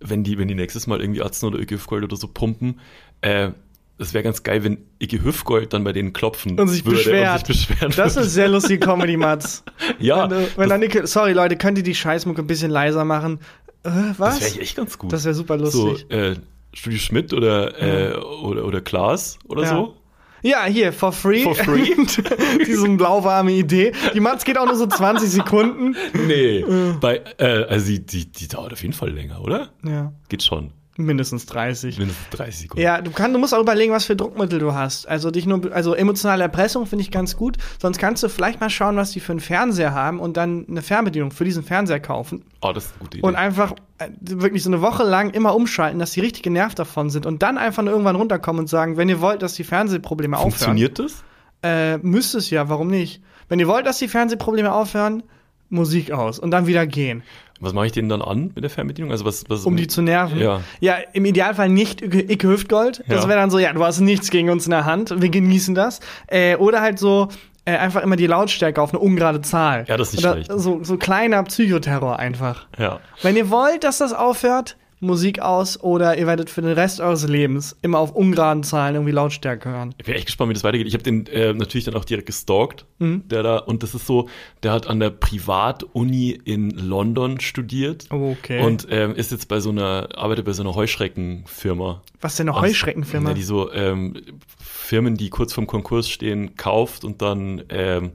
wenn 0.00 0.22
die, 0.24 0.36
wenn 0.36 0.48
die 0.48 0.54
nächstes 0.54 0.86
Mal 0.86 1.00
irgendwie 1.00 1.22
Arzen 1.22 1.46
oder 1.46 1.58
Ögifgold 1.58 2.04
oder 2.04 2.16
so 2.16 2.28
pumpen, 2.28 2.80
äh, 3.22 3.52
es 3.98 4.12
wäre 4.14 4.22
ganz 4.24 4.42
geil, 4.42 4.62
wenn 4.64 4.78
Iggy 4.98 5.18
Hüfgold 5.20 5.72
dann 5.72 5.84
bei 5.84 5.92
denen 5.92 6.12
klopfen 6.12 6.58
und 6.58 6.68
sich 6.68 6.84
würde 6.84 6.98
beschwert. 6.98 7.48
und 7.48 7.54
sich 7.54 7.66
beschweren 7.68 7.92
das 7.96 8.14
würde. 8.16 8.26
ist 8.26 8.34
sehr 8.34 8.48
lustige 8.48 8.78
Comedy, 8.78 9.16
Mats. 9.16 9.64
ja, 9.98 10.28
Wenn, 10.30 10.38
du- 10.38 10.48
wenn 10.56 10.68
dann 10.68 11.06
sorry 11.06 11.32
Leute, 11.32 11.56
könnt 11.56 11.78
ihr 11.78 11.84
die 11.84 11.94
Scheißmucke 11.94 12.42
ein 12.42 12.46
bisschen 12.46 12.70
leiser 12.70 13.04
machen? 13.04 13.40
Äh, 13.84 13.90
was? 14.18 14.38
das 14.40 14.54
wäre 14.54 14.62
echt 14.62 14.76
ganz 14.76 14.98
gut. 14.98 15.12
Das 15.12 15.24
wäre 15.24 15.34
super 15.34 15.58
so, 15.66 15.88
lustig. 15.90 16.10
äh, 16.10 16.34
Studio 16.74 16.98
Schmidt 16.98 17.32
oder, 17.32 17.80
äh, 17.80 18.16
oder, 18.16 18.64
oder 18.66 18.80
Klaas 18.80 19.38
oder 19.48 19.62
Ja. 19.62 19.68
so. 19.70 19.96
Ja, 20.42 20.64
hier, 20.66 20.92
for 20.92 21.12
free. 21.12 21.42
For 21.42 21.54
free? 21.56 21.88
Diese 22.66 22.86
lauwarme 22.86 23.52
Idee. 23.52 23.92
Die 24.14 24.20
Mats 24.20 24.44
geht 24.44 24.58
auch 24.58 24.66
nur 24.66 24.76
so 24.76 24.86
20 24.86 25.28
Sekunden. 25.28 25.96
Nee, 26.26 26.64
bei, 27.00 27.22
äh, 27.38 27.64
also 27.64 27.86
die, 27.86 28.04
die, 28.04 28.30
die 28.30 28.46
dauert 28.46 28.72
auf 28.74 28.82
jeden 28.82 28.92
Fall 28.92 29.10
länger, 29.10 29.40
oder? 29.42 29.70
Ja, 29.84 30.12
Geht 30.28 30.42
schon. 30.44 30.72
Mindestens 30.98 31.46
30. 31.46 31.98
Mindestens 31.98 32.28
30 32.30 32.58
Sekunden. 32.60 32.82
Ja, 32.82 33.00
du, 33.00 33.10
kann, 33.10 33.32
du 33.32 33.38
musst 33.38 33.54
auch 33.54 33.60
überlegen, 33.60 33.92
was 33.92 34.04
für 34.06 34.16
Druckmittel 34.16 34.58
du 34.58 34.74
hast. 34.74 35.06
Also 35.06 35.30
dich 35.30 35.46
nur, 35.46 35.72
also 35.72 35.94
emotionale 35.94 36.42
Erpressung 36.42 36.86
finde 36.86 37.02
ich 37.02 37.10
ganz 37.10 37.36
gut. 37.36 37.56
Sonst 37.80 37.98
kannst 37.98 38.22
du 38.22 38.28
vielleicht 38.28 38.60
mal 38.60 38.70
schauen, 38.70 38.96
was 38.96 39.10
die 39.12 39.20
für 39.20 39.32
einen 39.32 39.40
Fernseher 39.40 39.92
haben 39.94 40.20
und 40.20 40.36
dann 40.36 40.66
eine 40.68 40.82
Fernbedienung 40.82 41.30
für 41.30 41.44
diesen 41.44 41.62
Fernseher 41.62 42.00
kaufen 42.00 42.44
Oh, 42.62 42.72
das 42.72 42.86
ist 42.86 42.92
eine 42.92 42.98
gute 43.00 43.18
Idee. 43.18 43.26
und 43.26 43.36
einfach 43.36 43.72
äh, 43.98 44.08
wirklich 44.20 44.62
so 44.62 44.70
eine 44.70 44.80
Woche 44.82 45.04
lang 45.04 45.30
immer 45.30 45.54
umschalten, 45.54 45.98
dass 45.98 46.12
die 46.12 46.20
richtig 46.20 46.42
genervt 46.42 46.78
davon 46.78 47.10
sind 47.10 47.26
und 47.26 47.42
dann 47.42 47.58
einfach 47.58 47.82
nur 47.82 47.92
irgendwann 47.92 48.16
runterkommen 48.16 48.60
und 48.60 48.68
sagen, 48.68 48.96
wenn 48.96 49.08
ihr 49.08 49.20
wollt, 49.20 49.42
dass 49.42 49.54
die 49.54 49.64
Fernsehprobleme 49.64 50.36
aufhören, 50.36 50.50
Funktioniert 50.52 50.98
das? 50.98 51.22
äh, 51.62 51.98
müsste 51.98 52.38
es 52.38 52.50
ja, 52.50 52.68
warum 52.68 52.88
nicht? 52.88 53.22
Wenn 53.48 53.58
ihr 53.60 53.68
wollt, 53.68 53.86
dass 53.86 53.98
die 53.98 54.08
Fernsehprobleme 54.08 54.72
aufhören, 54.72 55.22
Musik 55.68 56.12
aus 56.12 56.38
und 56.38 56.50
dann 56.50 56.66
wieder 56.66 56.86
gehen, 56.86 57.22
Was 57.60 57.72
mache 57.72 57.86
ich 57.86 57.92
denen 57.92 58.08
dann 58.08 58.22
an 58.22 58.52
mit 58.54 58.62
der 58.62 58.70
Fernbedienung? 58.70 59.10
Also 59.10 59.24
was, 59.24 59.44
was 59.48 59.64
um 59.64 59.76
die 59.76 59.86
zu 59.86 60.02
nerven. 60.02 60.38
Ja. 60.38 60.60
Ja, 60.80 60.96
im 61.12 61.24
Idealfall 61.24 61.68
nicht 61.68 62.02
Icke 62.02 62.48
Hüftgold. 62.48 63.02
Das 63.08 63.22
Ja. 63.24 63.28
wäre 63.28 63.40
dann 63.40 63.50
so, 63.50 63.58
ja, 63.58 63.72
du 63.72 63.82
hast 63.84 64.00
nichts 64.00 64.30
gegen 64.30 64.50
uns 64.50 64.66
in 64.66 64.70
der 64.72 64.84
Hand, 64.84 65.14
wir 65.20 65.28
genießen 65.30 65.74
das. 65.74 66.00
Äh, 66.28 66.56
oder 66.56 66.80
halt 66.82 66.98
so 66.98 67.28
äh, 67.64 67.76
einfach 67.76 68.02
immer 68.02 68.14
die 68.16 68.26
Lautstärke 68.28 68.80
auf 68.80 68.90
eine 68.90 69.00
ungerade 69.00 69.40
Zahl. 69.40 69.86
Ja, 69.88 69.96
das 69.96 70.08
ist 70.08 70.14
nicht 70.16 70.24
oder 70.24 70.34
schlecht. 70.44 70.52
So, 70.54 70.84
so 70.84 70.96
kleiner 70.98 71.42
Psychoterror 71.42 72.18
einfach. 72.18 72.66
Ja. 72.78 73.00
Wenn 73.22 73.34
ihr 73.36 73.50
wollt, 73.50 73.82
dass 73.82 73.98
das 73.98 74.12
aufhört, 74.12 74.76
Musik 75.06 75.40
aus 75.40 75.80
oder 75.80 76.18
ihr 76.18 76.26
werdet 76.26 76.50
für 76.50 76.60
den 76.62 76.72
Rest 76.72 77.00
eures 77.00 77.26
Lebens 77.28 77.76
immer 77.82 77.98
auf 77.98 78.12
ungeraden 78.14 78.62
Zahlen 78.62 78.94
irgendwie 78.96 79.12
Lautstärke 79.12 79.68
hören. 79.70 79.94
Ich 79.98 80.04
bin 80.04 80.14
echt 80.14 80.26
gespannt, 80.26 80.50
wie 80.50 80.54
das 80.54 80.64
weitergeht. 80.64 80.86
Ich 80.86 80.94
habe 80.94 81.02
den 81.04 81.26
äh, 81.28 81.52
natürlich 81.54 81.84
dann 81.84 81.94
auch 81.94 82.04
direkt 82.04 82.26
gestalkt, 82.26 82.84
Mhm. 82.98 83.28
der 83.28 83.42
da, 83.42 83.58
und 83.58 83.82
das 83.82 83.94
ist 83.94 84.06
so, 84.06 84.28
der 84.62 84.72
hat 84.72 84.86
an 84.86 85.00
der 85.00 85.10
Privatuni 85.10 86.30
in 86.44 86.70
London 86.70 87.40
studiert. 87.40 88.06
Okay. 88.10 88.62
Und 88.64 88.86
ähm, 88.90 89.14
ist 89.14 89.30
jetzt 89.32 89.48
bei 89.48 89.60
so 89.60 89.70
einer, 89.70 90.08
arbeitet 90.16 90.44
bei 90.44 90.52
so 90.52 90.62
einer 90.62 90.74
Heuschreckenfirma. 90.74 92.02
Was 92.20 92.32
ist 92.32 92.38
denn 92.38 92.48
eine 92.48 92.56
Also, 92.56 92.68
Heuschreckenfirma? 92.68 93.30
Ja, 93.30 93.34
die 93.34 93.42
so 93.42 93.72
ähm, 93.72 94.14
Firmen, 94.58 95.16
die 95.16 95.30
kurz 95.30 95.52
vorm 95.52 95.66
Konkurs 95.66 96.08
stehen, 96.08 96.56
kauft 96.56 97.04
und 97.04 97.22
dann 97.22 97.62
ähm, 97.68 98.10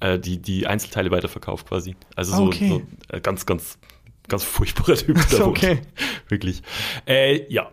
äh, 0.00 0.18
die, 0.18 0.38
die 0.38 0.66
Einzelteile 0.66 1.10
weiterverkauft 1.10 1.68
quasi. 1.68 1.94
Also 2.16 2.36
so, 2.36 2.44
Okay. 2.44 2.68
so 2.68 2.82
äh, 3.16 3.20
ganz, 3.20 3.46
ganz, 3.46 3.78
ganz 4.30 4.44
furchtbarer 4.44 4.96
Typ. 4.96 5.16
Wohnt. 5.16 5.40
okay. 5.42 5.82
Wirklich. 6.28 6.62
Äh, 7.06 7.52
ja. 7.52 7.68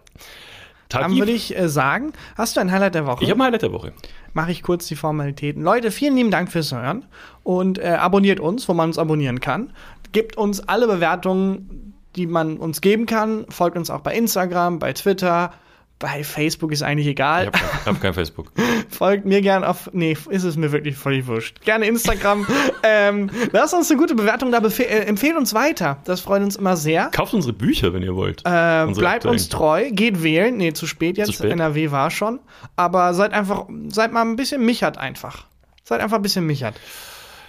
Dann 0.90 1.18
würde 1.18 1.32
ich 1.32 1.58
äh, 1.58 1.68
sagen, 1.68 2.14
hast 2.36 2.56
du 2.56 2.62
ein 2.62 2.72
Highlight 2.72 2.96
der 2.96 3.06
Woche? 3.06 3.24
ich 3.24 3.30
habe 3.30 3.42
ein 3.42 3.48
Highlight 3.48 3.62
der 3.62 3.74
Woche. 3.74 3.94
mache 4.34 4.52
ich 4.52 4.64
kurz 4.64 4.88
die 4.88 4.96
Formalitäten. 4.96 5.62
Leute, 5.62 5.92
vielen 5.92 6.16
lieben 6.16 6.32
Dank 6.32 6.52
fürs 6.52 6.72
Hören 6.72 7.06
und 7.44 7.78
äh, 7.78 7.88
abonniert 7.88 8.40
uns, 8.40 8.68
wo 8.70 8.74
man 8.74 8.90
uns 8.90 8.98
abonnieren 8.98 9.40
kann. 9.40 9.74
Gebt 10.14 10.38
uns 10.38 10.62
alle 10.62 10.88
Bewertungen, 10.88 11.94
die 12.16 12.26
man 12.26 12.58
uns 12.58 12.82
geben 12.82 13.06
kann. 13.06 13.46
Folgt 13.50 13.78
uns 13.78 13.90
auch 13.90 14.02
bei 14.02 14.16
Instagram, 14.16 14.80
bei 14.80 14.94
Twitter. 14.94 15.52
Bei 16.00 16.24
Facebook 16.24 16.72
ist 16.72 16.84
eigentlich 16.84 17.08
Ich 17.08 17.12
egal. 17.14 17.48
habe 17.48 17.58
kein, 17.58 17.86
hab 17.86 18.02
kein 18.02 18.14
Facebook. 18.14 18.52
Folgt 18.90 19.26
mir 19.26 19.42
gern 19.42 19.64
auf. 19.64 19.90
Nee, 19.94 20.16
ist 20.30 20.44
es 20.44 20.56
mir 20.56 20.72
wirklich 20.72 20.96
völlig 20.96 21.26
wurscht. 21.26 21.62
Gerne 21.62 21.88
Instagram. 21.88 22.46
ähm, 22.84 23.32
lasst 23.52 23.74
uns 23.74 23.90
eine 23.90 24.00
gute 24.00 24.14
Bewertung 24.14 24.52
da. 24.52 24.60
Äh, 24.60 24.84
empfehlt 25.06 25.36
uns 25.36 25.56
weiter. 25.56 25.98
Das 26.06 26.20
freut 26.22 26.44
uns 26.44 26.56
immer 26.56 26.78
sehr. 26.78 27.08
Kauft 27.08 27.34
unsere 27.34 27.54
Bücher, 27.54 27.94
wenn 27.94 28.04
ihr 28.04 28.16
wollt. 28.16 28.42
Äh, 28.42 28.86
bleibt 28.94 29.06
aktuellen. 29.26 29.34
uns 29.34 29.50
treu, 29.50 29.90
geht 29.92 30.22
wählen. 30.22 30.56
Nee, 30.56 30.74
zu 30.74 30.86
spät 30.86 31.18
jetzt. 31.18 31.28
Zu 31.28 31.34
spät. 31.34 31.52
NRW 31.52 31.90
war 31.90 32.12
schon. 32.12 32.40
Aber 32.76 33.16
seid 33.16 33.34
einfach, 33.34 33.66
seid 33.88 34.14
mal 34.14 34.22
ein 34.22 34.36
bisschen 34.36 34.64
michert 34.64 35.00
einfach. 35.00 35.46
Seid 35.84 36.02
einfach 36.02 36.18
ein 36.18 36.22
bisschen 36.24 36.46
michert. 36.46 36.76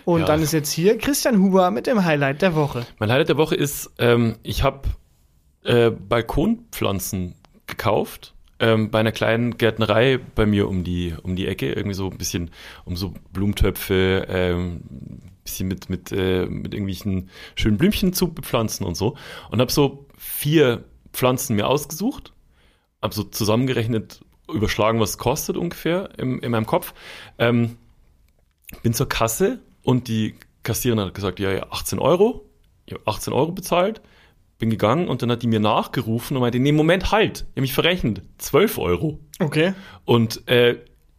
Und 0.06 0.20
Ja. 0.20 0.26
dann 0.26 0.40
ist 0.40 0.52
jetzt 0.52 0.70
hier 0.72 0.96
Christian 0.96 1.38
Huber 1.42 1.70
mit 1.70 1.86
dem 1.86 2.02
Highlight 2.02 2.40
der 2.40 2.54
Woche. 2.54 2.86
Mein 2.98 3.12
Highlight 3.12 3.28
der 3.28 3.36
Woche 3.36 3.56
ist, 3.56 3.90
ähm, 3.98 4.36
ich 4.42 4.62
habe 4.62 4.88
äh, 5.64 5.90
Balkonpflanzen 5.90 7.34
gekauft. 7.66 8.32
Ähm, 8.60 8.90
bei 8.90 9.00
einer 9.00 9.12
kleinen 9.12 9.56
Gärtnerei 9.56 10.18
bei 10.34 10.44
mir 10.44 10.68
um 10.68 10.82
die, 10.82 11.14
um 11.22 11.36
die 11.36 11.46
Ecke, 11.46 11.72
irgendwie 11.72 11.94
so 11.94 12.10
ein 12.10 12.18
bisschen 12.18 12.50
um 12.84 12.96
so 12.96 13.14
Blumentöpfe, 13.32 14.26
ähm, 14.28 14.80
bisschen 15.44 15.68
mit, 15.68 15.88
mit, 15.88 16.12
äh, 16.12 16.46
mit 16.46 16.74
irgendwelchen 16.74 17.30
schönen 17.54 17.78
Blümchen 17.78 18.12
zu 18.12 18.32
bepflanzen 18.32 18.84
und 18.84 18.96
so. 18.96 19.16
Und 19.50 19.60
habe 19.60 19.72
so 19.72 20.06
vier 20.16 20.84
Pflanzen 21.12 21.56
mir 21.56 21.68
ausgesucht, 21.68 22.32
habe 23.00 23.14
so 23.14 23.24
zusammengerechnet, 23.24 24.20
überschlagen, 24.52 25.00
was 25.00 25.10
es 25.10 25.18
kostet 25.18 25.56
ungefähr 25.56 26.10
im, 26.18 26.40
in 26.40 26.50
meinem 26.50 26.66
Kopf. 26.66 26.94
Ähm, 27.38 27.76
bin 28.82 28.94
zur 28.94 29.08
Kasse 29.08 29.60
und 29.82 30.08
die 30.08 30.34
Kassiererin 30.62 31.04
hat 31.04 31.14
gesagt, 31.14 31.40
ja, 31.40 31.50
ja, 31.52 31.66
18 31.70 31.98
Euro. 31.98 32.44
Ich 32.86 32.94
habe 32.94 33.02
18 33.06 33.32
Euro 33.32 33.52
bezahlt, 33.52 34.00
bin 34.58 34.70
gegangen 34.70 35.08
und 35.08 35.22
dann 35.22 35.30
hat 35.30 35.42
die 35.42 35.46
mir 35.46 35.60
nachgerufen 35.60 36.36
und 36.36 36.40
meinte, 36.40 36.58
nee, 36.58 36.72
Moment, 36.72 37.12
halt, 37.12 37.40
ich 37.40 37.52
habe 37.52 37.60
mich 37.62 37.74
verrechnet, 37.74 38.22
12 38.38 38.78
Euro. 38.78 39.20
Okay. 39.38 39.72
Und 40.04 40.46
äh, 40.48 40.78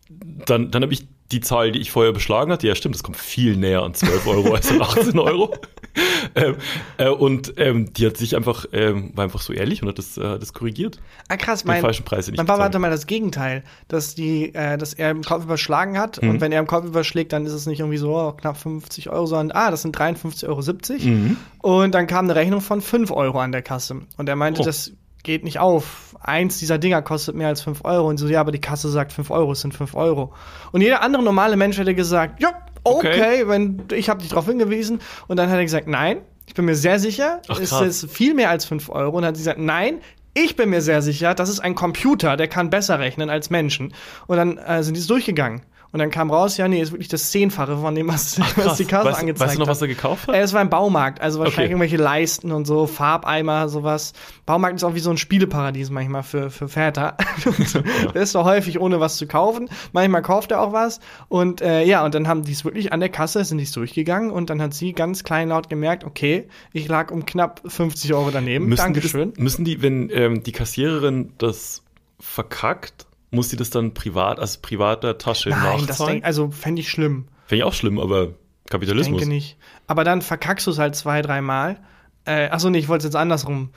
dann, 0.10 0.72
dann 0.72 0.84
habe 0.84 0.94
ich 0.94 1.08
die 1.32 1.42
Zahl, 1.42 1.72
die 1.72 1.80
ich 1.80 1.92
vorher 1.92 2.12
beschlagen 2.12 2.52
hatte, 2.52 2.68
ja 2.68 2.76
stimmt, 2.76 2.96
das 2.96 3.04
kommt 3.04 3.18
viel 3.18 3.56
näher 3.56 3.84
an 3.84 3.94
12 3.94 4.28
Euro 4.28 4.54
als 4.54 4.72
an 4.72 4.82
18 4.82 5.20
Euro. 5.20 5.56
ähm, 6.36 6.56
äh, 6.98 7.10
und 7.10 7.54
ähm, 7.58 7.94
die 7.94 8.08
hat 8.08 8.18
sich 8.18 8.36
einfach, 8.36 8.66
ähm, 8.72 9.12
war 9.16 9.26
einfach 9.26 9.42
so 9.42 9.54
ehrlich 9.54 9.82
und 9.82 9.90
hat 9.90 9.98
das, 9.98 10.18
äh, 10.18 10.40
das 10.40 10.54
korrigiert. 10.54 11.00
Ah, 11.28 11.38
krass, 11.38 11.66
mein, 11.66 11.82
falschen 11.82 12.04
Preis, 12.04 12.26
den 12.26 12.34
ich 12.34 12.38
mein 12.38 12.48
Papa 12.48 12.64
hatte 12.64 12.80
mal 12.80 12.90
das 12.90 13.06
Gegenteil, 13.06 13.64
dass 13.88 14.16
die, 14.16 14.54
äh, 14.56 14.78
dass 14.78 14.94
er 14.94 15.12
im 15.12 15.24
Kopf 15.24 15.44
überschlagen 15.44 16.00
hat 16.00 16.18
und 16.20 16.42
wenn 16.42 16.52
er 16.52 16.60
im 16.60 16.68
Kopf 16.68 16.86
überschlägt, 16.86 17.34
dann 17.34 17.46
ist 17.46 17.54
es 17.54 17.66
nicht 17.66 17.80
irgendwie 17.80 17.98
so 17.98 18.16
oh, 18.16 18.32
knapp 18.32 18.58
50 18.58 19.10
Euro, 19.10 19.26
sondern 19.26 19.56
ah, 19.56 19.72
das 19.72 19.84
sind 19.84 19.96
53,70 19.96 20.48
Euro. 20.48 21.10
Mhm. 21.10 21.38
Und 21.60 21.94
dann 21.94 22.08
kam 22.08 22.26
eine 22.26 22.36
Rechnung 22.36 22.62
von 22.62 22.82
5 22.82 23.12
Euro 23.12 23.40
an 23.40 23.52
der 23.52 23.62
Kasse. 23.62 24.02
Und 24.18 24.30
er 24.30 24.36
meinte, 24.36 24.62
Oh. 24.62 24.64
das 24.64 24.92
geht 25.30 25.44
nicht 25.44 25.60
auf. 25.60 26.16
Eins 26.22 26.58
dieser 26.58 26.80
Dinger 26.80 27.04
kostet 27.04 27.36
mehr 27.36 27.50
als 27.50 27.62
5 27.62 27.86
Euro. 27.86 28.08
Und 28.08 28.18
so, 28.18 28.28
ja, 28.28 28.40
aber 28.40 28.52
die 28.52 28.60
Kasse 28.60 28.90
sagt 28.90 29.14
5 29.14 29.30
Euro, 29.30 29.52
es 29.52 29.62
sind 29.62 29.76
5 29.76 29.94
Euro. 29.94 30.34
Und 30.72 30.82
jeder 30.82 31.04
andere 31.04 31.22
normale 31.22 31.56
Mensch 31.56 31.78
hätte 31.78 31.94
gesagt, 31.94 32.42
ja, 32.42 32.50
okay, 32.84 33.10
Okay. 33.10 33.48
wenn 33.48 33.84
ich 33.94 34.10
habe 34.10 34.22
dich 34.22 34.30
darauf 34.30 34.48
hingewiesen. 34.48 35.02
Und 35.28 35.38
dann 35.38 35.50
hat 35.52 35.58
er 35.58 35.64
gesagt, 35.64 35.88
nein, 35.88 36.22
ich 36.48 36.56
bin 36.56 36.66
mir 36.66 36.76
sehr 36.76 36.98
sicher, 36.98 37.44
Ach, 37.48 37.60
es 37.60 37.72
ist 37.72 38.12
viel 38.12 38.34
mehr 38.34 38.50
als 38.50 38.66
5 38.66 38.90
Euro. 38.90 39.18
Und 39.18 39.22
dann 39.22 39.30
hat 39.30 39.38
sie 39.38 39.42
gesagt, 39.42 39.60
nein, 39.60 40.00
ich 40.34 40.56
bin 40.56 40.72
mir 40.72 40.82
sehr 40.82 41.04
sicher, 41.04 41.36
das 41.36 41.48
ist 41.50 41.60
ein 41.60 41.76
Computer, 41.76 42.36
der 42.36 42.48
kann 42.48 42.72
besser 42.72 42.98
rechnen 42.98 43.30
als 43.30 43.52
Menschen. 43.52 43.94
Und 44.26 44.38
dann 44.38 44.58
äh, 44.58 44.82
sind 44.82 44.96
die 44.96 45.00
es 45.02 45.08
durchgegangen. 45.08 45.62
Und 45.92 46.00
dann 46.00 46.12
kam 46.12 46.30
raus, 46.30 46.58
ja, 46.58 46.68
nee, 46.68 46.80
ist 46.82 46.92
wirklich 46.92 47.08
das 47.08 47.32
Zehnfache 47.32 47.76
von 47.78 47.96
dem, 47.96 48.08
was, 48.08 48.40
was 48.58 48.78
die 48.78 48.86
Kasse 48.86 49.10
weißt, 49.10 49.20
angezeigt 49.20 49.40
weißt 49.50 49.56
du 49.56 49.60
noch, 49.60 49.68
hat. 49.68 49.72
was 49.72 49.82
er 49.82 49.88
gekauft 49.88 50.28
hat? 50.28 50.36
Äh, 50.36 50.42
es 50.42 50.54
war 50.54 50.62
ein 50.62 50.70
Baumarkt, 50.70 51.20
also 51.22 51.40
wahrscheinlich 51.40 51.60
Okay. 51.60 51.72
irgendwelche 51.72 51.98
Leisten 51.98 52.52
und 52.52 52.66
so, 52.66 52.86
Farbeimer, 52.86 53.70
sowas. 53.70 54.14
Baumarkt 54.46 54.76
ist 54.76 54.84
auch 54.84 54.94
wie 54.94 55.00
so 55.00 55.10
ein 55.10 55.18
Spieleparadies 55.18 55.90
manchmal 55.90 56.22
für, 56.24 56.52
für 56.52 56.68
Väter. 56.68 57.18
Der 58.14 58.22
ist 58.22 58.36
doch 58.36 58.46
häufig 58.46 58.80
ohne 58.80 59.00
was 59.00 59.18
zu 59.18 59.26
kaufen. 59.28 59.68
Manchmal 59.92 60.22
kauft 60.22 60.52
er 60.52 60.62
auch 60.62 60.74
was. 60.74 61.00
Und 61.28 61.62
äh, 61.62 61.84
ja, 61.84 62.06
und 62.06 62.14
dann 62.14 62.28
haben 62.28 62.44
die 62.44 62.52
es 62.52 62.64
wirklich 62.64 62.94
an 62.94 63.00
der 63.00 63.10
Kasse, 63.10 63.44
sind 63.44 63.58
die 63.58 63.64
es 63.64 63.72
durchgegangen 63.72 64.30
und 64.32 64.50
dann 64.50 64.62
hat 64.62 64.74
sie 64.74 64.94
ganz 64.94 65.24
kleinlaut 65.24 65.70
gemerkt, 65.70 66.04
okay, 66.04 66.48
ich 66.72 66.88
lag 66.88 67.10
um 67.12 67.26
knapp 67.26 67.62
50 67.66 68.14
Euro 68.14 68.30
daneben. 68.32 68.66
Müssen 68.66 68.94
die, 68.94 69.00
Dankeschön. 69.00 69.32
das, 69.32 69.40
müssen 69.40 69.66
die, 69.66 69.82
wenn 69.82 70.10
ähm, 70.12 70.44
die 70.44 70.52
Kassiererin 70.52 71.34
das 71.40 71.82
verkackt, 72.20 73.08
muss 73.32 73.50
sie 73.50 73.58
das 73.58 73.70
dann 73.70 73.94
privat, 73.94 74.40
als 74.40 74.58
privater 74.58 75.18
Tasche 75.18 75.50
Nein, 75.50 75.62
das 75.62 75.88
nachzahlen? 75.88 76.14
denk, 76.14 76.26
also 76.26 76.52
fände 76.52 76.82
ich 76.82 76.90
schlimm. 76.90 77.28
Finde 77.46 77.64
ich 77.64 77.64
auch 77.64 77.74
schlimm, 77.74 78.00
aber 78.00 78.30
Kapitalismus. 78.70 79.20
Denke 79.20 79.34
nicht. 79.34 79.58
Aber 79.88 80.04
dann 80.04 80.22
verkackst 80.22 80.68
du 80.68 80.72
es 80.72 80.80
halt 80.80 80.96
zwei, 80.96 81.22
dreimal. 81.22 81.80
Äh, 82.26 82.50
achso, 82.50 82.70
nee, 82.70 82.80
ich 82.80 82.88
wollte 82.88 83.08
es 83.08 83.14
jetzt 83.14 83.20
andersrum 83.20 83.70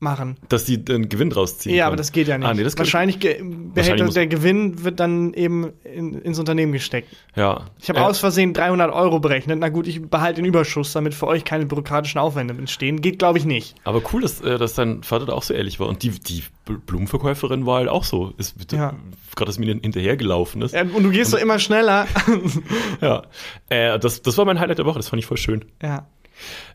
machen. 0.00 0.36
Dass 0.48 0.64
die 0.64 0.84
den 0.84 1.08
Gewinn 1.08 1.32
rausziehen. 1.32 1.74
Ja, 1.74 1.84
kann. 1.84 1.88
aber 1.88 1.96
das 1.96 2.12
geht 2.12 2.28
ja 2.28 2.38
nicht. 2.38 2.46
Ah, 2.46 2.54
nee, 2.54 2.64
Wahrscheinlich 2.76 3.18
ge 3.18 3.42
behält 3.42 4.14
der 4.14 4.26
Gewinn 4.28 4.84
wird 4.84 5.00
dann 5.00 5.34
eben 5.34 5.72
in, 5.82 6.14
ins 6.14 6.38
Unternehmen 6.38 6.72
gesteckt. 6.72 7.08
Ja. 7.34 7.66
Ich 7.80 7.88
habe 7.88 7.98
Äh, 8.00 8.02
aus 8.02 8.18
Versehen 8.20 8.52
300 8.52 8.92
Euro 8.92 9.18
berechnet. 9.18 9.58
Na 9.58 9.68
gut, 9.70 9.86
ich 9.88 10.00
behalte 10.02 10.36
den 10.40 10.44
Überschuss, 10.44 10.92
damit 10.92 11.14
für 11.14 11.26
euch 11.26 11.44
keine 11.44 11.66
bürokratischen 11.66 12.20
Aufwände 12.20 12.54
entstehen. 12.54 13.00
Geht, 13.00 13.18
glaube 13.18 13.38
ich, 13.38 13.44
nicht. 13.44 13.74
Aber 13.84 14.00
cool, 14.12 14.22
dass, 14.22 14.40
äh, 14.40 14.56
dass 14.58 14.74
dein 14.74 15.02
Vater 15.02 15.26
da 15.26 15.32
auch 15.32 15.42
so 15.42 15.52
ehrlich 15.54 15.80
war. 15.80 15.88
Und 15.88 16.02
die, 16.02 16.10
die 16.10 16.44
Bl- 16.66 16.78
Blumenverkäuferin 16.86 17.66
war 17.66 17.78
halt 17.78 17.88
auch 17.88 18.04
so. 18.04 18.32
Ist, 18.38 18.54
Ja. 18.72 18.94
Gerade, 19.34 19.48
dass 19.48 19.58
mir 19.58 19.66
hinterhergelaufen 19.74 20.62
ist. 20.62 20.74
Ja, 20.74 20.82
und 20.82 21.02
du 21.02 21.10
gehst 21.10 21.30
so 21.32 21.36
immer 21.36 21.58
schneller. 21.58 22.06
Ja. 23.00 23.22
Äh, 23.68 23.98
das, 23.98 24.22
das 24.22 24.36
war 24.38 24.44
mein 24.44 24.58
Highlight 24.60 24.78
der 24.78 24.86
Woche. 24.86 24.98
Das 24.98 25.08
fand 25.08 25.20
ich 25.20 25.26
voll 25.26 25.36
schön. 25.38 25.64
ja. 25.82 26.06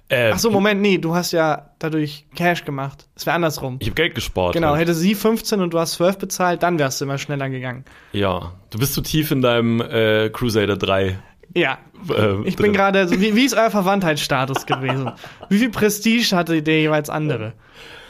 Ähm, 0.09 0.33
Ach 0.35 0.39
so, 0.39 0.51
Moment, 0.51 0.81
nee, 0.81 0.97
du 0.97 1.15
hast 1.15 1.31
ja 1.31 1.71
dadurch 1.79 2.25
Cash 2.35 2.65
gemacht. 2.65 3.07
Es 3.15 3.25
wäre 3.25 3.35
andersrum. 3.35 3.77
Ich 3.79 3.87
habe 3.87 3.95
Geld 3.95 4.15
gespart. 4.15 4.53
Genau, 4.53 4.69
halt. 4.69 4.81
hätte 4.81 4.93
sie 4.93 5.15
15 5.15 5.61
und 5.61 5.73
du 5.73 5.79
hast 5.79 5.93
12 5.93 6.17
bezahlt, 6.17 6.63
dann 6.63 6.77
wärst 6.77 7.01
du 7.01 7.05
immer 7.05 7.17
schneller 7.17 7.49
gegangen. 7.49 7.85
Ja, 8.11 8.53
du 8.69 8.79
bist 8.79 8.93
zu 8.93 9.01
tief 9.01 9.31
in 9.31 9.41
deinem 9.41 9.81
äh, 9.81 10.29
Crusader 10.29 10.77
3. 10.77 11.17
Ja, 11.55 11.77
äh, 12.09 12.41
ich 12.45 12.55
bin 12.55 12.73
gerade, 12.73 13.07
so, 13.07 13.19
wie, 13.19 13.35
wie 13.35 13.45
ist 13.45 13.55
euer 13.55 13.71
Verwandtheitsstatus 13.71 14.65
gewesen? 14.65 15.11
Wie 15.49 15.59
viel 15.59 15.69
Prestige 15.69 16.35
hatte 16.35 16.61
der 16.61 16.79
jeweils 16.79 17.09
andere? 17.09 17.53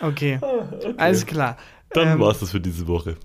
Okay, 0.01 0.39
okay. 0.41 0.93
alles 0.97 1.25
klar. 1.25 1.57
Dann 1.91 2.13
ähm, 2.13 2.19
war's 2.19 2.39
das 2.39 2.51
für 2.51 2.59
diese 2.59 2.87
Woche. 2.87 3.17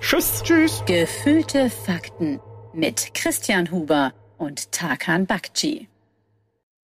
Tschüss. 0.00 0.42
Tschüss. 0.42 0.82
Gefühlte 0.86 1.70
Fakten 1.70 2.40
mit 2.74 3.14
Christian 3.14 3.70
Huber 3.70 4.12
und 4.38 4.72
Tarkan 4.72 5.26
Bakci. 5.26 5.88